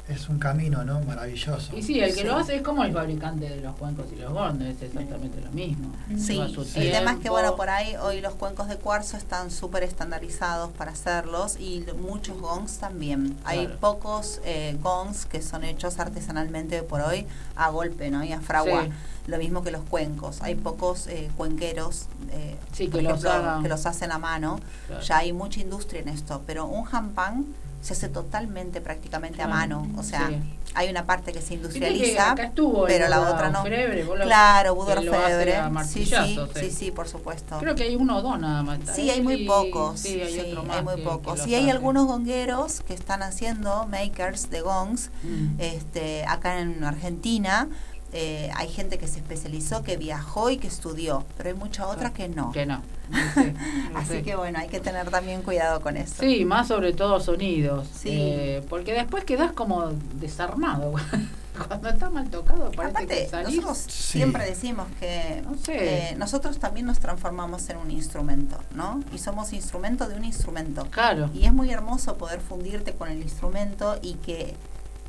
es 0.08 0.28
un 0.28 0.38
camino, 0.38 0.84
¿no? 0.84 1.00
Maravilloso. 1.00 1.76
Y 1.76 1.82
sí, 1.82 1.98
el 1.98 2.14
que 2.14 2.20
Sí. 2.20 2.26
lo 2.26 2.36
hace 2.36 2.56
es 2.56 2.62
como 2.62 2.84
el 2.84 2.92
fabricante 2.92 3.48
de 3.48 3.60
los 3.60 3.74
cuencos 3.74 4.06
y 4.12 4.16
los 4.20 4.32
gordos, 4.32 4.60
es 4.62 4.80
exactamente 4.82 5.40
lo 5.40 5.50
mismo. 5.50 5.90
Sí, 6.16 6.40
su 6.54 6.62
el 6.78 6.92
tema 6.92 7.12
es 7.12 7.18
que 7.18 7.28
bueno, 7.30 7.56
por 7.56 7.68
ahí 7.70 7.96
hoy 7.96 8.20
los 8.20 8.34
cuencos 8.34 8.68
de 8.68 8.76
cuarzo 8.76 9.16
están 9.16 9.50
súper 9.50 9.82
estandarizados 9.82 10.70
para 10.72 10.92
hacerlos 10.92 11.58
y 11.58 11.84
muchos 12.00 12.40
gongs 12.40 12.78
también. 12.78 13.36
Hay 13.44 13.66
Claro. 13.66 13.80
pocos 13.80 14.40
eh, 14.44 14.76
gongs 14.80 15.26
que 15.26 15.42
son 15.42 15.64
hechos 15.64 15.98
artesanalmente 15.98 16.82
por 16.84 17.00
hoy 17.00 17.26
a 17.56 17.70
golpe, 17.70 18.10
¿no? 18.10 18.22
Y 18.22 18.32
a 18.32 18.40
fragua. 18.40 18.84
Sí. 18.84 18.90
Lo 19.26 19.38
mismo 19.38 19.64
que 19.64 19.72
los 19.72 19.82
cuencos. 19.82 20.40
Hay 20.40 20.54
pocos 20.54 21.08
eh, 21.08 21.28
cuenqueros 21.36 22.06
eh, 22.30 22.56
Sí, 22.72 22.86
que 22.86 23.02
los 23.02 23.24
hagan. 23.24 23.60
que 23.64 23.68
los 23.68 23.84
hacen 23.84 24.12
a 24.12 24.18
mano. 24.18 24.60
Claro. 24.86 25.02
Ya 25.02 25.16
hay 25.18 25.32
mucha 25.32 25.58
industria 25.60 26.00
en 26.02 26.08
esto, 26.10 26.42
pero 26.46 26.66
un 26.66 26.84
jampan 26.84 27.44
se 27.80 27.92
hace 27.92 28.08
totalmente 28.08 28.80
prácticamente 28.80 29.42
a 29.42 29.46
Claro. 29.46 29.80
mano. 29.82 29.98
O 29.98 30.02
sea, 30.02 30.28
Sí. 30.28 30.36
hay 30.74 30.88
una 30.90 31.06
parte 31.06 31.32
que 31.32 31.40
se 31.40 31.48
que 31.48 31.54
industrializa. 31.54 32.32
acá 32.32 32.44
estuvo 32.44 32.84
pero 32.86 33.08
la 33.08 33.20
otra 33.20 33.50
no. 33.50 33.64
Lo- 33.64 34.24
Claro, 34.24 34.74
que 34.74 34.92
Orfebre. 35.08 35.56
a 35.56 35.84
Sí, 35.84 36.04
sí, 36.06 36.38
sí, 36.54 36.70
sí, 36.70 36.90
por 36.90 37.06
supuesto. 37.08 37.58
Creo 37.58 37.74
que 37.74 37.84
hay 37.84 37.96
uno 37.96 38.16
o 38.18 38.22
dos 38.22 38.40
nada 38.40 38.62
más. 38.62 38.80
Sí, 38.94 39.08
hay 39.10 39.20
muy 39.22 39.46
pocos. 39.46 40.00
Sí, 40.00 40.20
hay 40.20 40.40
otro 40.40 40.64
más. 40.64 40.78
hay 40.78 40.82
muy 40.84 40.96
que- 40.96 41.02
pocos. 41.02 41.42
que 41.42 41.50
Y 41.50 41.54
hay 41.54 41.62
hace. 41.64 41.70
algunos 41.72 42.06
gongueros 42.06 42.80
que 42.80 42.94
están 42.94 43.22
haciendo 43.22 43.86
makers 43.86 44.50
de 44.50 44.60
gongs. 44.62 45.10
Mm. 45.22 45.60
Este, 45.60 46.24
acá 46.26 46.60
en 46.60 46.82
Argentina 46.82 47.68
eh, 48.18 48.50
hay 48.56 48.68
gente 48.68 48.96
que 48.98 49.06
se 49.06 49.18
especializó, 49.18 49.82
que 49.82 49.98
viajó 49.98 50.48
y 50.48 50.56
que 50.56 50.66
estudió, 50.68 51.24
pero 51.36 51.50
hay 51.50 51.54
mucha 51.54 51.86
otra 51.86 52.14
que 52.14 52.28
no. 52.28 52.50
Que 52.50 52.64
no. 52.64 52.80
no 53.10 53.18
sé, 53.34 53.52
no 53.92 53.98
Así 53.98 54.08
sé. 54.08 54.22
que 54.22 54.34
bueno, 54.36 54.58
hay 54.58 54.68
que 54.68 54.80
tener 54.80 55.10
también 55.10 55.42
cuidado 55.42 55.80
con 55.82 55.96
eso. 55.98 56.14
Sí, 56.20 56.44
más 56.46 56.68
sobre 56.68 56.92
todo 56.94 57.20
sonidos. 57.20 57.86
Sí. 57.94 58.08
Eh, 58.12 58.62
porque 58.70 58.94
después 58.94 59.24
quedás 59.24 59.52
como 59.52 59.90
desarmado. 60.14 60.94
Cuando 61.68 61.88
está 61.88 62.10
mal 62.10 62.28
tocado 62.28 62.70
parece 62.72 62.90
Aparte, 62.96 63.06
que 63.24 63.28
salís. 63.28 63.56
nosotros 63.56 63.78
Sí. 63.88 64.18
siempre 64.18 64.44
decimos 64.44 64.86
que 65.00 65.42
No 65.42 65.56
sé. 65.56 66.10
eh, 66.10 66.14
nosotros 66.16 66.58
también 66.58 66.84
nos 66.86 66.98
transformamos 67.00 67.68
en 67.70 67.76
un 67.78 67.90
instrumento, 67.90 68.58
¿no? 68.74 69.00
Y 69.14 69.18
somos 69.18 69.52
instrumento 69.54 70.06
de 70.08 70.16
un 70.16 70.24
instrumento. 70.24 70.86
Claro. 70.90 71.30
Y 71.34 71.44
es 71.46 71.52
muy 71.52 71.70
hermoso 71.70 72.16
poder 72.16 72.40
fundirte 72.40 72.92
con 72.92 73.08
el 73.10 73.20
instrumento 73.22 73.98
y 74.02 74.14
que 74.14 74.54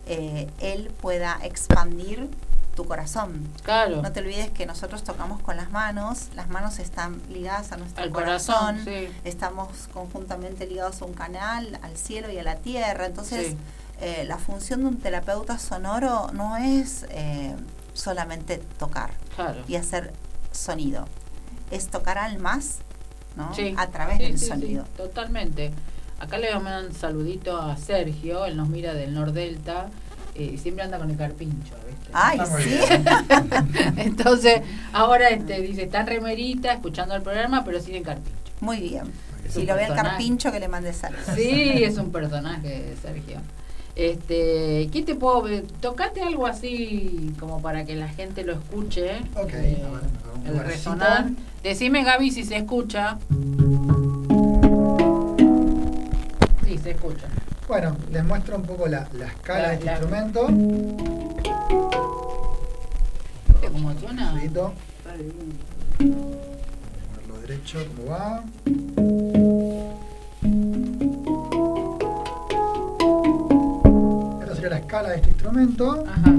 eh, 0.08 0.48
él 0.62 0.89
pueda 1.02 1.38
expandir 1.43 2.30
tu 2.78 2.86
corazón. 2.86 3.50
Claro. 3.63 4.02
No 4.04 4.12
te 4.13 4.20
olvides 4.22 4.52
que 4.52 4.66
nosotros 4.68 5.04
tocamos 5.04 5.42
con 5.42 5.58
las 5.58 5.72
manos, 5.72 6.28
las 6.36 6.48
manos 6.48 6.78
están 6.78 7.20
ligadas 7.28 7.72
a 7.72 7.78
nuestro 7.78 8.04
Al 8.04 8.12
corazón, 8.12 8.56
corazón, 8.56 8.86
sí. 8.86 9.10
estamos 9.26 9.90
conjuntamente 9.92 10.68
ligados 10.68 11.02
a 11.02 11.06
un 11.06 11.13
canal, 11.13 11.80
al 11.82 11.98
cielo 11.98 12.32
y 12.32 12.38
a 12.38 12.44
la 12.44 12.58
tierra. 12.58 13.08
Entonces, 13.08 13.48
Sí. 13.48 13.58
eh, 14.00 14.26
la 14.28 14.38
función 14.38 14.82
de 14.82 14.86
un 14.90 14.98
terapeuta 15.00 15.58
sonoro 15.58 16.30
no 16.34 16.56
es 16.56 17.08
eh, 17.10 17.56
solamente 17.94 18.60
tocar 18.78 19.10
Claro. 19.36 19.63
y 19.68 19.76
hacer 19.76 20.13
sonido, 20.52 21.08
es 21.72 21.88
tocar 21.88 22.20
almas 22.20 22.78
¿no? 23.36 23.54
Sí. 23.56 23.74
a 23.76 23.88
través 23.88 24.20
del 24.20 24.38
sonido. 24.38 24.84
totalmente. 24.96 25.74
Acá 26.20 26.38
le 26.38 26.54
mandar 26.54 26.86
un 26.86 26.94
saludito 26.94 27.60
a 27.60 27.76
Sergio, 27.78 28.46
él 28.46 28.56
nos 28.56 28.70
mira 28.70 28.94
del 28.94 29.13
Nordelta 29.16 29.90
eh, 30.38 30.52
y 30.54 30.58
siempre 30.58 30.84
anda 30.84 31.00
con 31.00 31.10
el 31.10 31.17
carpincho, 31.17 31.73
¿viste? 31.88 32.10
Ay, 32.13 32.39
sí. 32.60 32.80
Entonces, 33.97 34.62
ahora 34.93 35.30
este 35.30 35.62
dice, 35.62 35.84
está 35.84 36.02
en 36.02 36.08
remerita, 36.08 36.71
escuchando 36.71 37.15
el 37.15 37.23
programa, 37.23 37.63
pero 37.63 37.82
sin 37.82 37.95
el 37.95 38.04
carpincho. 38.04 38.38
Muy 38.60 38.80
bien. 38.80 39.12
Si 39.50 39.65
lo 39.65 39.76
ve 39.76 39.86
el 39.86 39.95
carpincho, 39.95 40.52
que 40.52 40.60
le 40.60 40.67
mande 40.67 40.93
saludos. 40.93 41.26
Sí, 41.36 41.84
es 41.84 41.97
un 41.97 42.12
personaje, 42.12 42.93
Sergio. 43.02 43.39
Este, 43.95 44.89
¿qué 44.91 45.02
te 45.04 45.15
puedo 45.15 45.41
ver? 45.41 45.65
Tocate 45.82 46.21
algo 46.21 46.45
así 46.45 47.34
como 47.39 47.62
para 47.62 47.84
que 47.84 47.95
la 47.95 48.08
gente 48.08 48.43
lo 48.43 48.54
escuche. 48.54 49.21
Ok, 49.36 49.54
eh, 49.54 49.84
a 49.84 49.91
ver, 49.91 50.54
el 50.54 50.60
resonar. 50.63 51.30
Decime 51.63 52.04
Gaby 52.04 52.30
si 52.30 52.43
se 52.43 52.58
escucha. 52.58 53.17
Sí, 56.63 56.78
se 56.78 56.91
escucha. 56.91 57.28
Bueno, 57.68 57.98
les 58.12 58.24
muestro 58.24 58.56
un 58.56 58.64
poco 58.64 58.88
la, 58.88 59.08
la 59.14 59.28
escala 59.28 59.62
La- 59.64 59.68
de 59.70 59.74
este 59.76 59.86
la- 59.86 59.92
instrumento. 59.92 60.48
¿Viste 63.48 63.72
cómo 63.72 63.94
suena? 64.00 64.42
Está 64.42 65.14
divino. 65.18 65.54
Ponerlo 65.98 67.42
derecho, 67.42 67.80
¿cómo 67.96 68.12
va? 68.12 68.44
Esta 74.42 74.56
sería 74.56 74.70
la 74.70 74.78
escala 74.78 75.10
de 75.10 75.16
este 75.18 75.30
instrumento. 75.30 76.04
Ajá. 76.08 76.32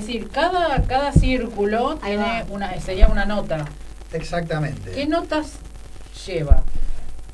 Decir, 0.00 0.28
cada, 0.30 0.82
cada 0.82 1.12
círculo 1.12 1.92
Ahí 2.02 2.16
tiene 2.16 2.42
va. 2.42 2.46
una, 2.50 2.80
sería 2.80 3.08
una 3.08 3.24
nota. 3.24 3.64
¿Qué 4.10 4.16
exactamente. 4.18 5.06
notas 5.06 5.52
lleva? 6.26 6.62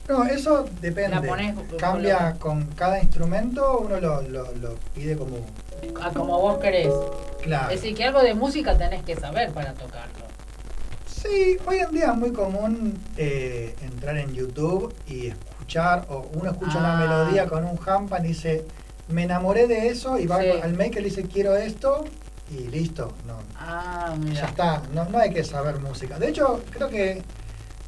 No, 0.08 0.24
eso 0.24 0.66
depende. 0.80 1.10
La 1.16 1.22
pones- 1.22 1.54
Cambia 1.78 2.34
con 2.38 2.64
cada 2.74 3.00
instrumento, 3.00 3.78
uno 3.78 4.00
lo, 4.00 4.22
lo- 4.22 4.52
lo 4.56 4.74
pide 4.94 5.16
como 5.16 5.36
A 6.02 6.10
como 6.10 6.38
vos 6.40 6.58
querés. 6.58 6.92
claro. 7.42 7.70
Es 7.70 7.80
decir, 7.80 7.96
que 7.96 8.04
algo 8.04 8.20
de 8.22 8.34
música 8.34 8.76
tenés 8.76 9.02
que 9.04 9.14
saber 9.16 9.52
para 9.52 9.72
tocarlo. 9.74 10.24
Sí, 11.06 11.58
hoy 11.66 11.78
en 11.78 11.90
día 11.92 12.06
es 12.12 12.16
muy 12.16 12.32
común 12.32 12.98
eh, 13.16 13.74
entrar 13.82 14.16
en 14.16 14.32
YouTube 14.32 14.94
y 15.06 15.28
escuchar, 15.28 16.06
o 16.08 16.26
uno 16.34 16.50
escucha 16.50 16.78
una 16.78 16.96
Ah. 16.98 17.00
melodía 17.00 17.46
con 17.46 17.64
un 17.64 17.78
hampan 17.86 18.24
y 18.24 18.28
dice, 18.28 18.64
me 19.08 19.24
enamoré 19.24 19.66
de 19.66 19.88
eso, 19.88 20.18
y 20.18 20.26
va 20.26 20.40
Sí. 20.40 20.48
al 20.62 20.72
maker 20.74 21.02
y 21.02 21.04
dice, 21.04 21.22
quiero 21.24 21.56
esto, 21.56 22.04
y 22.50 22.68
listo, 22.68 23.12
no, 23.26 23.38
Ah, 23.58 24.14
ya 24.32 24.46
está, 24.46 24.82
no, 24.92 25.04
no 25.06 25.18
hay 25.18 25.32
que 25.32 25.44
saber 25.44 25.78
música. 25.78 26.18
De 26.18 26.28
hecho, 26.30 26.62
creo 26.70 26.88
que 26.88 27.22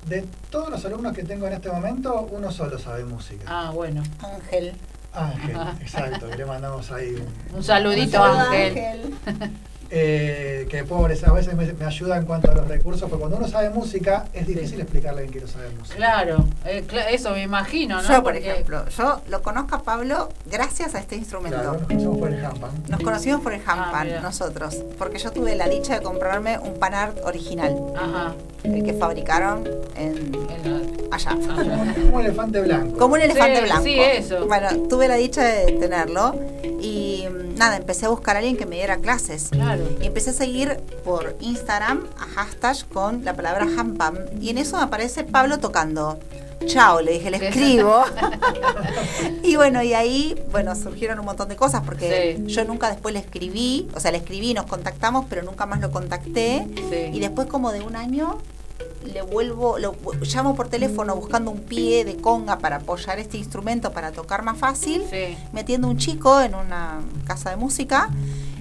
de 0.07 0.23
todos 0.51 0.71
los 0.71 0.85
alumnos 0.85 1.13
que 1.15 1.25
tengo 1.25 1.47
en 1.47 1.55
este 1.55 1.71
momento, 1.71 2.29
uno 2.31 2.51
solo 2.51 2.79
sabe 2.79 3.05
música. 3.05 3.45
Ah, 3.47 3.71
bueno. 3.73 4.03
Ángel. 4.21 4.75
Ángel, 5.13 5.57
exacto, 5.81 6.27
le 6.27 6.45
mandamos 6.47 6.91
ahí 6.91 7.15
un, 7.15 7.57
Un 7.57 7.63
saludito, 7.63 8.13
Saludo, 8.19 8.41
Ángel. 8.51 9.15
eh, 9.95 10.67
que 10.71 10.85
pobres, 10.85 11.23
a 11.25 11.33
veces 11.33 11.55
me, 11.55 11.71
me 11.75 11.85
ayuda 11.85 12.17
en 12.17 12.25
cuanto 12.25 12.51
a 12.51 12.55
los 12.55 12.67
recursos, 12.67 13.03
porque 13.11 13.19
cuando 13.21 13.37
uno 13.37 13.47
sabe 13.47 13.69
música, 13.69 14.25
es 14.33 14.47
difícil 14.47 14.81
explicarle 14.81 15.21
a 15.21 15.25
alguien 15.25 15.41
que 15.41 15.47
no 15.47 15.53
sabe 15.53 15.69
música. 15.79 15.97
Claro, 15.97 16.45
eh, 16.65 16.83
eso 17.11 17.31
me 17.33 17.43
imagino, 17.43 17.97
¿no? 18.01 18.09
Yo, 18.09 18.15
por 18.23 18.33
Porque- 18.33 18.51
ejemplo, 18.51 18.89
yo 18.89 19.21
lo 19.29 19.43
conozco 19.43 19.77
a 19.77 19.83
Pablo 19.83 20.31
gracias 20.51 20.95
a 20.95 20.99
este 21.01 21.17
instrumento. 21.17 21.59
Claro, 21.59 21.75
nos 21.75 21.83
conocemos 21.87 22.19
por 22.19 22.33
el 22.33 22.45
hampan. 22.45 22.71
Nos 22.89 23.01
conocimos 23.01 23.41
por 23.43 23.53
el 23.53 23.61
Ah, 23.67 24.05
nosotros, 24.23 24.77
porque 24.99 25.19
yo 25.19 25.31
tuve 25.31 25.55
la 25.57 25.69
dicha 25.69 25.95
de 25.99 26.03
comprarme 26.03 26.59
un 26.59 26.75
panart 26.79 27.19
original, 27.25 27.77
Ajá. 27.97 28.35
el 28.65 28.83
que 28.83 28.95
fabricaron 28.95 29.69
en 29.97 30.33
allá. 31.11 31.33
allá. 31.33 31.95
Como 32.03 32.17
un 32.17 32.21
elefante 32.25 32.61
blanco. 32.61 32.99
Como 32.99 33.15
un 33.15 33.21
elefante 33.21 33.57
Sí, 33.59 33.63
blanco. 33.65 33.83
sí, 33.85 34.01
eso. 34.01 34.47
Bueno, 34.47 34.69
tuve 34.89 35.09
la 35.09 35.17
dicha 35.17 35.43
de 35.45 35.73
tenerlo 35.73 36.35
y 36.81 37.02
mm, 37.29 37.57
nada, 37.57 37.77
empecé 37.77 38.07
a 38.07 38.09
buscar 38.09 38.37
a 38.37 38.39
alguien 38.41 38.57
que 38.57 38.67
me 38.67 38.77
diera 38.77 38.97
clases. 38.99 39.49
Claro. 39.51 39.85
Y 40.01 40.07
empecé 40.07 40.31
a 40.31 40.35
seguir 40.35 40.79
por 41.05 41.37
Instagram 41.41 42.07
a 42.19 42.25
hashtag 42.27 42.87
con 42.93 43.25
la 43.25 43.35
palabra 43.35 43.67
hampam 43.79 44.17
y 44.41 44.51
en 44.51 44.59
eso 44.59 44.77
me 44.77 44.83
aparece 44.85 45.25
Pablo 45.25 45.59
tocando. 45.59 46.19
Chao, 46.67 47.01
le 47.01 47.13
dije, 47.13 47.31
le 47.31 47.37
escribo. 47.49 48.05
y 49.43 49.57
bueno, 49.57 49.83
y 49.83 49.95
ahí, 49.95 50.41
bueno, 50.53 50.75
surgieron 50.77 51.19
un 51.19 51.25
montón 51.25 51.49
de 51.49 51.57
cosas 51.57 51.83
porque 51.85 52.37
Sí. 52.47 52.47
yo 52.55 52.65
nunca 52.65 52.89
después 52.89 53.13
le 53.15 53.21
escribí, 53.21 53.89
o 53.95 54.01
sea, 54.01 54.13
le 54.13 54.19
escribí, 54.19 54.55
nos 54.55 54.67
contactamos, 54.67 55.27
pero 55.29 55.43
nunca 55.43 55.67
más 55.67 55.81
lo 55.81 55.91
contacté. 55.91 56.67
Sí. 56.91 57.11
Y 57.13 57.21
después 57.21 57.49
como 57.49 57.73
de 57.73 57.81
un 57.81 57.97
año 57.97 58.39
le 59.05 59.23
vuelvo, 59.23 59.79
lo 59.79 59.95
llamo 60.23 60.55
por 60.55 60.69
teléfono 60.69 61.15
buscando 61.15 61.51
un 61.51 61.61
pie 61.61 62.05
de 62.05 62.17
conga 62.17 62.59
para 62.59 62.77
apoyar 62.77 63.19
este 63.19 63.37
instrumento 63.37 63.93
para 63.93 64.13
tocar 64.13 64.43
más 64.43 64.59
fácil. 64.59 65.03
Sí. 65.11 65.37
Me 65.53 65.61
atiende 65.61 65.87
un 65.87 65.99
chico 65.99 66.41
en 66.41 66.55
una 66.55 67.01
casa 67.27 67.51
de 67.51 67.57
música 67.57 68.09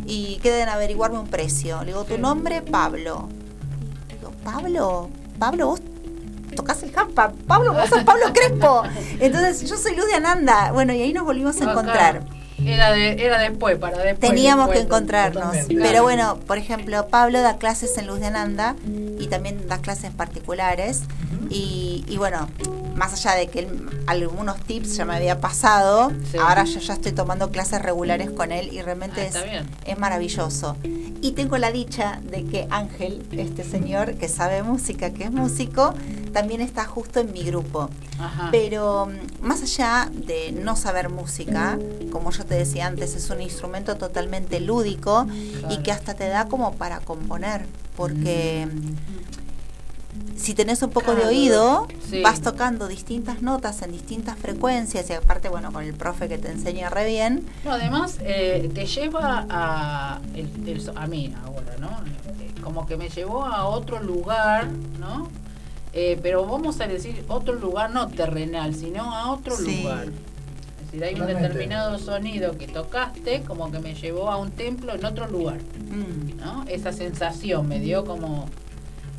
y 0.06 0.38
queden 0.38 0.70
a 0.70 0.74
averiguarme 0.74 1.20
un 1.20 1.28
precio. 1.28 1.80
Le 1.82 1.88
digo, 1.88 2.04
¿tu 2.04 2.18
nombre? 2.18 2.62
Pablo. 2.62 3.30
Y 4.10 4.18
digo, 4.18 4.32
¿Pablo? 4.44 5.10
¿Pablo, 5.40 5.68
vos 5.68 5.82
tocas 6.56 6.84
el 6.84 6.92
hampa, 6.98 7.32
Pablo, 7.48 7.74
vos 7.74 7.90
sos 7.90 8.04
Pablo 8.04 8.26
Crespo. 8.34 8.84
Entonces 9.20 9.70
yo 9.70 9.78
soy 9.78 9.96
Luz 9.96 10.08
de 10.08 10.16
Ananda. 10.16 10.72
Bueno, 10.72 10.94
y 10.94 11.02
ahí 11.02 11.14
nos 11.14 11.24
volvimos 11.24 11.60
a 11.62 11.72
encontrar. 11.72 12.24
Era, 12.66 12.92
de, 12.92 13.24
era 13.26 13.40
después, 13.40 13.78
para 13.78 13.98
después. 14.00 14.30
Teníamos 14.30 14.68
después, 14.68 14.80
que 14.80 14.86
encontrarnos. 14.86 15.44
Totalmente. 15.44 15.76
Pero 15.84 16.04
bueno, 16.04 16.38
por 16.48 16.58
ejemplo, 16.58 17.08
Pablo 17.08 17.42
da 17.42 17.58
clases 17.58 17.98
en 17.98 18.08
Luz 18.08 18.20
de 18.20 18.28
Ananda 18.28 18.76
y 19.20 19.28
también 19.28 19.68
da 19.68 19.78
clases 19.80 20.12
particulares. 20.12 21.02
Y, 21.50 22.06
y 22.08 22.18
bueno, 22.18 22.48
más 22.96 23.14
allá 23.14 23.36
de 23.38 23.48
que 23.48 23.60
él- 23.60 23.90
algunos 24.08 24.58
tips 24.62 24.96
ya 24.98 25.06
me 25.06 25.16
había 25.16 25.40
pasado, 25.42 26.12
Sí. 26.32 26.38
ahora 26.38 26.64
yo 26.66 26.80
ya 26.80 26.94
estoy 26.94 27.12
tomando 27.12 27.52
clases 27.52 27.82
regulares 27.82 28.30
con 28.32 28.52
él 28.52 28.70
y 28.72 28.82
realmente 28.82 29.22
Ah, 29.22 29.26
es, 29.26 29.64
es 29.86 29.98
maravilloso. 29.98 30.78
Y 30.84 31.34
tengo 31.34 31.58
la 31.58 31.72
dicha 31.72 32.20
de 32.24 32.46
que 32.46 32.68
Ángel, 32.70 33.24
este 33.32 33.64
señor 33.64 34.16
que 34.16 34.28
sabe 34.28 34.64
música, 34.64 35.12
que 35.12 35.26
es 35.26 35.32
músico, 35.32 35.94
también 36.34 36.62
está 36.62 36.86
justo 36.86 37.20
en 37.20 37.32
mi 37.34 37.44
grupo. 37.44 37.90
Ajá. 38.20 38.50
Pero 38.52 39.08
mm, 39.08 39.46
más 39.46 39.62
allá 39.64 40.10
de 40.12 40.52
no 40.52 40.76
saber 40.76 41.10
música, 41.10 41.78
como 42.12 42.32
yo 42.32 42.46
te 42.46 42.56
decía 42.56 42.88
antes, 42.88 43.16
es 43.16 43.30
un 43.30 43.42
instrumento 43.42 43.96
totalmente 43.98 44.60
lúdico 44.60 45.28
y 45.70 45.78
que 45.78 45.92
hasta 45.92 46.14
te 46.14 46.28
da 46.28 46.46
como 46.48 46.74
para 46.76 47.00
componer, 47.00 47.66
porque 47.96 48.68
si 50.36 50.54
tenés 50.56 50.82
un 50.82 50.90
poco 50.90 51.14
de 51.16 51.26
oído, 51.26 51.88
Sí. 52.10 52.22
vas 52.22 52.42
tocando 52.42 52.88
distintas 52.88 53.42
notas 53.42 53.82
en 53.84 53.92
distintas 53.92 54.38
frecuencias 54.38 55.10
y 55.10 55.14
aparte, 55.14 55.50
bueno, 55.50 55.72
con 55.72 55.84
el 55.84 55.94
profe 55.94 56.28
que 56.28 56.38
te 56.38 56.50
enseña 56.52 56.90
re 56.90 57.08
bien, 57.08 57.46
No, 57.64 57.72
además 57.72 58.18
eh, 58.22 58.70
te 58.74 58.86
lleva 58.88 59.46
a, 59.50 60.20
el- 60.34 60.68
el 60.68 60.92
a 60.96 61.08
mí 61.08 61.34
ahora, 61.46 61.76
¿no? 61.80 61.90
Eh, 62.42 62.52
Como 62.64 62.86
que 62.88 62.98
me 62.98 63.10
llevó 63.10 63.46
a 63.46 63.66
otro 63.66 64.02
lugar, 64.02 64.68
¿no? 65.00 65.30
Eh, 65.94 66.18
pero 66.22 66.46
vamos 66.46 66.80
a 66.80 66.88
decir 66.88 67.24
otro 67.28 67.54
lugar 67.56 67.92
no 67.92 68.08
terrenal, 68.08 68.74
sino 68.76 69.14
a 69.14 69.32
otro 69.34 69.56
Sí. 69.56 69.82
lugar. 69.82 70.06
Es 70.06 70.92
decir, 70.92 71.04
hay 71.04 71.16
un 71.20 71.28
determinado 71.28 71.98
sonido 72.00 72.58
que 72.58 72.68
tocaste, 72.68 73.42
como 73.44 73.72
que 73.72 73.80
me 73.80 73.94
llevó 73.94 74.30
a 74.32 74.38
un 74.38 74.52
templo 74.52 74.94
en 74.96 75.04
otro 75.06 75.28
lugar, 75.28 75.58
mm, 75.60 76.38
¿no? 76.40 76.64
Esa 76.68 76.92
sensación 76.94 77.68
me 77.68 77.80
dio 77.80 78.06
como, 78.06 78.48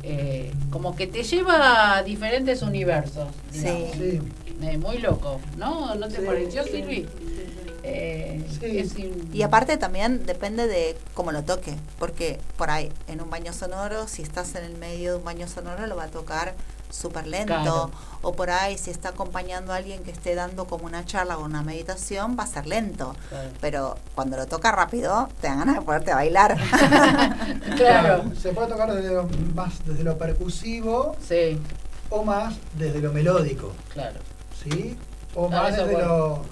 eh, 0.03 0.51
como 0.71 0.95
que 0.95 1.07
te 1.07 1.23
lleva 1.23 1.97
a 1.97 2.03
diferentes 2.03 2.61
universos. 2.61 3.27
digamos. 3.51 3.91
Sí. 3.93 4.19
Eh, 4.61 4.77
muy 4.77 4.97
loco, 4.99 5.39
¿no? 5.57 5.93
¿No 5.95 6.07
te 6.07 6.17
Sí. 6.21 6.25
pareció, 6.25 6.63
Silvi? 6.63 7.05
Eh, 7.83 8.45
Sí. 8.59 8.79
es 8.79 8.97
in- 8.97 9.29
Y 9.33 9.41
aparte 9.43 9.77
también 9.77 10.25
depende 10.25 10.67
de 10.67 10.97
cómo 11.13 11.31
lo 11.31 11.43
toque, 11.43 11.75
porque 11.99 12.39
por 12.57 12.69
ahí 12.69 12.91
en 13.07 13.21
un 13.21 13.29
baño 13.29 13.51
sonoro, 13.53 14.07
si 14.07 14.21
estás 14.21 14.55
en 14.55 14.63
el 14.63 14.77
medio 14.77 15.11
de 15.11 15.17
un 15.17 15.23
baño 15.25 15.47
sonoro, 15.47 15.85
lo 15.87 15.95
va 15.95 16.05
a 16.05 16.07
tocar 16.07 16.53
súper 16.89 17.25
lento. 17.27 17.47
Claro. 17.47 17.91
O 18.21 18.33
por 18.33 18.51
ahí, 18.51 18.77
si 18.77 18.91
está 18.91 19.09
acompañando 19.09 19.73
a 19.73 19.77
alguien 19.77 20.03
que 20.03 20.11
esté 20.11 20.35
dando 20.35 20.65
como 20.65 20.85
una 20.85 21.03
charla 21.05 21.37
o 21.39 21.43
una 21.43 21.61
meditación, 21.63 22.37
va 22.39 22.43
a 22.43 22.47
ser 22.47 22.67
lento. 22.67 23.15
Claro. 23.29 23.49
Pero 23.59 23.97
cuando 24.15 24.37
lo 24.37 24.45
toca 24.45 24.71
rápido, 24.71 25.27
te 25.41 25.47
dan 25.47 25.59
ganas 25.59 25.75
de 25.75 25.81
ponerte 25.81 26.11
a 26.11 26.15
bailar. 26.15 26.55
Claro. 27.75 28.23
Se 28.39 28.53
puede 28.53 28.67
tocar 28.69 28.93
desde 28.93 29.13
lo, 29.13 29.27
más 29.55 29.73
desde 29.85 30.03
lo 30.03 30.17
percusivo 30.17 31.15
Sí, 31.27 31.59
o 32.09 32.23
más 32.23 32.53
desde 32.77 32.99
lo 33.01 33.11
melódico, 33.11 33.71
claro. 33.91 34.19
¿sí? 34.63 34.95
O 35.35 35.49
más 35.49 35.75
desde 35.75 35.91
bueno. 35.93 36.07
lo 36.07 36.45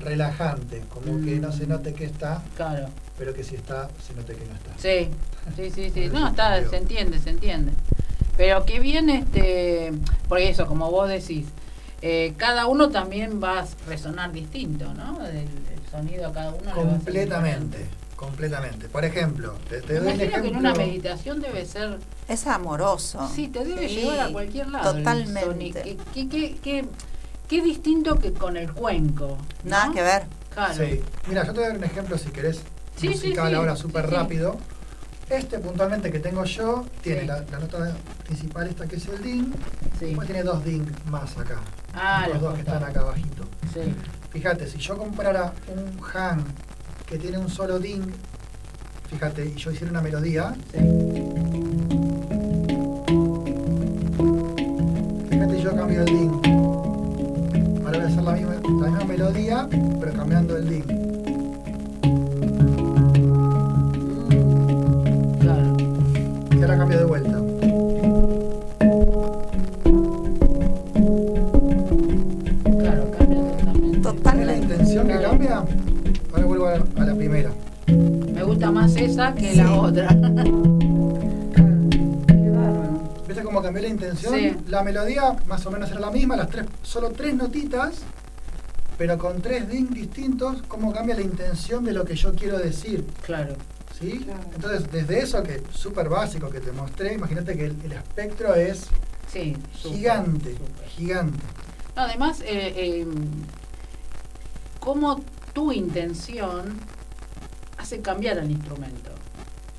relajante, 0.00 0.82
como 0.92 1.24
que 1.24 1.36
no 1.40 1.52
se 1.52 1.66
note 1.66 1.94
que 1.94 2.04
está, 2.04 2.42
Claro. 2.56 2.88
pero 3.18 3.32
que 3.34 3.42
si 3.44 3.54
está, 3.56 3.88
se 4.06 4.14
note 4.14 4.34
que 4.34 4.44
no 4.44 4.54
está. 4.54 4.72
Sí, 4.78 5.08
sí, 5.56 5.70
sí, 5.70 5.90
sí. 5.90 6.08
No, 6.12 6.28
está, 6.28 6.68
se 6.68 6.76
entiende, 6.76 7.18
se 7.18 7.30
entiende. 7.30 7.72
Pero 8.36 8.64
qué 8.66 8.80
bien, 8.80 9.08
este, 9.08 9.92
porque 10.28 10.50
eso, 10.50 10.66
como 10.66 10.90
vos 10.90 11.08
decís, 11.08 11.46
eh, 12.02 12.34
cada 12.36 12.66
uno 12.66 12.90
también 12.90 13.40
va 13.42 13.60
a 13.60 13.66
resonar 13.88 14.30
distinto, 14.32 14.92
¿no? 14.92 15.24
El, 15.26 15.36
el 15.38 15.48
sonido 15.90 16.28
a 16.28 16.32
cada 16.32 16.50
uno. 16.50 16.60
le 16.64 16.66
va 16.66 16.72
a 16.72 16.84
ser 16.84 16.86
Completamente, 16.98 17.86
completamente. 18.16 18.88
Por 18.90 19.06
ejemplo, 19.06 19.54
te, 19.70 19.80
te 19.80 19.98
doy 20.00 20.18
que 20.18 20.24
en 20.34 20.56
una 20.56 20.74
meditación 20.74 21.40
debe 21.40 21.64
ser, 21.64 21.98
es 22.28 22.46
amoroso. 22.46 23.26
sí, 23.34 23.48
te 23.48 23.64
debe 23.64 23.88
Sí, 23.88 23.96
llevar 24.02 24.20
a 24.20 24.28
cualquier 24.30 24.68
lado. 24.68 24.90
el 24.90 24.96
Totalmente. 24.98 25.40
sonido. 25.46 25.82
¿Qué, 26.12 26.28
qué, 26.28 26.56
qué, 26.62 26.84
qué- 27.48 27.62
distinto 27.62 28.18
que 28.18 28.32
con 28.32 28.56
el 28.56 28.72
cuenco. 28.72 29.38
¿no? 29.64 29.70
Nada 29.70 29.92
que 29.92 30.02
ver. 30.02 30.22
Claro. 30.52 30.74
Sí. 30.74 31.00
Mira, 31.28 31.44
yo 31.44 31.52
te 31.52 31.58
voy 31.58 31.64
a 31.64 31.68
dar 31.68 31.76
un 31.78 31.84
ejemplo 31.84 32.16
si 32.18 32.30
querés 32.30 32.60
Sí, 32.96 33.08
musical 33.08 33.48
sí, 33.48 33.54
ahora 33.54 33.76
súper 33.76 34.08
sí. 34.08 34.14
rápido. 34.14 34.56
Este 35.28 35.58
puntualmente 35.58 36.10
que 36.12 36.20
tengo 36.20 36.44
yo 36.44 36.84
tiene 37.02 37.22
Sí. 37.22 37.26
la, 37.26 37.44
la 37.50 37.58
nota 37.58 37.94
principal 38.24 38.68
esta 38.68 38.86
que 38.86 38.96
es 38.96 39.06
el 39.08 39.22
ding, 39.22 39.52
Sí. 39.98 40.06
después 40.06 40.26
tiene 40.28 40.42
dos 40.44 40.64
ding 40.64 40.86
más 41.10 41.36
acá. 41.36 41.60
Ah, 41.94 42.22
los 42.26 42.34
los 42.34 42.42
dos 42.42 42.54
que 42.54 42.60
están 42.60 42.82
acá 42.84 43.00
abajito. 43.00 43.44
Sí. 43.74 43.80
Fíjate, 44.32 44.66
si 44.68 44.78
yo 44.78 44.96
comprara 44.96 45.52
un 45.68 45.98
Han 46.14 46.44
que 47.06 47.18
tiene 47.18 47.38
un 47.38 47.48
solo 47.50 47.78
ding, 47.78 48.02
fíjate, 49.10 49.46
y 49.46 49.54
yo 49.56 49.70
hiciera 49.72 49.90
una 49.90 50.00
melodía, 50.02 50.54
Sí. 50.72 50.78
fíjate 55.30 55.60
yo 55.62 55.76
cambio 55.76 56.00
el 56.00 56.06
ding. 56.06 56.45
La 58.68 58.88
misma, 58.90 59.04
melodía, 59.04 59.68
pero 60.00 60.12
cambiando 60.12 60.56
el 60.56 60.68
ding. 60.68 60.82
Claro. 65.40 65.76
Y 66.50 66.62
ahora 66.62 66.78
cambio 66.78 66.98
de 66.98 67.04
vuelta. 67.04 67.30
Claro, 72.78 73.10
cambia 73.16 73.40
totalmente. 73.52 74.00
Total. 74.00 74.36
¿Ves 74.38 74.46
la 74.46 74.56
intención 74.56 75.06
que 75.06 75.20
cambia? 75.20 75.64
Ahora 76.32 76.46
vuelvo 76.46 76.66
a, 76.66 76.74
a 76.74 77.04
la 77.04 77.14
primera. 77.14 77.50
Me 77.86 78.42
gusta 78.42 78.70
más 78.72 78.96
esa 78.96 79.32
que 79.34 79.54
la 79.54 79.74
otra. 79.74 80.08
Qué 82.26 82.50
bárbaro. 82.50 83.00
¿Viste 83.28 83.42
cómo 83.44 83.62
cambió 83.62 83.82
la 83.82 83.88
intención? 83.88 84.34
Sí. 84.34 84.56
La 84.66 84.82
melodía 84.82 85.36
más 85.46 85.64
o 85.66 85.70
menos 85.70 85.88
era 85.90 86.00
la 86.00 86.10
misma, 86.10 86.36
las 86.36 86.48
tres, 86.48 86.66
solo 86.82 87.10
tres 87.10 87.34
notitas, 87.36 88.02
pero 88.98 89.18
con 89.18 89.40
tres 89.42 89.68
ding 89.68 89.90
distintos, 89.90 90.62
cómo 90.68 90.92
cambia 90.92 91.14
la 91.14 91.22
intención 91.22 91.84
de 91.84 91.92
lo 91.92 92.04
que 92.04 92.14
yo 92.16 92.34
quiero 92.34 92.58
decir. 92.58 93.04
Claro. 93.24 93.54
¿sí? 93.98 94.18
Claro. 94.24 94.40
Entonces, 94.54 94.90
desde 94.92 95.20
eso 95.20 95.42
que 95.42 95.62
súper 95.72 96.08
básico 96.08 96.50
que 96.50 96.60
te 96.60 96.72
mostré, 96.72 97.14
imagínate 97.14 97.56
que 97.56 97.66
el, 97.66 97.76
el 97.84 97.92
espectro 97.92 98.54
es 98.54 98.86
Sí. 99.32 99.56
gigante, 99.72 100.54
gigante. 100.96 101.38
No, 101.94 102.02
además, 102.02 102.40
eh, 102.40 102.46
eh, 102.76 103.06
cómo 104.80 105.20
tu 105.52 105.72
intención 105.72 106.74
hace 107.78 108.00
cambiar 108.00 108.38
al 108.38 108.50
instrumento. 108.50 109.10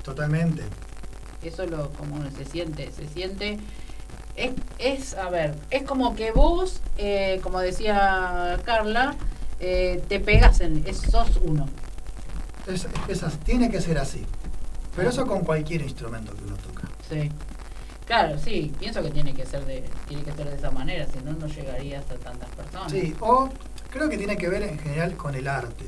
Totalmente. 0.02 0.62
Eso 1.42 1.62
es 1.62 1.70
lo 1.70 1.90
como 1.92 2.18
se 2.30 2.44
siente, 2.44 2.90
se 2.92 3.06
siente. 3.08 3.58
Es, 4.38 4.52
es 4.78 5.14
a 5.14 5.28
ver, 5.30 5.54
es 5.70 5.82
como 5.82 6.14
que 6.14 6.30
vos, 6.30 6.80
eh, 6.96 7.40
como 7.42 7.58
decía 7.58 8.58
Carla, 8.64 9.16
eh, 9.58 10.02
te 10.08 10.20
pegas 10.20 10.60
en, 10.60 10.84
es, 10.86 10.98
sos 10.98 11.40
uno. 11.44 11.66
Es, 12.66 12.86
es 13.08 13.22
así, 13.22 13.36
tiene 13.38 13.68
que 13.70 13.80
ser 13.80 13.98
así. 13.98 14.24
Pero 14.94 15.10
eso 15.10 15.26
con 15.26 15.40
cualquier 15.40 15.82
instrumento 15.82 16.34
que 16.34 16.44
uno 16.44 16.56
toca. 16.56 16.88
Sí. 17.08 17.30
Claro, 18.06 18.38
sí, 18.38 18.72
pienso 18.78 19.02
que 19.02 19.10
tiene 19.10 19.34
que 19.34 19.44
ser 19.44 19.66
de, 19.66 19.84
tiene 20.06 20.22
que 20.22 20.32
ser 20.32 20.48
de 20.48 20.56
esa 20.56 20.70
manera, 20.70 21.06
si 21.12 21.18
no 21.24 21.32
no 21.32 21.46
llegarías 21.46 22.10
a 22.10 22.14
tantas 22.14 22.48
personas. 22.50 22.90
Sí, 22.90 23.14
o 23.20 23.50
creo 23.90 24.08
que 24.08 24.16
tiene 24.16 24.36
que 24.36 24.48
ver 24.48 24.62
en 24.62 24.78
general 24.78 25.16
con 25.16 25.34
el 25.34 25.46
arte. 25.46 25.84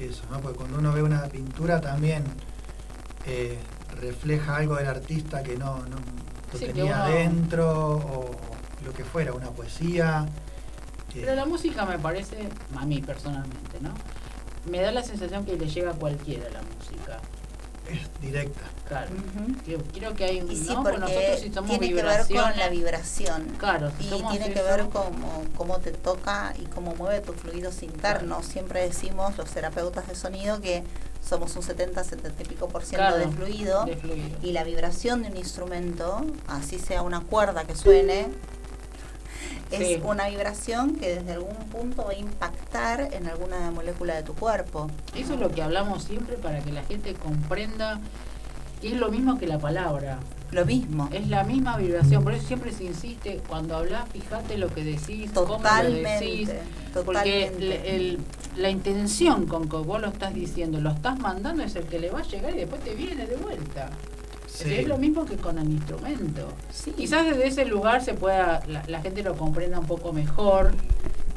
Eso, 0.00 0.22
¿no? 0.30 0.40
Porque 0.40 0.58
cuando 0.58 0.78
uno 0.78 0.92
ve 0.92 1.02
una 1.02 1.24
pintura 1.24 1.80
también 1.80 2.24
eh, 3.26 3.58
refleja 4.00 4.56
algo 4.56 4.76
del 4.76 4.86
artista 4.86 5.42
que 5.42 5.56
no, 5.56 5.80
no 5.86 5.96
lo 6.52 6.58
Sí, 6.58 6.66
tenía 6.66 6.84
uno- 6.84 6.94
adentro 6.94 7.92
o 7.96 8.30
lo 8.84 8.92
que 8.92 9.04
fuera, 9.04 9.32
una 9.32 9.50
poesía. 9.50 10.26
eh, 11.14 11.20
Pero 11.22 11.34
la 11.34 11.46
música 11.46 11.84
me 11.84 11.98
parece, 11.98 12.48
a 12.76 12.84
mí 12.86 13.00
personalmente, 13.02 13.78
¿no? 13.80 13.90
Me 14.70 14.80
da 14.80 14.92
la 14.92 15.02
sensación 15.02 15.44
que 15.44 15.56
le 15.56 15.66
llega 15.66 15.90
a 15.92 15.94
cualquiera 15.94 16.48
la 16.50 16.60
música. 16.62 17.18
es 17.90 18.00
directa. 18.20 18.60
Claro. 18.86 19.08
Ujú. 19.12 19.54
Creo, 19.64 19.78
creo 19.94 20.14
que 20.14 20.24
hay, 20.26 20.44
Y 20.50 20.56
sí, 20.56 20.74
¿no? 20.74 20.82
porque 20.82 20.98
nosotros 20.98 21.40
si 21.40 21.50
somos 21.50 21.70
tiene 21.70 21.88
que 21.94 22.02
ver 22.02 22.20
con 22.26 22.58
la 22.58 22.68
vibración. 22.68 23.44
Claro, 23.56 23.90
si 23.98 24.04
Y 24.08 24.22
tiene 24.28 24.52
que 24.52 24.60
ver 24.62 24.90
cómo, 24.92 25.42
cómo 25.56 25.78
te 25.78 25.92
toca 25.92 26.52
y 26.58 26.66
cómo 26.66 26.94
mueve 26.96 27.20
tus 27.22 27.36
fluidos 27.36 27.82
internos. 27.82 28.44
Siempre 28.44 28.82
decimos 28.82 29.38
los 29.38 29.48
terapeutas 29.50 30.06
de 30.06 30.14
sonido 30.16 30.60
que 30.60 30.84
somos 31.26 31.54
un 31.56 31.62
70, 31.62 32.02
70 32.04 32.42
y 32.42 32.46
pico 32.46 32.68
por 32.68 32.82
ciento 32.84 33.06
Claro, 33.08 33.18
de 33.18 33.28
fluido. 33.28 33.84
de 33.84 33.96
fluido. 33.96 34.38
Y 34.42 34.52
la 34.52 34.64
vibración 34.64 35.22
de 35.22 35.28
un 35.30 35.36
instrumento, 35.36 36.24
así 36.46 36.78
sea 36.78 37.02
una 37.02 37.20
cuerda 37.20 37.64
que 37.64 37.74
suene, 37.76 38.28
es 39.70 39.78
Sí. 39.86 40.00
una 40.04 40.28
vibración 40.28 40.96
que 40.96 41.16
desde 41.16 41.32
algún 41.32 41.56
punto 41.70 42.04
va 42.04 42.12
a 42.12 42.14
impactar 42.14 43.08
en 43.12 43.26
alguna 43.26 43.70
molécula 43.70 44.14
de 44.14 44.22
tu 44.22 44.34
cuerpo. 44.34 44.88
Eso 45.14 45.34
es 45.34 45.40
lo 45.40 45.50
que 45.50 45.62
hablamos 45.62 46.04
siempre 46.04 46.36
para 46.36 46.60
que 46.60 46.72
la 46.72 46.82
gente 46.84 47.12
comprenda 47.14 48.00
que 48.80 48.88
es 48.88 48.94
lo 48.94 49.10
mismo 49.10 49.38
que 49.38 49.46
la 49.46 49.58
palabra. 49.58 50.18
Lo 50.50 50.64
mismo. 50.64 51.08
Es 51.12 51.28
la 51.28 51.44
misma 51.44 51.76
vibración, 51.76 52.24
por 52.24 52.32
eso 52.32 52.46
siempre 52.46 52.72
se 52.72 52.84
insiste, 52.84 53.40
cuando 53.48 53.76
hablas, 53.76 54.08
fíjate 54.10 54.56
lo 54.56 54.68
que 54.68 54.82
decís, 54.82 55.30
cómo 55.34 55.58
lo 55.58 55.90
decís, 55.90 56.50
porque 57.04 57.46
el, 57.86 58.18
la 58.56 58.70
intención 58.70 59.46
con 59.46 59.68
que 59.68 59.76
vos 59.76 60.00
lo 60.00 60.08
estás 60.08 60.34
diciendo, 60.34 60.80
lo 60.80 60.90
estás 60.90 61.18
mandando, 61.18 61.62
es 61.62 61.76
el 61.76 61.84
que 61.84 61.98
le 61.98 62.10
va 62.10 62.20
a 62.20 62.22
llegar 62.22 62.54
y 62.54 62.58
después 62.58 62.82
te 62.82 62.94
viene 62.94 63.26
de 63.26 63.36
vuelta. 63.36 63.90
Es 64.64 64.88
lo 64.88 64.98
mismo 64.98 65.24
que 65.24 65.36
con 65.36 65.58
el 65.58 65.70
instrumento. 65.70 66.48
Quizás 66.96 67.26
desde 67.26 67.46
ese 67.46 67.64
lugar 67.64 68.02
se 68.02 68.14
pueda, 68.14 68.60
la, 68.66 69.00
gente 69.00 69.22
lo 69.22 69.36
comprenda 69.36 69.78
un 69.78 69.86
poco 69.86 70.12
mejor. 70.12 70.72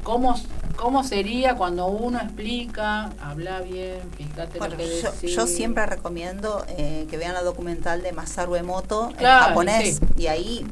¿Cómo, 0.03 0.36
¿Cómo 0.76 1.03
sería 1.03 1.55
cuando 1.55 1.88
uno 1.88 2.19
explica, 2.19 3.11
habla 3.22 3.61
bien, 3.61 3.99
fíjate 4.17 4.59
lo 4.59 4.78
que 4.78 5.01
yo, 5.01 5.28
yo 5.28 5.47
siempre 5.47 5.86
recomiendo 5.86 6.65
eh, 6.69 7.07
que 7.09 7.17
vean 7.17 7.34
la 7.34 7.41
documental 7.41 8.01
de 8.01 8.11
Masaru 8.11 8.55
Emoto 8.55 9.09
en 9.17 9.26
japonés 9.26 9.99
y 10.17 10.28
ahí 10.28 10.65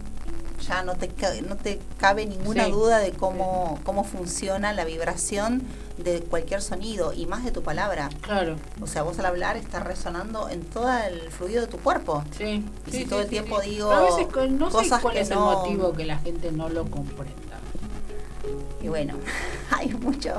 ya 0.68 0.84
no 0.84 0.96
te, 0.96 1.10
no 1.42 1.56
te 1.56 1.80
cabe 1.98 2.26
ninguna 2.26 2.68
duda 2.68 3.00
de 3.00 3.12
cómo, 3.12 3.80
cómo 3.84 4.04
funciona 4.04 4.74
la 4.74 4.86
vibración 4.86 5.64
de 5.98 6.22
cualquier 6.22 6.62
sonido 6.62 7.14
y 7.14 7.26
más 7.26 7.44
de 7.44 7.52
tu 7.52 7.64
palabra. 7.64 8.10
Claro. 8.22 8.56
O 8.82 8.88
sea, 8.88 9.04
vos 9.04 9.20
al 9.20 9.26
hablar 9.26 9.58
estás 9.58 9.84
resonando 9.84 10.50
en 10.50 10.62
todo 10.62 10.92
el 10.92 11.32
fluido 11.32 11.62
de 11.62 11.68
tu 11.68 11.78
cuerpo. 11.78 12.24
Sí. 12.38 12.64
Y 12.88 12.92
si 12.92 13.06
todo 13.06 13.22
el 13.22 13.28
tiempo 13.28 13.60
digo 13.62 13.92
a 13.92 14.02
veces 14.04 14.28
no 14.52 14.70
sé 14.72 14.90
cuál 15.02 15.18
es 15.18 15.32
el 15.32 15.40
motivo 15.40 15.94
que 15.94 16.06
la 16.06 16.18
gente 16.20 16.52
no 16.52 16.70
lo 16.70 16.90
comprenda. 16.90 17.49
Y 18.82 18.88
bueno, 18.88 19.16
hay 19.72 19.90
mucho, 19.90 20.34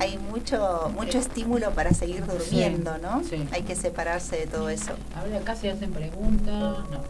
hay 0.00 0.18
mucho, 0.18 0.90
mucho 0.94 1.18
estímulo 1.18 1.70
para 1.72 1.92
seguir 1.92 2.24
durmiendo, 2.26 2.98
¿no? 2.98 3.22
Sí. 3.24 3.46
Hay 3.52 3.62
que 3.62 3.74
separarse 3.74 4.36
de 4.36 4.46
todo 4.46 4.68
eso. 4.68 4.92
A 5.16 5.24
ver, 5.24 5.36
acá 5.36 5.56
se 5.56 5.70
hacen 5.70 5.90
preguntas. 5.90 6.78
No. 6.90 7.02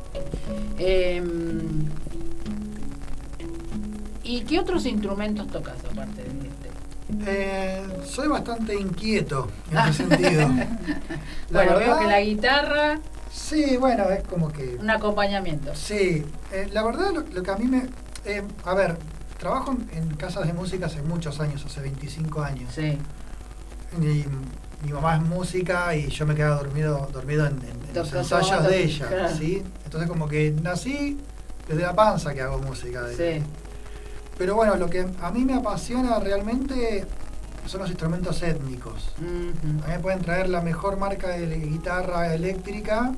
Em, 0.78 1.88
¿Y 4.24 4.42
qué 4.42 4.60
otros 4.60 4.86
instrumentos 4.86 5.48
tocas 5.48 5.76
aparte 5.84 6.22
de 6.22 6.28
este? 6.30 6.62
Eh, 7.26 7.82
soy 8.04 8.28
bastante 8.28 8.74
inquieto 8.74 9.48
en 9.70 9.78
ese 9.88 10.08
sentido. 10.08 10.48
bueno, 11.50 11.76
veo 11.76 11.98
que 11.98 12.06
la 12.06 12.20
guitarra. 12.20 13.00
Sí, 13.32 13.76
bueno, 13.76 14.08
es 14.10 14.22
como 14.24 14.52
que. 14.52 14.76
Un 14.76 14.90
acompañamiento. 14.90 15.74
Sí, 15.74 16.24
eh, 16.52 16.68
la 16.72 16.82
verdad 16.82 17.12
lo, 17.12 17.42
que 17.42 17.50
a 17.50 17.56
mí 17.56 17.66
me. 17.66 17.88
Eh, 18.24 18.42
a 18.64 18.74
ver, 18.74 18.96
trabajo 19.42 19.76
en, 19.92 20.14
casas 20.14 20.46
de 20.46 20.52
música 20.52 20.86
hace 20.86 21.02
muchos 21.02 21.40
años, 21.40 21.64
hace 21.64 21.80
25 21.80 22.42
años. 22.42 22.72
Sí. 22.74 22.98
Y, 24.00 24.24
mi 24.84 24.92
mamá 24.92 25.14
es 25.14 25.22
música 25.22 25.94
y 25.94 26.08
yo 26.08 26.26
me 26.26 26.34
quedaba 26.34 26.56
dormido, 26.56 27.08
dormido 27.12 27.46
en, 27.46 27.60
los 27.94 28.12
ensayos 28.12 28.66
de 28.66 28.82
ella. 28.82 29.28
¿sí? 29.28 29.62
Entonces, 29.84 30.08
como 30.08 30.28
que 30.28 30.50
nací 30.60 31.18
desde 31.68 31.82
la 31.82 31.94
panza 31.94 32.34
que 32.34 32.40
hago 32.40 32.58
música. 32.58 33.04
sí 33.16 33.44
pero 34.38 34.56
bueno, 34.56 34.74
lo 34.76 34.90
que 34.90 35.06
a 35.20 35.30
mí 35.30 35.44
me 35.44 35.54
apasiona 35.54 36.18
realmente 36.18 37.06
son 37.66 37.80
los 37.82 37.90
instrumentos 37.90 38.42
étnicos. 38.42 39.14
A 39.18 39.86
mí 39.86 39.92
me 39.92 39.98
pueden 40.00 40.20
traer 40.20 40.48
la 40.48 40.60
mejor 40.62 40.96
marca 40.96 41.28
de 41.28 41.46
guitarra 41.60 42.34
eléctrica 42.34 43.12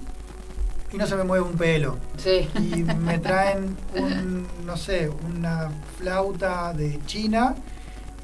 y 0.94 0.96
no 0.96 1.06
se 1.06 1.16
me 1.16 1.24
mueve 1.24 1.44
un 1.44 1.56
pelo. 1.56 1.98
Sí. 2.16 2.48
Y 2.54 2.84
me 2.84 3.18
traen 3.18 3.76
un, 3.96 4.46
no 4.64 4.76
sé, 4.76 5.08
una 5.08 5.70
flauta 5.98 6.72
de 6.72 7.00
China 7.04 7.56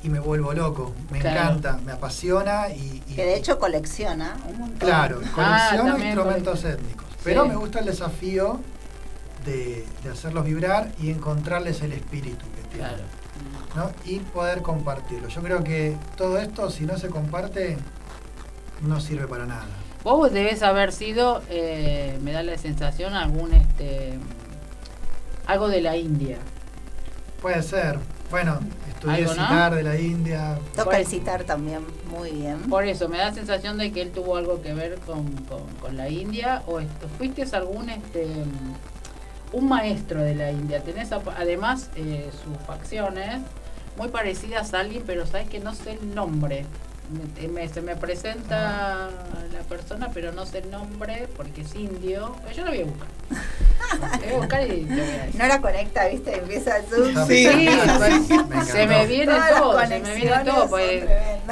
y 0.04 0.08
me 0.08 0.20
vuelvo 0.20 0.52
loco. 0.54 0.94
Me 1.10 1.18
encanta, 1.18 1.80
me 1.84 1.92
apasiona 1.92 2.68
y, 2.68 3.00
Que 3.14 3.24
de 3.24 3.36
hecho 3.36 3.58
colecciona 3.58 4.36
un 4.48 4.58
montón. 4.58 4.78
Claro, 4.78 5.20
ah, 5.36 5.70
colecciono 5.72 6.04
instrumentos 6.04 6.64
étnicos. 6.64 7.06
Pero 7.24 7.46
me 7.46 7.56
gusta 7.56 7.80
el 7.80 7.86
desafío 7.86 8.60
de, 9.44 9.84
de, 10.04 10.10
hacerlos 10.10 10.44
vibrar 10.44 10.92
y 11.00 11.10
encontrarles 11.10 11.82
el 11.82 11.92
espíritu. 11.92 12.46
Claro. 12.72 13.02
¿no? 13.74 13.90
Y 14.04 14.20
poder 14.20 14.62
compartirlo. 14.62 15.28
Yo 15.28 15.42
creo 15.42 15.64
que 15.64 15.96
todo 16.16 16.38
esto, 16.38 16.70
si 16.70 16.84
no 16.84 16.96
se 16.98 17.08
comparte, 17.08 17.76
no 18.82 19.00
sirve 19.00 19.26
para 19.26 19.44
nada. 19.44 19.66
Vos 20.02 20.32
debes 20.32 20.62
haber 20.62 20.92
sido, 20.92 21.42
eh, 21.50 22.18
me 22.22 22.32
da 22.32 22.42
la 22.42 22.56
sensación, 22.56 23.14
algún 23.14 23.52
este 23.54 24.18
algo 25.46 25.68
de 25.68 25.80
la 25.80 25.96
India. 25.96 26.38
Puede 27.42 27.62
ser. 27.62 27.98
Bueno, 28.30 28.60
estudié 28.88 29.26
citar 29.26 29.74
de 29.74 29.82
la 29.82 29.98
India. 29.98 30.58
Toca 30.76 30.98
el 30.98 31.06
citar 31.06 31.42
también, 31.44 31.80
muy 32.08 32.30
bien. 32.30 32.60
Por 32.70 32.84
eso, 32.84 33.08
me 33.08 33.18
da 33.18 33.26
la 33.26 33.34
sensación 33.34 33.76
de 33.76 33.90
que 33.90 34.02
él 34.02 34.12
tuvo 34.12 34.36
algo 34.36 34.62
que 34.62 34.72
ver 34.72 35.00
con, 35.00 35.32
con, 35.80 35.96
la 35.96 36.08
India. 36.08 36.62
¿O 36.66 36.80
fuiste 37.18 37.44
algún 37.56 37.90
este 37.90 38.28
un 39.52 39.68
maestro 39.68 40.22
de 40.22 40.34
la 40.34 40.50
India. 40.50 40.82
Tenés 40.82 41.10
además 41.12 41.90
eh, 41.96 42.30
sus 42.44 42.56
facciones 42.66 43.40
muy 43.96 44.08
parecidas 44.08 44.74
a 44.74 44.80
alguien, 44.80 45.02
pero 45.06 45.26
sabes 45.26 45.48
que 45.48 45.60
no 45.60 45.74
sé 45.74 45.92
el 45.92 46.14
nombre. 46.14 46.64
Se 47.72 47.82
me 47.82 47.96
presenta 47.96 49.10
la 49.52 49.60
persona, 49.68 50.10
pero 50.12 50.32
no 50.32 50.46
sé 50.46 50.58
el 50.58 50.70
nombre 50.70 51.28
porque 51.36 51.62
es 51.62 51.74
indio. 51.74 52.36
Yo 52.54 52.64
lo 52.64 52.70
voy 52.70 52.80
a 52.80 52.84
buscar. 52.84 53.08
voy 54.20 54.32
a 54.32 54.36
buscar 54.36 54.68
y 54.68 54.88
No 55.34 55.46
la 55.46 55.60
conecta, 55.60 56.08
¿viste? 56.08 56.36
Empieza 56.36 56.76
a 56.76 56.82
zoom. 56.82 57.26
Sí, 57.26 57.46
se 58.64 58.86
me 58.86 59.06
viene 59.06 59.34
todo, 59.56 59.86
se 59.86 60.00
me 60.00 60.14
viene 60.14 60.44
todo. 60.44 60.68
Pues, 60.68 61.04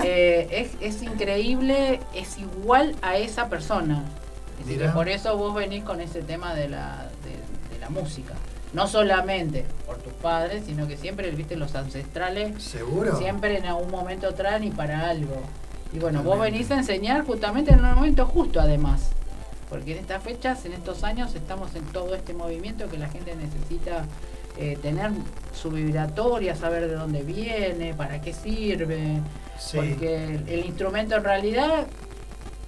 eh, 0.05 0.49
es, 0.51 0.71
es 0.81 1.03
increíble, 1.03 2.01
es 2.15 2.39
igual 2.39 2.95
a 3.03 3.17
esa 3.17 3.49
persona. 3.49 4.05
por 4.95 5.09
eso 5.09 5.37
vos 5.37 5.55
venís 5.55 5.85
con 5.85 6.01
ese 6.01 6.23
tema 6.23 6.55
de 6.55 6.69
la, 6.69 7.07
música. 7.91 8.35
No 8.73 8.87
solamente 8.87 9.65
por 9.87 9.97
tus 9.99 10.13
padres, 10.15 10.65
sino 10.67 10.87
que 10.87 10.97
siempre, 10.97 11.31
viste, 11.31 11.57
los 11.57 11.75
ancestrales. 11.75 12.63
Seguro. 12.63 13.17
Siempre 13.17 13.59
en 13.59 13.67
algún 13.67 13.91
momento 13.91 14.35
traen 14.35 14.65
y 14.65 14.71
para 14.71 15.09
algo. 15.09 15.43
Y 15.93 15.99
bueno, 15.99 16.23
vos 16.23 16.39
venís 16.39 16.71
a 16.71 16.77
enseñar 16.77 17.25
justamente 17.25 17.73
en 17.73 17.81
un 17.81 17.95
momento 17.95 18.27
justo, 18.27 18.61
además. 18.61 19.11
Porque 19.71 19.93
en 19.93 19.99
estas 19.99 20.23
fechas, 20.23 20.65
en 20.67 20.73
estos 20.73 21.03
años, 21.03 21.35
estamos 21.35 21.75
en 21.75 21.85
todo 21.87 22.15
este 22.15 22.35
movimiento 22.35 22.89
que 22.89 22.99
la 22.99 23.09
gente 23.09 23.35
necesita 23.37 24.05
eh, 24.59 24.77
tener 24.81 25.13
su 25.55 25.71
vibratoria, 25.71 26.55
saber 26.57 26.89
de 26.89 26.95
dónde 26.95 27.23
viene, 27.23 27.95
para 27.95 28.21
qué 28.21 28.33
sirve. 28.33 29.21
Porque 29.75 30.41
el 30.47 30.67
instrumento 30.67 31.17
en 31.17 31.25
realidad 31.25 31.87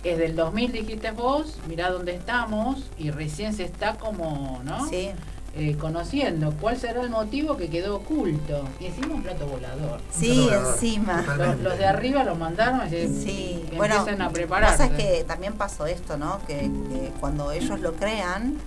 es 0.02 0.18
del 0.18 0.34
2000 0.34 0.72
dijiste 0.72 1.10
vos, 1.10 1.58
mirá 1.68 1.90
dónde 1.90 2.14
estamos 2.14 2.90
y 2.96 3.10
recién 3.10 3.54
se 3.54 3.64
está 3.64 3.96
como, 3.96 4.60
¿no? 4.64 4.88
Sí. 4.88 5.10
Eh, 5.56 5.76
conociendo 5.80 6.54
cuál 6.60 6.78
será 6.78 7.02
el 7.02 7.10
motivo 7.10 7.56
que 7.56 7.68
quedó 7.68 7.96
oculto. 7.96 8.68
Y 8.78 8.86
encima 8.86 9.14
un 9.14 9.22
plato 9.22 9.46
volador. 9.46 10.00
Sí, 10.10 10.48
encima. 10.48 11.24
Los, 11.60 11.76
de 11.76 11.86
arriba 11.86 12.22
lo 12.22 12.36
mandaron 12.36 12.86
y 12.86 13.08
sí. 13.08 13.64
bueno, 13.76 13.96
empiezan 13.96 14.22
a 14.22 14.30
preparar. 14.30 14.70
Pasa 14.70 14.86
es 14.86 14.92
que 14.92 15.24
también 15.24 15.54
pasó 15.54 15.86
esto, 15.86 16.16
¿no? 16.16 16.40
Que, 16.46 16.70
cuando 17.18 17.50
ellos 17.50 17.80
lo 17.80 17.94
crean, 17.94 18.58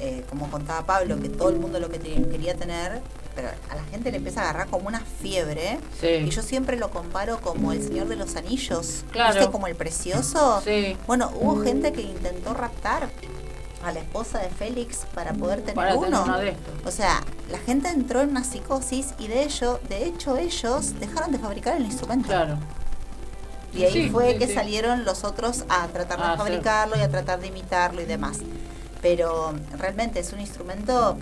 eh, 0.00 0.24
como 0.30 0.48
contaba 0.48 0.86
Pablo, 0.86 1.20
que 1.20 1.28
todo 1.28 1.48
el 1.48 1.58
mundo 1.58 1.80
lo 1.80 1.90
que 1.90 1.98
quería 1.98 2.54
tener, 2.54 3.00
pero 3.34 3.48
a 3.70 3.74
la 3.74 3.82
gente 3.90 4.12
le 4.12 4.18
empieza 4.18 4.42
a 4.42 4.50
agarrar 4.50 4.68
como 4.68 4.86
una 4.86 5.00
fiebre. 5.00 5.80
Y 6.02 6.28
yo 6.30 6.42
siempre 6.42 6.76
lo 6.76 6.90
comparo 6.90 7.40
como 7.40 7.72
el 7.72 7.82
Señor 7.82 8.06
de 8.06 8.14
los 8.14 8.36
Anillos. 8.36 9.04
Claro. 9.10 9.34
¿Viste 9.34 9.50
como 9.50 9.66
el 9.66 9.74
precioso? 9.74 10.62
Sí. 10.64 10.96
Bueno, 11.08 11.32
hubo 11.34 11.62
gente 11.64 11.92
que 11.92 12.02
intentó 12.02 12.54
raptar 12.54 13.08
a 13.84 13.92
la 13.92 14.00
esposa 14.00 14.38
de 14.38 14.48
Félix 14.48 15.06
para 15.14 15.32
poder 15.32 15.62
tener 15.62 15.96
uno. 15.96 16.24
O 16.84 16.90
sea, 16.90 17.22
la 17.50 17.58
gente 17.58 17.88
entró 17.88 18.20
en 18.20 18.30
una 18.30 18.44
psicosis 18.44 19.14
y 19.18 19.28
de 19.28 19.44
ello, 19.44 19.80
de 19.88 20.04
hecho 20.04 20.36
ellos 20.36 20.98
dejaron 20.98 21.32
de 21.32 21.38
fabricar 21.38 21.76
el 21.76 21.84
instrumento. 21.84 22.28
Claro. 22.28 22.58
Y 23.74 23.84
ahí 23.84 24.10
fue 24.10 24.36
que 24.36 24.52
salieron 24.52 25.04
los 25.04 25.24
otros 25.24 25.64
a 25.68 25.86
tratar 25.88 26.18
de 26.18 26.36
fabricarlo 26.36 26.96
y 26.96 27.00
a 27.00 27.08
tratar 27.08 27.40
de 27.40 27.48
imitarlo 27.48 28.00
y 28.00 28.06
demás. 28.06 28.38
Pero 29.02 29.54
realmente 29.76 30.18
es 30.20 30.32
un 30.32 30.40
instrumento 30.40 31.16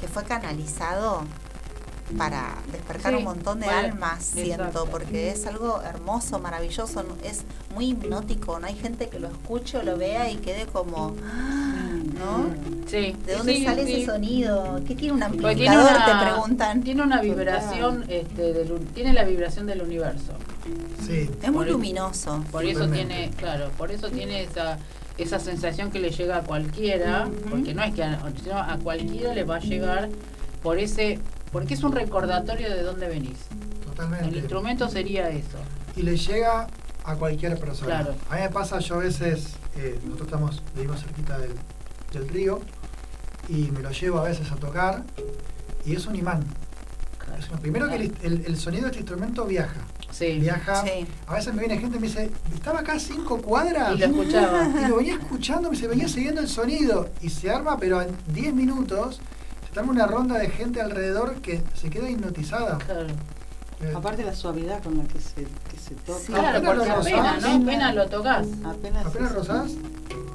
que 0.00 0.08
fue 0.08 0.24
canalizado 0.24 1.24
para 2.16 2.54
despertar 2.70 3.16
un 3.16 3.24
montón 3.24 3.60
de 3.60 3.66
almas, 3.66 4.24
siento, 4.24 4.86
porque 4.90 5.30
es 5.30 5.46
algo 5.46 5.82
hermoso, 5.82 6.38
maravilloso, 6.38 7.04
es 7.24 7.42
muy 7.74 7.90
hipnótico, 7.90 8.58
no 8.60 8.66
hay 8.66 8.74
gente 8.74 9.08
que 9.08 9.18
lo 9.18 9.28
escuche 9.28 9.78
o 9.78 9.82
lo 9.82 9.96
vea 9.96 10.30
y 10.30 10.36
quede 10.36 10.66
como, 10.66 11.14
¿no? 12.14 12.46
Sí. 12.86 13.16
¿De 13.26 13.34
dónde 13.34 13.64
sale 13.64 13.82
ese 13.82 14.06
sonido? 14.06 14.80
¿Qué 14.86 14.94
tiene 14.94 15.14
un 15.14 15.22
amplificador? 15.22 15.88
te 16.04 16.24
preguntan. 16.24 16.82
Tiene 16.82 17.02
una 17.02 17.20
vibración, 17.20 18.04
este, 18.08 18.66
tiene 18.94 19.12
la 19.12 19.24
vibración 19.24 19.66
del 19.66 19.82
universo. 19.82 20.32
Sí. 21.04 21.28
Es 21.42 21.52
muy 21.52 21.66
luminoso. 21.66 22.44
Por 22.50 22.64
eso 22.64 22.88
tiene, 22.88 23.30
claro, 23.36 23.70
por 23.76 23.90
eso 23.90 24.10
tiene 24.10 24.42
esa 24.42 24.78
esa 25.18 25.38
sensación 25.38 25.90
que 25.90 25.98
le 25.98 26.10
llega 26.10 26.38
a 26.38 26.42
cualquiera, 26.42 27.28
porque 27.50 27.74
no 27.74 27.82
es 27.82 27.94
que 27.94 28.02
a, 28.02 28.20
sino 28.42 28.58
a 28.58 28.76
cualquiera 28.82 29.32
le 29.34 29.44
va 29.44 29.56
a 29.56 29.60
llegar 29.60 30.10
por 30.62 30.78
ese, 30.78 31.18
porque 31.52 31.74
es 31.74 31.82
un 31.82 31.92
recordatorio 31.92 32.70
de 32.70 32.82
dónde 32.82 33.08
venís. 33.08 33.38
Totalmente. 33.84 34.28
El 34.28 34.36
instrumento 34.36 34.88
sería 34.88 35.28
eso. 35.30 35.58
Y 35.96 36.02
le 36.02 36.16
llega 36.16 36.66
a 37.04 37.14
cualquier 37.16 37.58
persona. 37.58 38.00
Claro. 38.02 38.14
A 38.30 38.34
mí 38.36 38.40
me 38.42 38.50
pasa, 38.50 38.78
yo 38.80 38.96
a 38.96 38.98
veces, 38.98 39.48
eh, 39.76 39.98
nosotros 40.04 40.26
estamos, 40.28 40.62
vivimos 40.74 41.00
cerquita 41.02 41.38
del, 41.38 42.28
río, 42.28 42.60
y 43.48 43.70
me 43.72 43.80
lo 43.80 43.90
llevo 43.90 44.18
a 44.20 44.24
veces 44.24 44.50
a 44.50 44.56
tocar 44.56 45.02
y 45.84 45.94
es 45.94 46.06
un 46.06 46.16
imán. 46.16 46.42
Es 47.38 47.50
un- 47.50 47.58
primero 47.58 47.88
que 47.88 47.96
el, 47.96 48.14
el- 48.22 48.44
el 48.46 48.56
sonido 48.56 48.84
de 48.84 48.88
este 48.88 49.00
instrumento 49.00 49.44
viaja. 49.44 49.80
Sí. 50.10 50.38
Viaja. 50.38 50.82
Sí. 50.82 51.06
A 51.26 51.34
veces 51.34 51.52
me 51.52 51.60
viene 51.60 51.76
gente 51.78 51.98
y 51.98 52.00
me 52.00 52.06
dice, 52.06 52.30
estaba 52.54 52.80
acá 52.80 52.94
a 52.94 52.98
cinco 52.98 53.42
cuadras. 53.42 53.94
Y 53.94 53.98
lo 53.98 54.06
escuchaba. 54.06 54.66
Y 54.82 54.88
lo 54.88 54.96
venía 54.96 55.14
escuchando, 55.16 55.70
me 55.70 55.76
se 55.76 55.86
venía 55.88 56.08
siguiendo 56.08 56.40
el 56.40 56.48
sonido. 56.48 57.10
Y 57.20 57.28
se 57.28 57.50
arma, 57.50 57.76
pero 57.78 58.00
en 58.00 58.08
10 58.32 58.54
minutos, 58.54 59.20
arma 59.80 59.92
una 59.92 60.06
ronda 60.06 60.38
de 60.38 60.48
gente 60.50 60.80
alrededor 60.80 61.34
que 61.36 61.62
se 61.74 61.90
queda 61.90 62.08
hipnotizada. 62.08 62.78
Claro. 62.78 63.06
Eh, 63.80 63.92
Aparte 63.94 64.24
la 64.24 64.34
suavidad 64.34 64.82
con 64.82 64.96
la 64.96 65.04
que 65.04 65.20
se, 65.20 65.44
que 65.44 65.78
se 65.78 65.94
toca. 65.96 66.18
Sí. 66.18 66.32
Claro, 66.32 66.58
apenas 66.58 66.74
porque 66.74 66.88
lo 66.88 66.94
apenas, 66.96 67.34
rozás. 67.36 67.58
¿no? 67.58 67.64
Apenas 67.64 67.94
lo 67.94 68.06
tocas. 68.08 68.46
Apenas, 68.64 69.06
apenas 69.06 69.32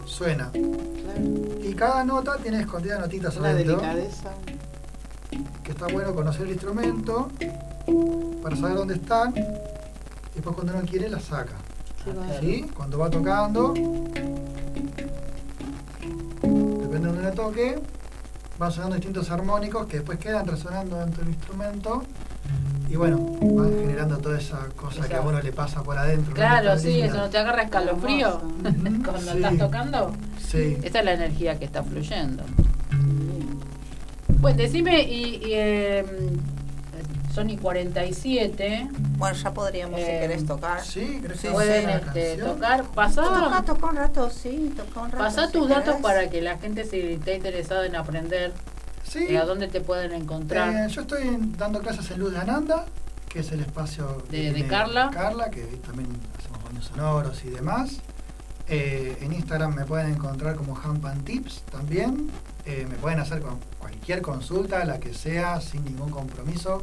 suena. 0.06 0.52
Claro. 0.52 1.22
Y 1.64 1.74
cada 1.74 2.04
nota 2.04 2.38
tiene 2.38 2.60
escondidas 2.62 3.00
notitas 3.00 3.36
Una 3.38 3.50
adentro. 3.50 3.78
delicadeza. 3.78 4.32
Que 5.64 5.72
está 5.72 5.88
bueno 5.88 6.14
conocer 6.14 6.44
el 6.46 6.52
instrumento 6.52 7.30
para 8.44 8.56
saber 8.56 8.76
dónde 8.78 8.96
están. 8.96 9.34
Y 9.36 10.36
después 10.36 10.56
cuando 10.56 10.74
uno 10.74 10.84
quiere, 10.88 11.10
la 11.10 11.20
saca. 11.20 11.54
¿Sí? 12.40 12.70
Cuando 12.76 12.98
va 13.00 13.10
tocando, 13.10 13.74
depende 16.44 17.00
de 17.00 17.06
donde 17.08 17.24
le 17.24 17.32
toque, 17.32 17.80
van 18.58 18.72
sonando 18.72 18.96
distintos 18.96 19.30
armónicos 19.32 19.88
que 19.88 19.98
después 19.98 20.20
quedan 20.20 20.48
resonando 20.48 20.98
dentro 20.98 21.24
del 21.24 21.34
instrumento. 21.34 22.04
Y 22.90 22.96
bueno, 22.98 23.18
van 23.42 23.74
generando 23.80 24.18
toda 24.18 24.38
esa 24.38 24.68
cosa 24.76 25.08
que 25.08 25.16
a 25.16 25.22
uno 25.22 25.42
le 25.42 25.54
pasa 25.54 25.82
por 25.82 25.98
adentro. 25.98 26.34
Claro, 26.34 26.78
sí, 26.78 27.02
eso 27.02 27.16
no 27.16 27.30
te 27.30 27.38
agarra 27.38 27.64
escalofrío 27.64 28.42
cuando 28.62 29.32
sí. 29.32 29.38
estás 29.38 29.58
tocando. 29.58 30.14
Sí. 30.40 30.78
Esta 30.84 31.00
es 31.00 31.06
la 31.06 31.14
energía 31.14 31.58
que 31.58 31.66
está 31.66 31.84
fluyendo. 31.84 32.44
Bueno, 34.42 34.58
decime, 34.58 35.04
y, 35.04 35.36
y, 35.36 35.54
eh, 35.54 36.06
Sony 37.34 37.58
47, 37.62 38.90
Bueno, 39.18 39.36
ya 39.38 39.54
podríamos, 39.54 40.00
si 40.00 40.06
Eh, 40.06 40.20
querés, 40.22 40.46
tocar. 40.46 40.82
Sí, 40.84 41.20
¿querés 41.22 41.40
que 41.40 41.52
pueden 41.52 41.90
este, 41.90 42.38
tocar, 42.38 42.82
Toca, 42.82 42.94
pasá, 42.94 43.64
toca 43.66 43.88
un 43.88 43.96
rato, 43.96 44.30
sí, 44.30 44.74
toca 44.76 45.02
un 45.02 45.12
rato. 45.12 45.24
pasá 45.24 45.46
si 45.48 45.54
tus 45.54 45.70
datos 45.70 45.96
para 46.02 46.30
que 46.30 46.42
la 46.42 46.58
gente 46.58 46.84
si 46.86 47.00
está 47.00 47.34
interesada 47.34 47.86
en 47.86 47.96
aprender, 47.96 48.54
Sí. 49.04 49.26
eh, 49.30 49.38
a 49.38 49.46
dónde 49.46 49.68
te 49.68 49.82
pueden 49.82 50.12
encontrar. 50.14 50.74
Eh, 50.74 50.90
yo 50.90 51.02
estoy 51.02 51.38
dando 51.58 51.80
clases 51.80 52.10
en 52.12 52.20
Luz 52.20 52.32
de 52.34 52.40
Ananda, 52.40 52.86
que 53.30 53.40
es 53.40 53.52
el 53.52 53.62
espacio 53.62 54.24
De- 54.30 54.66
Carla. 54.70 55.10
Carla, 55.14 55.50
que 55.50 55.62
también 55.86 56.10
hacemos 56.38 56.64
baños 56.64 56.86
sonoros 56.86 57.44
y 57.46 57.50
demás. 57.50 57.98
Eh, 58.68 59.18
en 59.22 59.34
Instagram 59.34 59.74
me 59.76 59.86
pueden 59.86 60.14
encontrar 60.14 60.56
como 60.56 60.78
Hampan 60.78 61.24
Tips 61.24 61.62
también. 61.72 62.30
Eh, 62.66 62.86
me 62.90 62.96
pueden 62.96 63.20
hacer 63.20 63.42
con 63.42 63.60
cualquier 63.80 64.22
consulta, 64.22 64.84
la 64.86 65.00
que 65.00 65.14
sea, 65.14 65.60
sin 65.62 65.84
ningún 65.84 66.10
compromiso. 66.10 66.82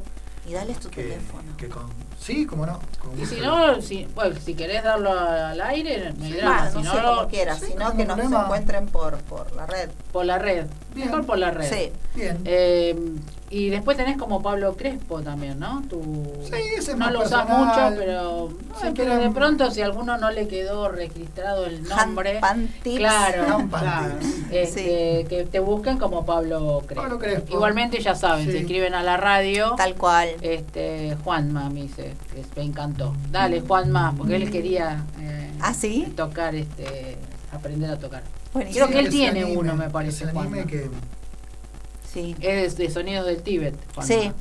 Y 0.49 0.53
dale 0.55 0.74
tu 0.74 0.88
Que, 0.88 1.03
teléfono. 1.03 1.42
que 1.59 1.68
con, 1.68 1.82
sí, 2.18 2.46
como 2.46 2.64
no. 2.64 2.80
con 3.03 3.20
Y 3.20 3.26
si 3.26 3.38
no, 3.40 3.80
si, 3.82 4.07
bueno, 4.14 4.34
si 4.42 4.55
querés 4.55 4.82
darlo 4.82 5.12
al 5.12 5.61
aire, 5.61 6.12
no 6.16 6.24
hay 6.24 6.32
Sí. 6.32 6.36
drama, 6.38 6.61
Bah, 6.62 6.70
si 6.70 6.76
no 6.78 6.82
no, 6.84 6.90
sé, 6.94 7.01
lo- 7.03 7.16
como 7.16 7.28
quieras, 7.28 7.61
sí, 7.61 7.66
sino 7.66 7.84
no 7.90 7.96
que 7.96 8.05
nos 8.07 8.16
problema. 8.16 8.42
encuentren 8.44 8.86
por, 8.86 9.18
por 9.24 9.55
la 9.55 9.66
red. 9.66 9.90
por 10.12 10.24
la 10.24 10.38
red, 10.38 10.66
Bien. 10.94 11.09
mejor 11.09 11.26
por 11.26 11.38
la 11.38 11.51
red. 11.51 11.68
Sí. 11.70 11.92
Bien. 12.14 12.40
Eh, 12.46 12.96
y 13.51 13.70
después 13.70 13.96
tenés 13.96 14.16
como 14.18 14.42
Pablo 14.42 14.76
Crespo 14.76 15.20
también, 15.22 15.59
¿no? 15.59 15.82
Tu, 15.88 16.01
Sí, 16.44 16.55
ese 16.76 16.92
es 16.92 16.99
no 16.99 17.07
más 17.07 17.12
lo 17.12 17.22
usás 17.22 17.46
personal. 17.46 17.92
mucho, 17.92 17.99
pero, 17.99 18.49
ay, 18.82 18.92
pero 18.94 19.16
de 19.16 19.30
pronto 19.30 19.70
si 19.70 19.80
a 19.80 19.86
alguno 19.86 20.18
no 20.18 20.30
le 20.30 20.49
quedó 20.49 20.88
registrado 20.90 21.64
el 21.66 21.82
nombre, 21.84 22.40
Tips. 22.82 22.96
claro, 22.99 23.68
este, 24.51 25.26
que 25.28 25.44
te 25.51 25.61
busquen 25.61 25.99
como 25.99 26.24
Pablo 26.24 26.82
Crespo. 26.86 27.03
Pablo 27.03 27.18
Crespo. 27.18 27.53
Igualmente 27.55 28.01
ya 28.01 28.14
saben, 28.14 28.46
Sí. 28.46 28.53
se 28.53 28.59
escriben 28.61 28.94
a 28.94 29.03
la 29.03 29.16
radio. 29.16 29.74
Tal 29.76 29.94
cual. 29.94 30.28
Este, 30.42 31.16
Juanma 31.24 31.70
me 31.70 31.82
dice, 31.82 32.14
que 32.34 32.42
me 32.61 32.66
encantó. 32.66 33.14
Dale, 33.30 33.61
Juanma, 33.61 34.14
porque 34.16 34.36
él 34.36 34.51
quería 34.51 35.05
eh, 35.20 35.51
¿Ah, 35.61 35.74
sí? 35.74 36.12
tocar, 36.16 36.55
este, 36.55 37.16
aprender 37.53 37.90
a 37.90 37.96
tocar. 37.99 38.22
Buenísimo. 38.53 38.86
Creo 38.86 38.96
que 38.99 39.07
él 39.07 39.11
tiene 39.12 39.40
anime, 39.42 39.57
uno, 39.59 39.74
me 39.74 39.90
parece, 39.90 40.24
que 40.66 40.88
Sí. 42.22 42.36
Es 42.40 42.76
de 42.76 42.90
Sonidos 42.90 43.26
del 43.26 43.42
Tíbet, 43.42 43.74
Juanma. 43.94 44.06
Sí. 44.14 44.32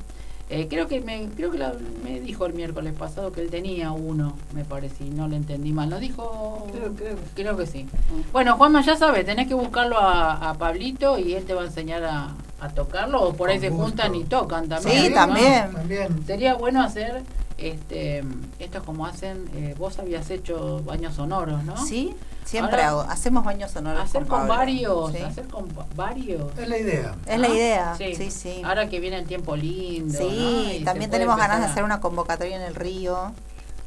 Eh, 0.50 0.68
creo 0.70 0.88
que 0.88 1.02
me 1.02 1.28
creo 1.36 1.52
que 1.52 1.58
la- 1.58 1.74
me 2.06 2.22
dijo 2.22 2.46
el 2.46 2.54
miércoles 2.54 2.94
pasado 2.98 3.34
que 3.34 3.42
él 3.42 3.50
tenía 3.50 3.92
uno, 3.92 4.38
me 4.56 4.64
parece, 4.64 5.04
y 5.04 5.10
no 5.10 5.28
le 5.28 5.36
entendí 5.36 5.74
mal. 5.74 5.90
¿No 5.90 6.00
dijo? 6.00 6.66
Creo, 6.72 6.94
creo 6.94 7.16
que 7.18 7.22
Creo 7.36 7.58
que 7.58 7.66
sí. 7.68 7.86
Bueno, 8.32 8.56
Juanma, 8.56 8.82
ya 8.82 8.96
sabes, 8.96 9.26
tenés 9.26 9.48
que 9.50 9.54
buscarlo 9.56 9.98
a, 10.00 10.50
a 10.50 10.54
Pablito 10.54 11.20
y 11.20 11.34
él 11.34 11.44
te 11.44 11.54
va 11.54 11.64
a 11.64 11.66
enseñar 11.66 12.04
a, 12.06 12.34
a 12.62 12.70
tocarlo, 12.70 13.22
o 13.24 13.34
por 13.34 13.50
ahí 13.50 13.60
se 13.60 13.70
juntan 13.72 14.16
y 14.16 14.24
tocan 14.24 14.70
también. 14.70 15.04
Sí, 15.04 15.10
¿no? 15.10 15.16
también. 15.16 15.72
también. 15.74 16.26
Sería 16.26 16.54
bueno 16.54 16.82
hacer 16.82 17.24
este 17.58 18.24
esto 18.60 18.78
es 18.78 18.84
como 18.86 19.06
hacen, 19.06 19.50
eh, 19.56 19.76
vos 19.78 20.00
habías 20.00 20.30
hecho 20.30 20.82
baños 20.86 21.16
sonoros, 21.16 21.64
¿no? 21.66 21.76
Sí, 21.78 22.14
siempre 22.48 22.82
Ahora, 22.84 22.88
hago. 23.04 23.12
Hacemos 23.12 23.44
baños 23.44 23.72
sonoros. 23.72 24.02
Hacer 24.04 24.26
con 24.26 24.48
varios, 24.48 25.12
Sí. 25.12 25.18
hacer 25.22 25.48
con 25.48 25.68
va- 25.78 25.86
varios. 25.96 26.58
Es 26.58 26.68
la 26.68 26.78
idea. 26.78 27.16
Es 27.26 27.40
la 27.40 27.48
idea. 27.50 27.96
Sí, 27.98 28.32
sí. 28.32 28.62
Ahora 28.64 28.90
que 28.90 29.00
viene 29.00 29.18
el 29.20 29.26
tiempo 29.28 29.56
lindo. 29.56 30.18
Sí, 30.18 30.82
también 30.86 31.12
tenemos 31.12 31.36
ganas 31.38 31.60
de 31.60 31.66
hacer 31.66 31.84
una 31.84 32.00
convocatoria 32.00 32.56
en 32.56 32.62
el 32.64 32.76
río. 32.76 33.34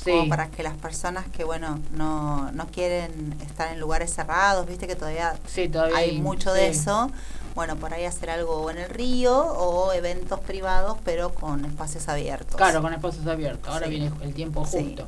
Sí. 0.05 0.13
Como 0.13 0.29
para 0.31 0.49
que 0.49 0.63
las 0.63 0.75
personas 0.79 1.27
que, 1.29 1.45
bueno, 1.45 1.79
no, 1.93 2.51
no 2.53 2.67
quieren 2.69 3.37
estar 3.43 3.71
en 3.71 3.79
lugares 3.81 4.15
cerrados, 4.15 4.67
viste 4.67 4.87
que 4.87 4.97
todavía 4.97 5.35
Sí, 5.47 5.69
todavía 5.69 5.97
hay 5.99 6.19
mucho 6.21 6.53
de 6.55 6.69
eso. 6.69 7.11
Bueno, 7.55 7.77
por 7.77 7.93
ahí 7.93 8.05
hacer 8.07 8.31
algo 8.31 8.71
en 8.71 8.79
el 8.79 8.89
río 8.89 9.37
o 9.39 9.93
eventos 9.93 10.41
privados, 10.41 10.97
pero 11.05 11.35
con 11.35 11.67
espacios 11.67 12.09
abiertos. 12.09 12.57
Claro, 12.57 12.81
con 12.81 12.95
espacios 12.95 13.27
abiertos. 13.27 13.69
Ahora 13.71 13.87
Sí. 13.87 13.91
viene 13.91 14.11
el 14.23 14.33
tiempo 14.33 14.65
Sí. 14.65 14.79
justo. 14.85 15.05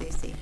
Sí, 0.00 0.08
sí. 0.20 0.34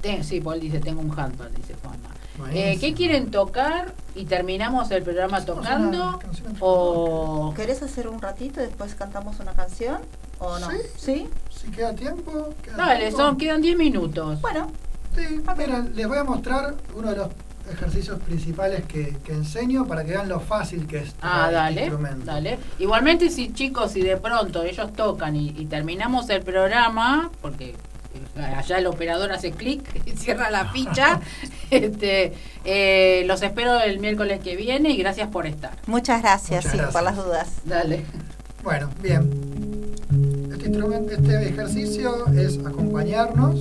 Ten- 0.00 0.22
sí, 0.24 0.40
Paul 0.40 0.60
dice, 0.60 0.78
tengo 0.80 1.00
un 1.00 1.10
handpad, 1.18 1.46
dice 1.50 1.74
Juanma. 1.82 2.08
Eh, 2.52 2.78
¿Qué 2.80 2.94
quieren 2.94 3.32
tocar 3.32 3.92
y 4.14 4.24
terminamos 4.24 4.90
el 4.92 5.02
programa 5.02 5.44
tocando? 5.44 6.20
O... 6.60 7.52
¿Querés 7.56 7.82
hacer 7.82 8.06
un 8.08 8.20
ratito 8.20 8.60
y 8.60 8.66
después 8.66 8.94
cantamos 8.94 9.40
una 9.40 9.52
canción? 9.54 9.98
¿O 10.38 10.56
no? 10.60 10.70
Sí. 10.70 10.76
¿Sí? 10.96 11.28
Si 11.50 11.68
queda 11.72 11.94
tiempo. 11.94 12.50
queda 12.62 12.76
Dale, 12.76 13.00
tiempo. 13.06 13.16
son, 13.18 13.36
quedan 13.38 13.60
10 13.60 13.76
minutos. 13.76 14.40
Bueno, 14.40 14.70
Sí, 15.16 15.40
Ok. 15.48 15.56
mira, 15.58 15.80
les 15.94 16.06
voy 16.06 16.18
a 16.18 16.22
mostrar 16.22 16.74
uno 16.94 17.10
de 17.10 17.16
los 17.16 17.28
ejercicios 17.72 18.20
principales 18.20 18.84
que, 18.86 19.16
que 19.24 19.32
enseño 19.32 19.84
para 19.86 20.04
que 20.04 20.12
vean 20.12 20.28
lo 20.28 20.38
fácil 20.38 20.86
que 20.86 20.98
es. 20.98 21.14
Ah, 21.22 21.44
este 21.46 21.54
dale, 21.54 21.80
instrumento. 21.80 22.24
dale. 22.26 22.58
Igualmente, 22.78 23.30
si 23.30 23.52
chicos, 23.52 23.90
si 23.92 24.02
de 24.02 24.16
pronto 24.16 24.62
ellos 24.62 24.92
tocan 24.92 25.34
y, 25.34 25.48
y 25.48 25.66
terminamos 25.66 26.28
el 26.30 26.42
programa, 26.42 27.30
porque 27.42 27.74
allá 28.36 28.78
el 28.78 28.86
operador 28.86 29.32
hace 29.32 29.52
clic 29.52 29.82
y 30.06 30.12
cierra 30.12 30.50
la 30.50 30.66
ficha, 30.72 31.20
este, 31.70 32.32
eh, 32.64 33.24
los 33.26 33.42
espero 33.42 33.80
el 33.80 33.98
miércoles 34.00 34.40
que 34.40 34.56
viene 34.56 34.90
y 34.90 34.96
gracias 34.96 35.28
por 35.28 35.46
estar. 35.46 35.72
muchas 35.86 36.22
gracias, 36.22 36.64
Muchas 36.66 36.86
sí, 36.86 36.92
por 36.92 37.02
las 37.02 37.16
dudas. 37.16 37.48
Dale. 37.64 38.04
Bueno, 38.62 38.90
bien. 39.00 39.30
Este, 40.52 40.66
instrumento, 40.66 41.12
este 41.12 41.48
ejercicio 41.48 42.26
es 42.34 42.58
acompañarnos 42.58 43.54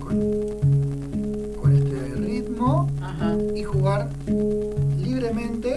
con, 0.00 0.20
con 1.60 1.76
este 1.76 2.14
ritmo 2.20 2.90
Ajá. 3.02 3.34
y 3.54 3.62
jugar 3.64 4.08
libremente 4.98 5.76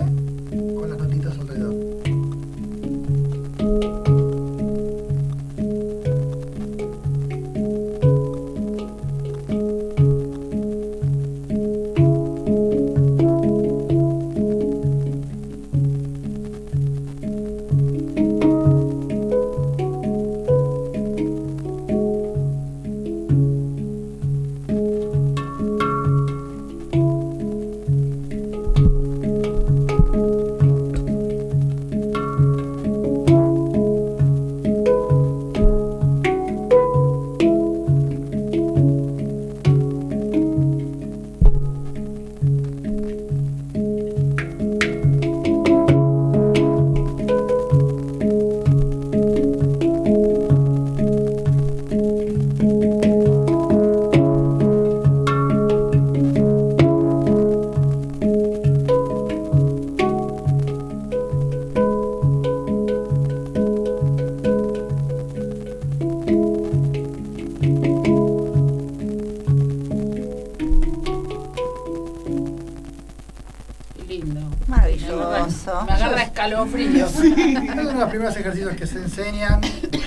enseñan 79.17 79.61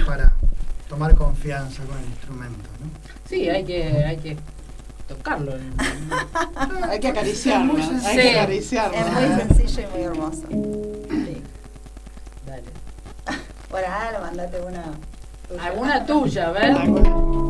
para 0.06 0.32
tomar 0.88 1.14
confianza 1.14 1.82
con 1.84 1.98
el 1.98 2.04
instrumento. 2.06 2.68
¿no? 2.80 2.90
Sí, 3.28 3.48
hay 3.48 3.64
que, 3.64 3.82
hay 4.04 4.16
que 4.16 4.36
tocarlo. 5.08 5.52
Hay 6.88 7.00
que 7.00 7.08
acariciarlo. 7.08 7.72
muy 7.74 7.82
Hay 7.82 7.88
que 7.88 8.22
Sí. 8.22 8.28
Es 8.28 8.36
acariciarlo. 8.36 8.96
muy 8.98 9.40
sencillo 9.56 9.82
y 9.82 9.92
muy 9.92 10.02
hermoso. 10.02 10.42
Sí. 10.48 11.42
Dale. 12.46 12.62
Bueno, 13.70 13.86
ahora 13.88 14.20
mandate 14.20 14.60
una. 14.60 14.82
tuya. 15.48 15.62
Alguna 15.64 16.06
tuya, 16.06 16.48
a 16.48 17.49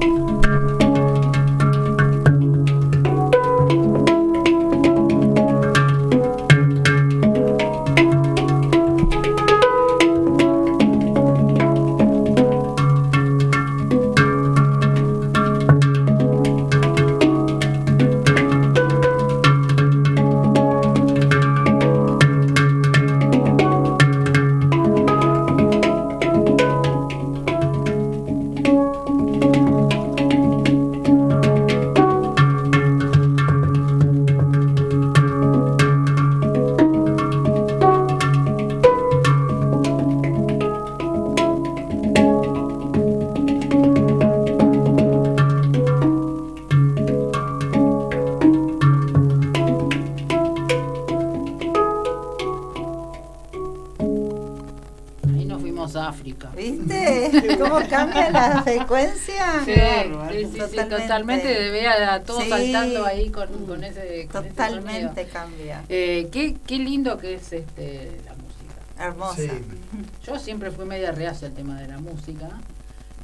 frecuencia? 58.94 59.64
Sí, 59.64 59.72
bárbaro. 60.10 60.32
sí, 60.32 60.44
sí, 60.44 60.50
sí, 60.52 60.58
Totalmente. 60.58 60.96
totalmente. 61.02 61.48
de 61.48 61.70
ver 61.70 61.86
a 61.88 62.22
todos 62.22 62.42
Sí. 62.44 62.48
saltando 62.50 63.04
ahí 63.06 63.30
con, 63.30 63.48
con 63.66 63.84
ese, 63.84 64.28
con 64.30 64.44
ese 64.44 64.50
Totalmente 64.54 65.24
cambia. 65.26 65.84
Eh, 65.88 66.28
qué, 66.32 66.56
qué 66.66 66.78
lindo 66.78 67.16
que 67.18 67.34
es 67.34 67.52
este 67.52 68.20
la 68.24 68.34
música. 68.34 68.74
Hermosa. 68.98 69.36
Sí. 69.42 69.48
Yo 70.26 70.38
siempre 70.38 70.70
fui 70.70 70.84
media 70.86 71.12
reacia 71.12 71.48
al 71.48 71.54
tema 71.54 71.80
de 71.80 71.88
la 71.88 71.98
música. 71.98 72.48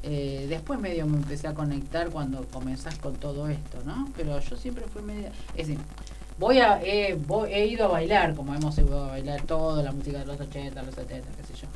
Eh, 0.03 0.47
después 0.49 0.79
medio 0.79 1.05
me 1.07 1.17
empecé 1.17 1.49
a 1.49 1.55
conectar 1.55 2.11
cuando 2.11 2.45
comenzás 2.47 2.97
con 2.99 3.17
todo 3.17 3.49
esto, 3.49 3.79
¿no? 3.85 4.09
Pero 4.17 4.39
yo 4.39 4.57
siempre 4.57 4.85
fui 4.87 5.03
media... 5.03 5.33
Es 5.57 5.67
decir, 5.67 5.79
voy 6.39 6.61
a, 6.61 6.81
eh, 6.81 7.19
voy- 7.27 7.53
he 7.53 7.67
ido 7.67 7.87
a 7.87 7.89
bailar, 7.89 8.37
como 8.37 8.55
hemos 8.55 8.79
ido 8.79 9.03
a 9.05 9.09
bailar 9.09 9.43
todo, 9.43 9.83
la 9.83 9.91
música 9.91 10.21
de 10.21 10.27
los 10.27 10.39
80, 10.41 10.81
los 10.85 10.95
70, 10.95 11.29
qué 11.37 11.43
sé 11.43 11.61
yo. 11.61 11.67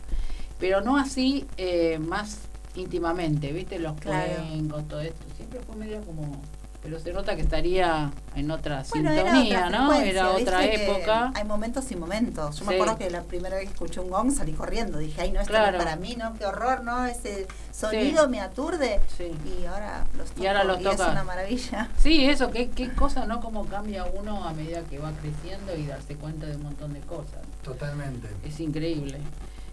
Pero 0.61 0.81
no 0.81 0.97
así 0.97 1.45
eh, 1.57 1.99
más 1.99 2.43
íntimamente, 2.77 3.53
¿viste? 3.53 3.79
Los 3.79 3.99
Claro. 4.01 4.33
cuencos, 4.49 4.89
todo 4.89 5.01
esto. 5.01 5.25
Siempre 5.37 5.61
fue 5.61 5.77
medio 5.77 6.01
como... 6.03 6.41
Pero 6.83 6.99
se 6.99 7.13
nota 7.13 7.37
que 7.37 7.43
estaría 7.43 8.11
en 8.35 8.51
otra 8.51 8.83
Bueno, 8.89 9.11
era 9.11 9.23
sintonía, 9.33 9.67
otra 9.67 9.79
¿no? 9.81 9.93
Era 10.01 10.31
otra 10.31 10.65
época. 10.65 11.31
Hay 11.35 11.45
momentos 11.45 11.91
y 11.93 11.97
momentos. 11.97 12.59
Yo 12.59 12.65
me 12.65 12.73
acuerdo 12.77 12.97
que 12.97 13.11
la 13.11 13.21
primera 13.23 13.57
vez 13.57 13.67
que 13.67 13.73
escuché 13.75 14.01
un 14.01 14.09
gong 14.09 14.31
salí 14.33 14.53
corriendo. 14.53 14.97
Dije, 14.97 15.21
ay, 15.21 15.31
no, 15.31 15.41
esto 15.41 15.51
Claro. 15.53 15.73
no 15.73 15.77
es 15.77 15.85
para 15.85 15.97
mí, 15.97 16.17
no, 16.17 16.33
qué 16.39 16.47
horror, 16.47 16.83
no, 16.83 17.05
ese 17.05 17.47
sonido 17.71 18.31
me 18.31 18.41
aturde. 18.41 18.99
Sí. 19.15 19.31
Y 19.61 19.67
ahora 19.67 20.07
los 20.17 20.31
toco 20.31 20.43
Y 20.43 20.47
ahora 20.47 20.65
los 20.65 20.79
es 20.79 20.85
toca. 20.85 21.11
una 21.11 21.23
maravilla. 21.23 21.91
Sí, 21.99 22.25
eso, 22.25 22.51
qué, 22.51 22.71
qué 22.71 22.91
cosa, 22.95 23.27
¿no? 23.27 23.43
Cómo 23.43 23.67
cambia 23.67 24.07
uno 24.07 24.43
a 24.49 24.55
medida 24.55 24.81
que 24.85 24.99
va 24.99 25.13
creciendo 25.13 25.77
y 25.77 25.85
darse 25.85 26.17
cuenta 26.17 26.47
de 26.47 26.57
un 26.57 26.63
montón 26.63 26.95
de 26.95 27.01
cosas. 27.01 27.43
Totalmente. 27.63 28.27
Es 28.43 28.59
increíble. 28.59 29.19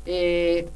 Eh, 0.06 0.70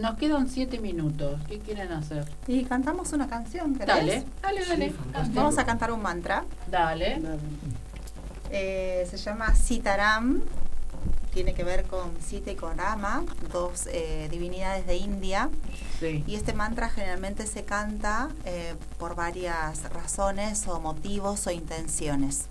nos 0.00 0.16
quedan 0.16 0.48
siete 0.48 0.78
minutos. 0.78 1.40
¿Qué 1.48 1.58
quieren 1.58 1.92
hacer? 1.92 2.24
Y 2.46 2.64
cantamos 2.64 3.12
una 3.12 3.28
canción, 3.28 3.74
¿querés? 3.74 3.86
Dale, 3.86 4.24
dale, 4.42 4.64
dale. 4.66 4.88
Sí. 4.90 5.30
Vamos 5.34 5.58
a 5.58 5.64
cantar 5.64 5.92
un 5.92 6.02
mantra. 6.02 6.44
Dale. 6.70 7.20
Eh, 8.50 9.06
se 9.10 9.16
llama 9.16 9.54
Sitaram. 9.54 10.42
Tiene 11.36 11.52
que 11.52 11.64
ver 11.64 11.84
con 11.84 12.12
Sita 12.22 12.50
y 12.50 12.54
con 12.54 12.78
Rama, 12.78 13.22
dos 13.52 13.86
eh, 13.92 14.26
divinidades 14.30 14.86
de 14.86 14.96
India. 14.96 15.50
Sí. 16.00 16.24
Y 16.26 16.34
este 16.34 16.54
mantra 16.54 16.88
generalmente 16.88 17.46
se 17.46 17.62
canta 17.62 18.30
eh, 18.46 18.74
por 18.98 19.16
varias 19.16 19.82
razones 19.92 20.66
o 20.66 20.80
motivos 20.80 21.46
o 21.46 21.50
intenciones. 21.50 22.46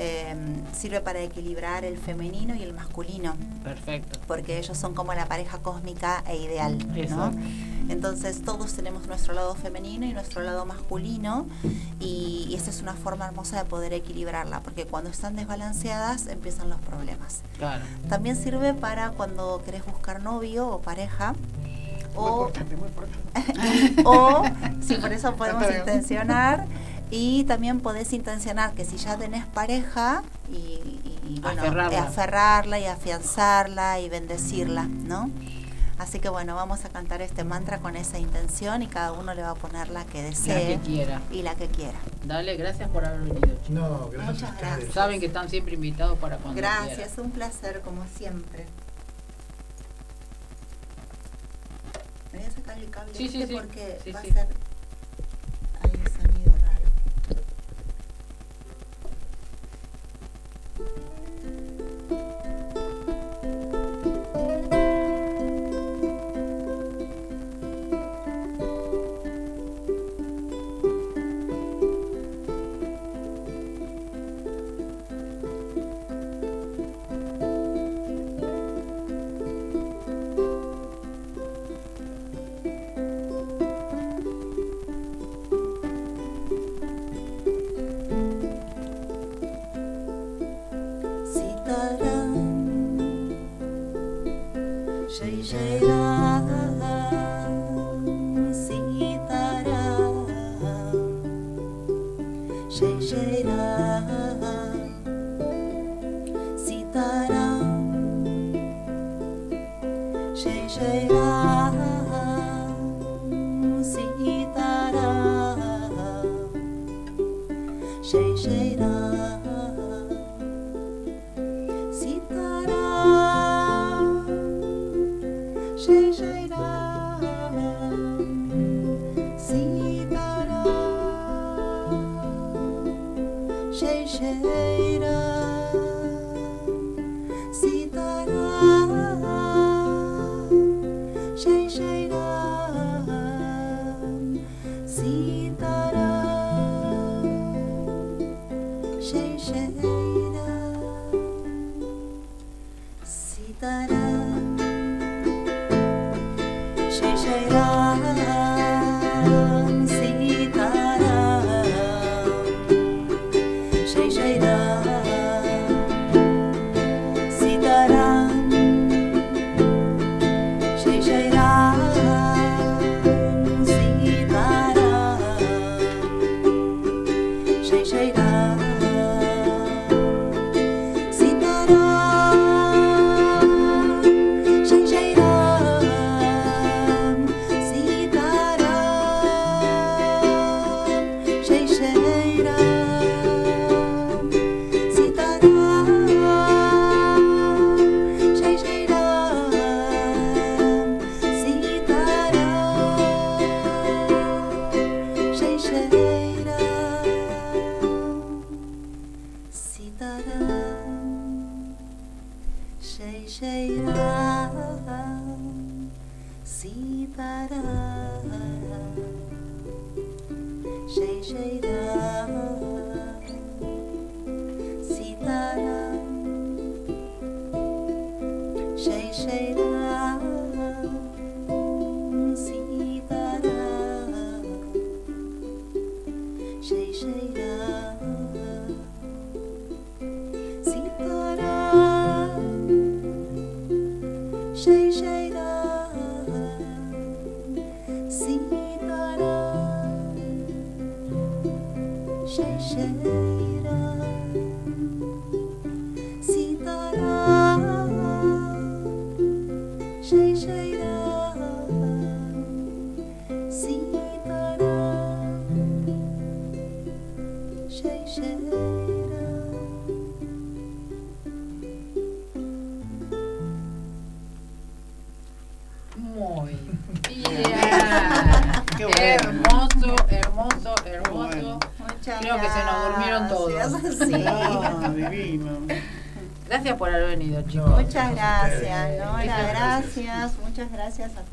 Eh, 0.00 0.34
sirve 0.76 1.00
para 1.00 1.20
equilibrar 1.20 1.84
el 1.84 1.96
femenino 1.96 2.56
y 2.56 2.64
el 2.64 2.72
masculino, 2.72 3.36
Perfecto. 3.62 4.18
porque 4.26 4.58
ellos 4.58 4.76
son 4.76 4.94
como 4.94 5.14
la 5.14 5.26
pareja 5.26 5.58
cósmica 5.58 6.24
e 6.26 6.38
ideal. 6.38 6.76
¿no? 7.08 7.30
Entonces 7.88 8.42
todos 8.42 8.74
tenemos 8.74 9.06
nuestro 9.06 9.32
lado 9.34 9.54
femenino 9.54 10.04
y 10.06 10.12
nuestro 10.12 10.42
lado 10.42 10.64
masculino 10.66 11.46
y, 12.00 12.46
y 12.48 12.54
esta 12.54 12.70
es 12.70 12.82
una 12.82 12.94
forma 12.94 13.26
hermosa 13.26 13.56
de 13.58 13.64
poder 13.64 13.92
equilibrarla, 13.92 14.60
porque 14.60 14.84
cuando 14.86 15.10
están 15.10 15.36
desbalanceadas 15.36 16.26
empiezan 16.26 16.68
los 16.68 16.80
problemas. 16.80 17.40
Claro. 17.56 17.84
También 18.08 18.36
sirve 18.36 18.74
para 18.74 19.10
cuando 19.10 19.62
querés 19.64 19.84
buscar 19.86 20.22
novio 20.22 20.68
o 20.68 20.80
pareja. 20.80 21.34
Muy 22.14 22.24
O, 22.24 22.38
importante, 22.48 22.76
muy 22.76 22.88
importante. 22.88 24.02
o 24.04 24.42
si 24.82 24.94
por 24.96 25.12
eso 25.12 25.34
podemos 25.36 25.64
intencionar 25.70 26.66
y 27.10 27.44
también 27.44 27.80
podés 27.80 28.12
intencionar 28.12 28.72
que 28.74 28.84
si 28.84 28.96
ya 28.98 29.16
tenés 29.16 29.46
pareja 29.46 30.22
y, 30.50 31.40
bueno, 31.40 31.62
Aferrarla. 31.62 32.02
aferrarla 32.02 32.78
y 32.80 32.84
afianzarla 32.86 34.00
y 34.00 34.08
bendecirla, 34.08 34.84
¿no? 34.84 35.30
Así 35.98 36.20
que 36.20 36.28
bueno, 36.28 36.54
vamos 36.54 36.84
a 36.84 36.88
cantar 36.90 37.20
este 37.22 37.42
mantra 37.42 37.80
con 37.80 37.96
esa 37.96 38.18
intención 38.18 38.82
y 38.82 38.86
cada 38.86 39.12
uno 39.12 39.34
le 39.34 39.42
va 39.42 39.50
a 39.50 39.54
poner 39.56 39.88
la 39.88 40.04
que 40.04 40.18
La 40.22 40.28
desee 40.28 40.76
que 40.78 40.80
quiera. 40.80 41.20
y 41.32 41.42
la 41.42 41.54
que 41.56 41.66
quiera. 41.68 41.98
Dale, 42.24 42.56
gracias 42.56 42.88
por 42.90 43.04
haber 43.04 43.20
venido. 43.20 43.40
chicos. 43.40 43.70
No, 43.70 44.08
gracias 44.10 44.34
Muchas 44.42 44.58
gracias. 44.60 44.92
Saben 44.94 45.18
que 45.20 45.26
están 45.26 45.48
siempre 45.48 45.74
invitados 45.74 46.16
para 46.18 46.36
cuando 46.38 46.60
Gracias, 46.60 46.96
quieran. 47.08 47.20
un 47.26 47.30
placer 47.32 47.80
como 47.80 48.04
siempre. 48.16 48.66
Me 52.32 52.38
voy 52.38 52.46
a 52.48 52.50
sacar 52.52 52.78
el 52.78 52.90
cable 52.90 53.12
Sí, 53.14 53.28
sí, 53.28 53.42
este 53.42 53.48
sí. 53.54 53.60
porque 53.60 53.98
Sí, 54.04 54.12
va 54.12 54.22
sí. 54.22 54.30
a 54.30 54.34
ser 54.34 54.46
hay 55.82 55.90
un 55.90 56.20
sonido 56.20 56.52
raro. 56.62 56.84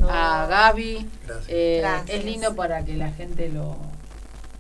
A 0.04 0.46
Gaby. 0.48 1.08
Eh. 1.48 1.84
Es 2.08 2.26
lindo 2.26 2.56
para 2.56 2.84
que 2.84 2.96
la 2.96 3.10
gente 3.12 3.50
lo, 3.50 3.76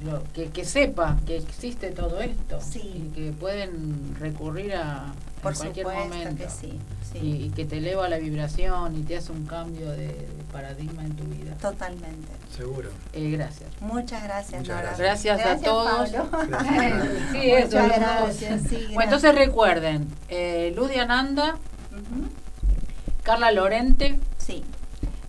lo- 0.03 0.23
que, 0.33 0.47
que 0.49 0.65
sepa 0.65 1.17
que 1.25 1.37
existe 1.37 1.91
todo 1.91 2.19
esto 2.21 2.59
Sí. 2.61 2.79
y 3.11 3.15
que 3.15 3.31
pueden 3.31 4.15
recurrir 4.19 4.75
a 4.75 5.13
Por 5.41 5.53
en 5.53 5.57
cualquier 5.57 5.85
supuesto 5.87 6.09
momento 6.15 6.43
que 6.43 6.49
sí, 6.49 6.79
sí. 7.11 7.17
y, 7.19 7.45
y 7.45 7.49
que 7.51 7.65
te 7.65 7.77
eleva 7.77 8.09
la 8.09 8.17
vibración 8.17 8.95
y 8.97 9.03
te 9.03 9.17
hace 9.17 9.31
un 9.31 9.45
cambio 9.45 9.89
de, 9.91 10.07
de 10.07 10.27
paradigma 10.51 11.03
en 11.03 11.15
tu 11.15 11.23
vida. 11.25 11.53
Totalmente. 11.61 12.27
Seguro. 12.55 12.89
Eh, 13.13 13.29
gracias. 13.31 13.69
Muchas 13.81 14.23
gracias, 14.23 14.61
Muchas 14.61 14.75
Nora. 14.77 14.95
gracias. 14.97 15.37
Gracias 15.37 15.61
a 15.61 15.63
todos. 15.65 16.11
Gracias. 16.47 17.07
Sí, 17.31 17.51
eso, 17.51 17.77
Muchas 17.79 17.99
gracias. 17.99 18.63
Bueno, 18.71 19.01
entonces 19.03 19.35
recuerden, 19.35 20.07
eh, 20.29 20.73
Ludia 20.75 21.03
Ananda, 21.03 21.55
Ujú. 21.91 22.27
Carla 23.23 23.51
Lorente, 23.51 24.17
Sí. 24.37 24.63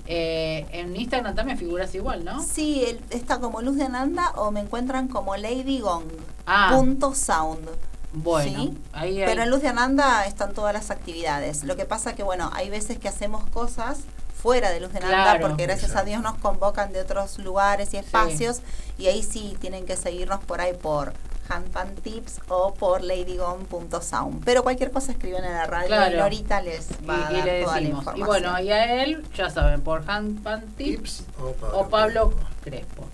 Eh, 0.06 0.66
en 0.72 0.94
Instagram 0.96 1.34
también 1.34 1.58
figuras 1.58 1.94
igual, 1.94 2.24
¿no? 2.24 2.42
Sí, 2.42 2.84
él 2.86 3.00
está 3.10 3.38
como 3.40 3.60
Luz 3.62 3.76
de 3.76 3.84
Ananda 3.84 4.32
o 4.36 4.50
me 4.50 4.60
encuentran 4.60 5.08
como 5.08 5.36
Lady 5.36 5.80
Gong. 5.80 6.04
Ah. 6.46 6.70
Punto 6.74 7.14
sound. 7.14 7.68
Bueno, 8.12 8.62
Sí, 8.62 8.78
ahí, 8.92 9.22
Pero 9.26 9.42
en 9.42 9.50
Luz 9.50 9.60
de 9.62 9.68
Ananda 9.68 10.24
están 10.26 10.54
todas 10.54 10.72
las 10.72 10.90
actividades. 10.90 11.64
Lo 11.64 11.76
que 11.76 11.84
pasa 11.84 12.14
que, 12.14 12.22
bueno, 12.22 12.50
hay 12.54 12.70
veces 12.70 12.98
que 12.98 13.08
hacemos 13.08 13.44
cosas 13.50 13.98
fuera 14.40 14.70
de 14.70 14.80
Luz 14.80 14.92
de 14.92 14.98
Ananda 14.98 15.22
Claro. 15.36 15.48
porque 15.48 15.64
gracias 15.66 15.96
a. 15.96 16.02
Dios 16.04 16.22
nos 16.22 16.38
convocan 16.38 16.92
de 16.92 17.00
otros 17.00 17.38
lugares 17.38 17.92
y 17.94 17.96
espacios 17.96 18.60
y 18.96 19.08
ahí 19.08 19.22
sí 19.22 19.56
tienen 19.60 19.84
que 19.86 19.96
seguirnos 19.96 20.42
por 20.44 20.60
ahí 20.60 20.72
por 20.72 21.12
Handpan 21.48 21.94
Tips 21.96 22.40
o 22.48 22.74
por 22.74 23.02
ladygone.sound. 23.02 24.44
Pero 24.44 24.62
cualquier 24.62 24.90
cosa 24.90 25.12
escriben 25.12 25.44
en 25.44 25.52
la 25.52 25.66
radio 25.66 25.88
Claro. 25.88 26.14
y 26.14 26.18
Lorita 26.18 26.60
les 26.60 26.90
y, 27.02 27.04
va 27.06 27.28
a 27.28 27.32
y 27.32 27.34
dar 27.36 27.44
le 27.46 27.62
toda 27.62 27.74
la 27.74 27.80
decimos. 27.80 27.84
Y 27.84 27.88
información. 27.88 28.26
bueno, 28.26 28.60
y 28.60 28.70
a 28.70 29.02
él, 29.02 29.22
ya 29.34 29.50
saben, 29.50 29.80
por 29.82 30.08
Handpan 30.10 30.60
Tips 30.76 31.18
Tips 31.18 31.24
o 31.40 31.52
Pablo. 31.52 31.78
o 31.78 31.88
Pablo 31.88 32.34
Crespo. 32.62 33.04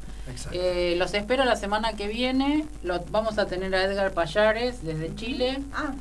Eh, 0.52 0.94
los 0.98 1.12
espero 1.14 1.44
la 1.44 1.56
semana 1.56 1.92
que 1.94 2.06
viene. 2.08 2.64
Lo, 2.82 3.00
vamos 3.10 3.38
a 3.38 3.46
tener 3.46 3.74
a 3.74 3.84
Edgar 3.84 4.12
Payares 4.12 4.82
desde 4.84 5.14
Chile. 5.14 5.58
Ah, 5.74 5.92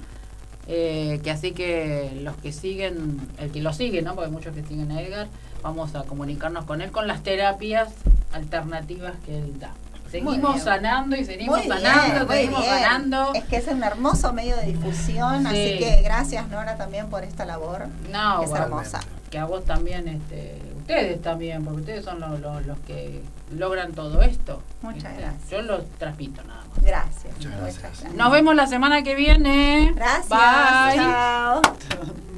Eh, 0.67 1.19
que 1.23 1.32
así 1.32 1.51
que 1.53 2.11
los 2.21 2.36
que 2.38 2.53
siguen, 2.53 3.19
el 3.39 3.51
que 3.51 3.61
lo 3.61 3.73
sigue, 3.73 4.01
¿no? 4.03 4.13
Porque 4.13 4.27
hay 4.27 4.32
muchos 4.32 4.55
que 4.55 4.63
siguen 4.63 4.91
a 4.91 5.01
Edgar, 5.01 5.27
vamos 5.63 5.95
a 5.95 6.03
comunicarnos 6.03 6.65
con 6.65 6.82
él 6.82 6.91
con 6.91 7.07
las 7.07 7.23
terapias 7.23 7.89
alternativas 8.32 9.13
que 9.25 9.38
él 9.39 9.59
da. 9.59 9.73
Seguimos 10.12 10.53
bien. 10.53 10.59
sanando 10.66 11.16
y 11.16 11.24
seguimos 11.26 11.57
muy 11.57 11.66
bien, 11.68 11.82
sanando, 11.82 12.26
muy 12.28 12.36
seguimos 12.36 12.62
bien. 12.62 12.74
sanando. 12.80 13.34
Es 13.34 13.43
que 13.45 13.55
es 13.57 13.68
un 13.68 13.84
hermoso 13.84 14.34
medio 14.34 14.55
de 14.57 14.66
difusión, 14.68 15.47
así 15.47 15.55
Sí. 15.74 15.78
que 15.80 16.01
gracias 16.03 16.47
Nora 16.49 16.76
también 16.76 17.07
por 17.09 17.24
esta 17.24 17.45
labor. 17.45 17.88
No, 18.12 18.43
es 18.43 18.49
bueno, 18.49 18.66
hermosa. 18.66 18.99
que 19.30 19.39
a 19.39 19.45
vos 19.45 19.64
también, 19.66 20.07
este, 20.09 20.62
ustedes 20.80 21.22
también, 21.22 21.64
porque 21.64 21.80
ustedes 21.80 22.03
son 22.05 22.20
los, 22.20 22.39
los, 22.41 22.66
los 22.66 22.78
que 22.80 23.24
logran 23.55 23.93
todo 23.93 24.22
esto. 24.22 24.62
Muchas 24.82 25.05
Este, 25.12 25.22
gracias. 25.22 25.49
Yo 25.49 25.62
lo 25.62 25.82
transmito 25.97 26.43
nada 26.43 26.62
más. 26.76 26.84
Gracias. 26.84 27.34
Muchas 27.38 27.59
Muchas 27.62 27.80
gracias. 27.80 28.14
Nos 28.14 28.32
vemos 28.32 28.55
la 28.55 28.68
semana 28.68 29.03
que 29.03 29.16
viene. 29.16 29.93
Gracias. 29.95 30.28
Bye. 30.30 30.95
Chao. 30.97 31.62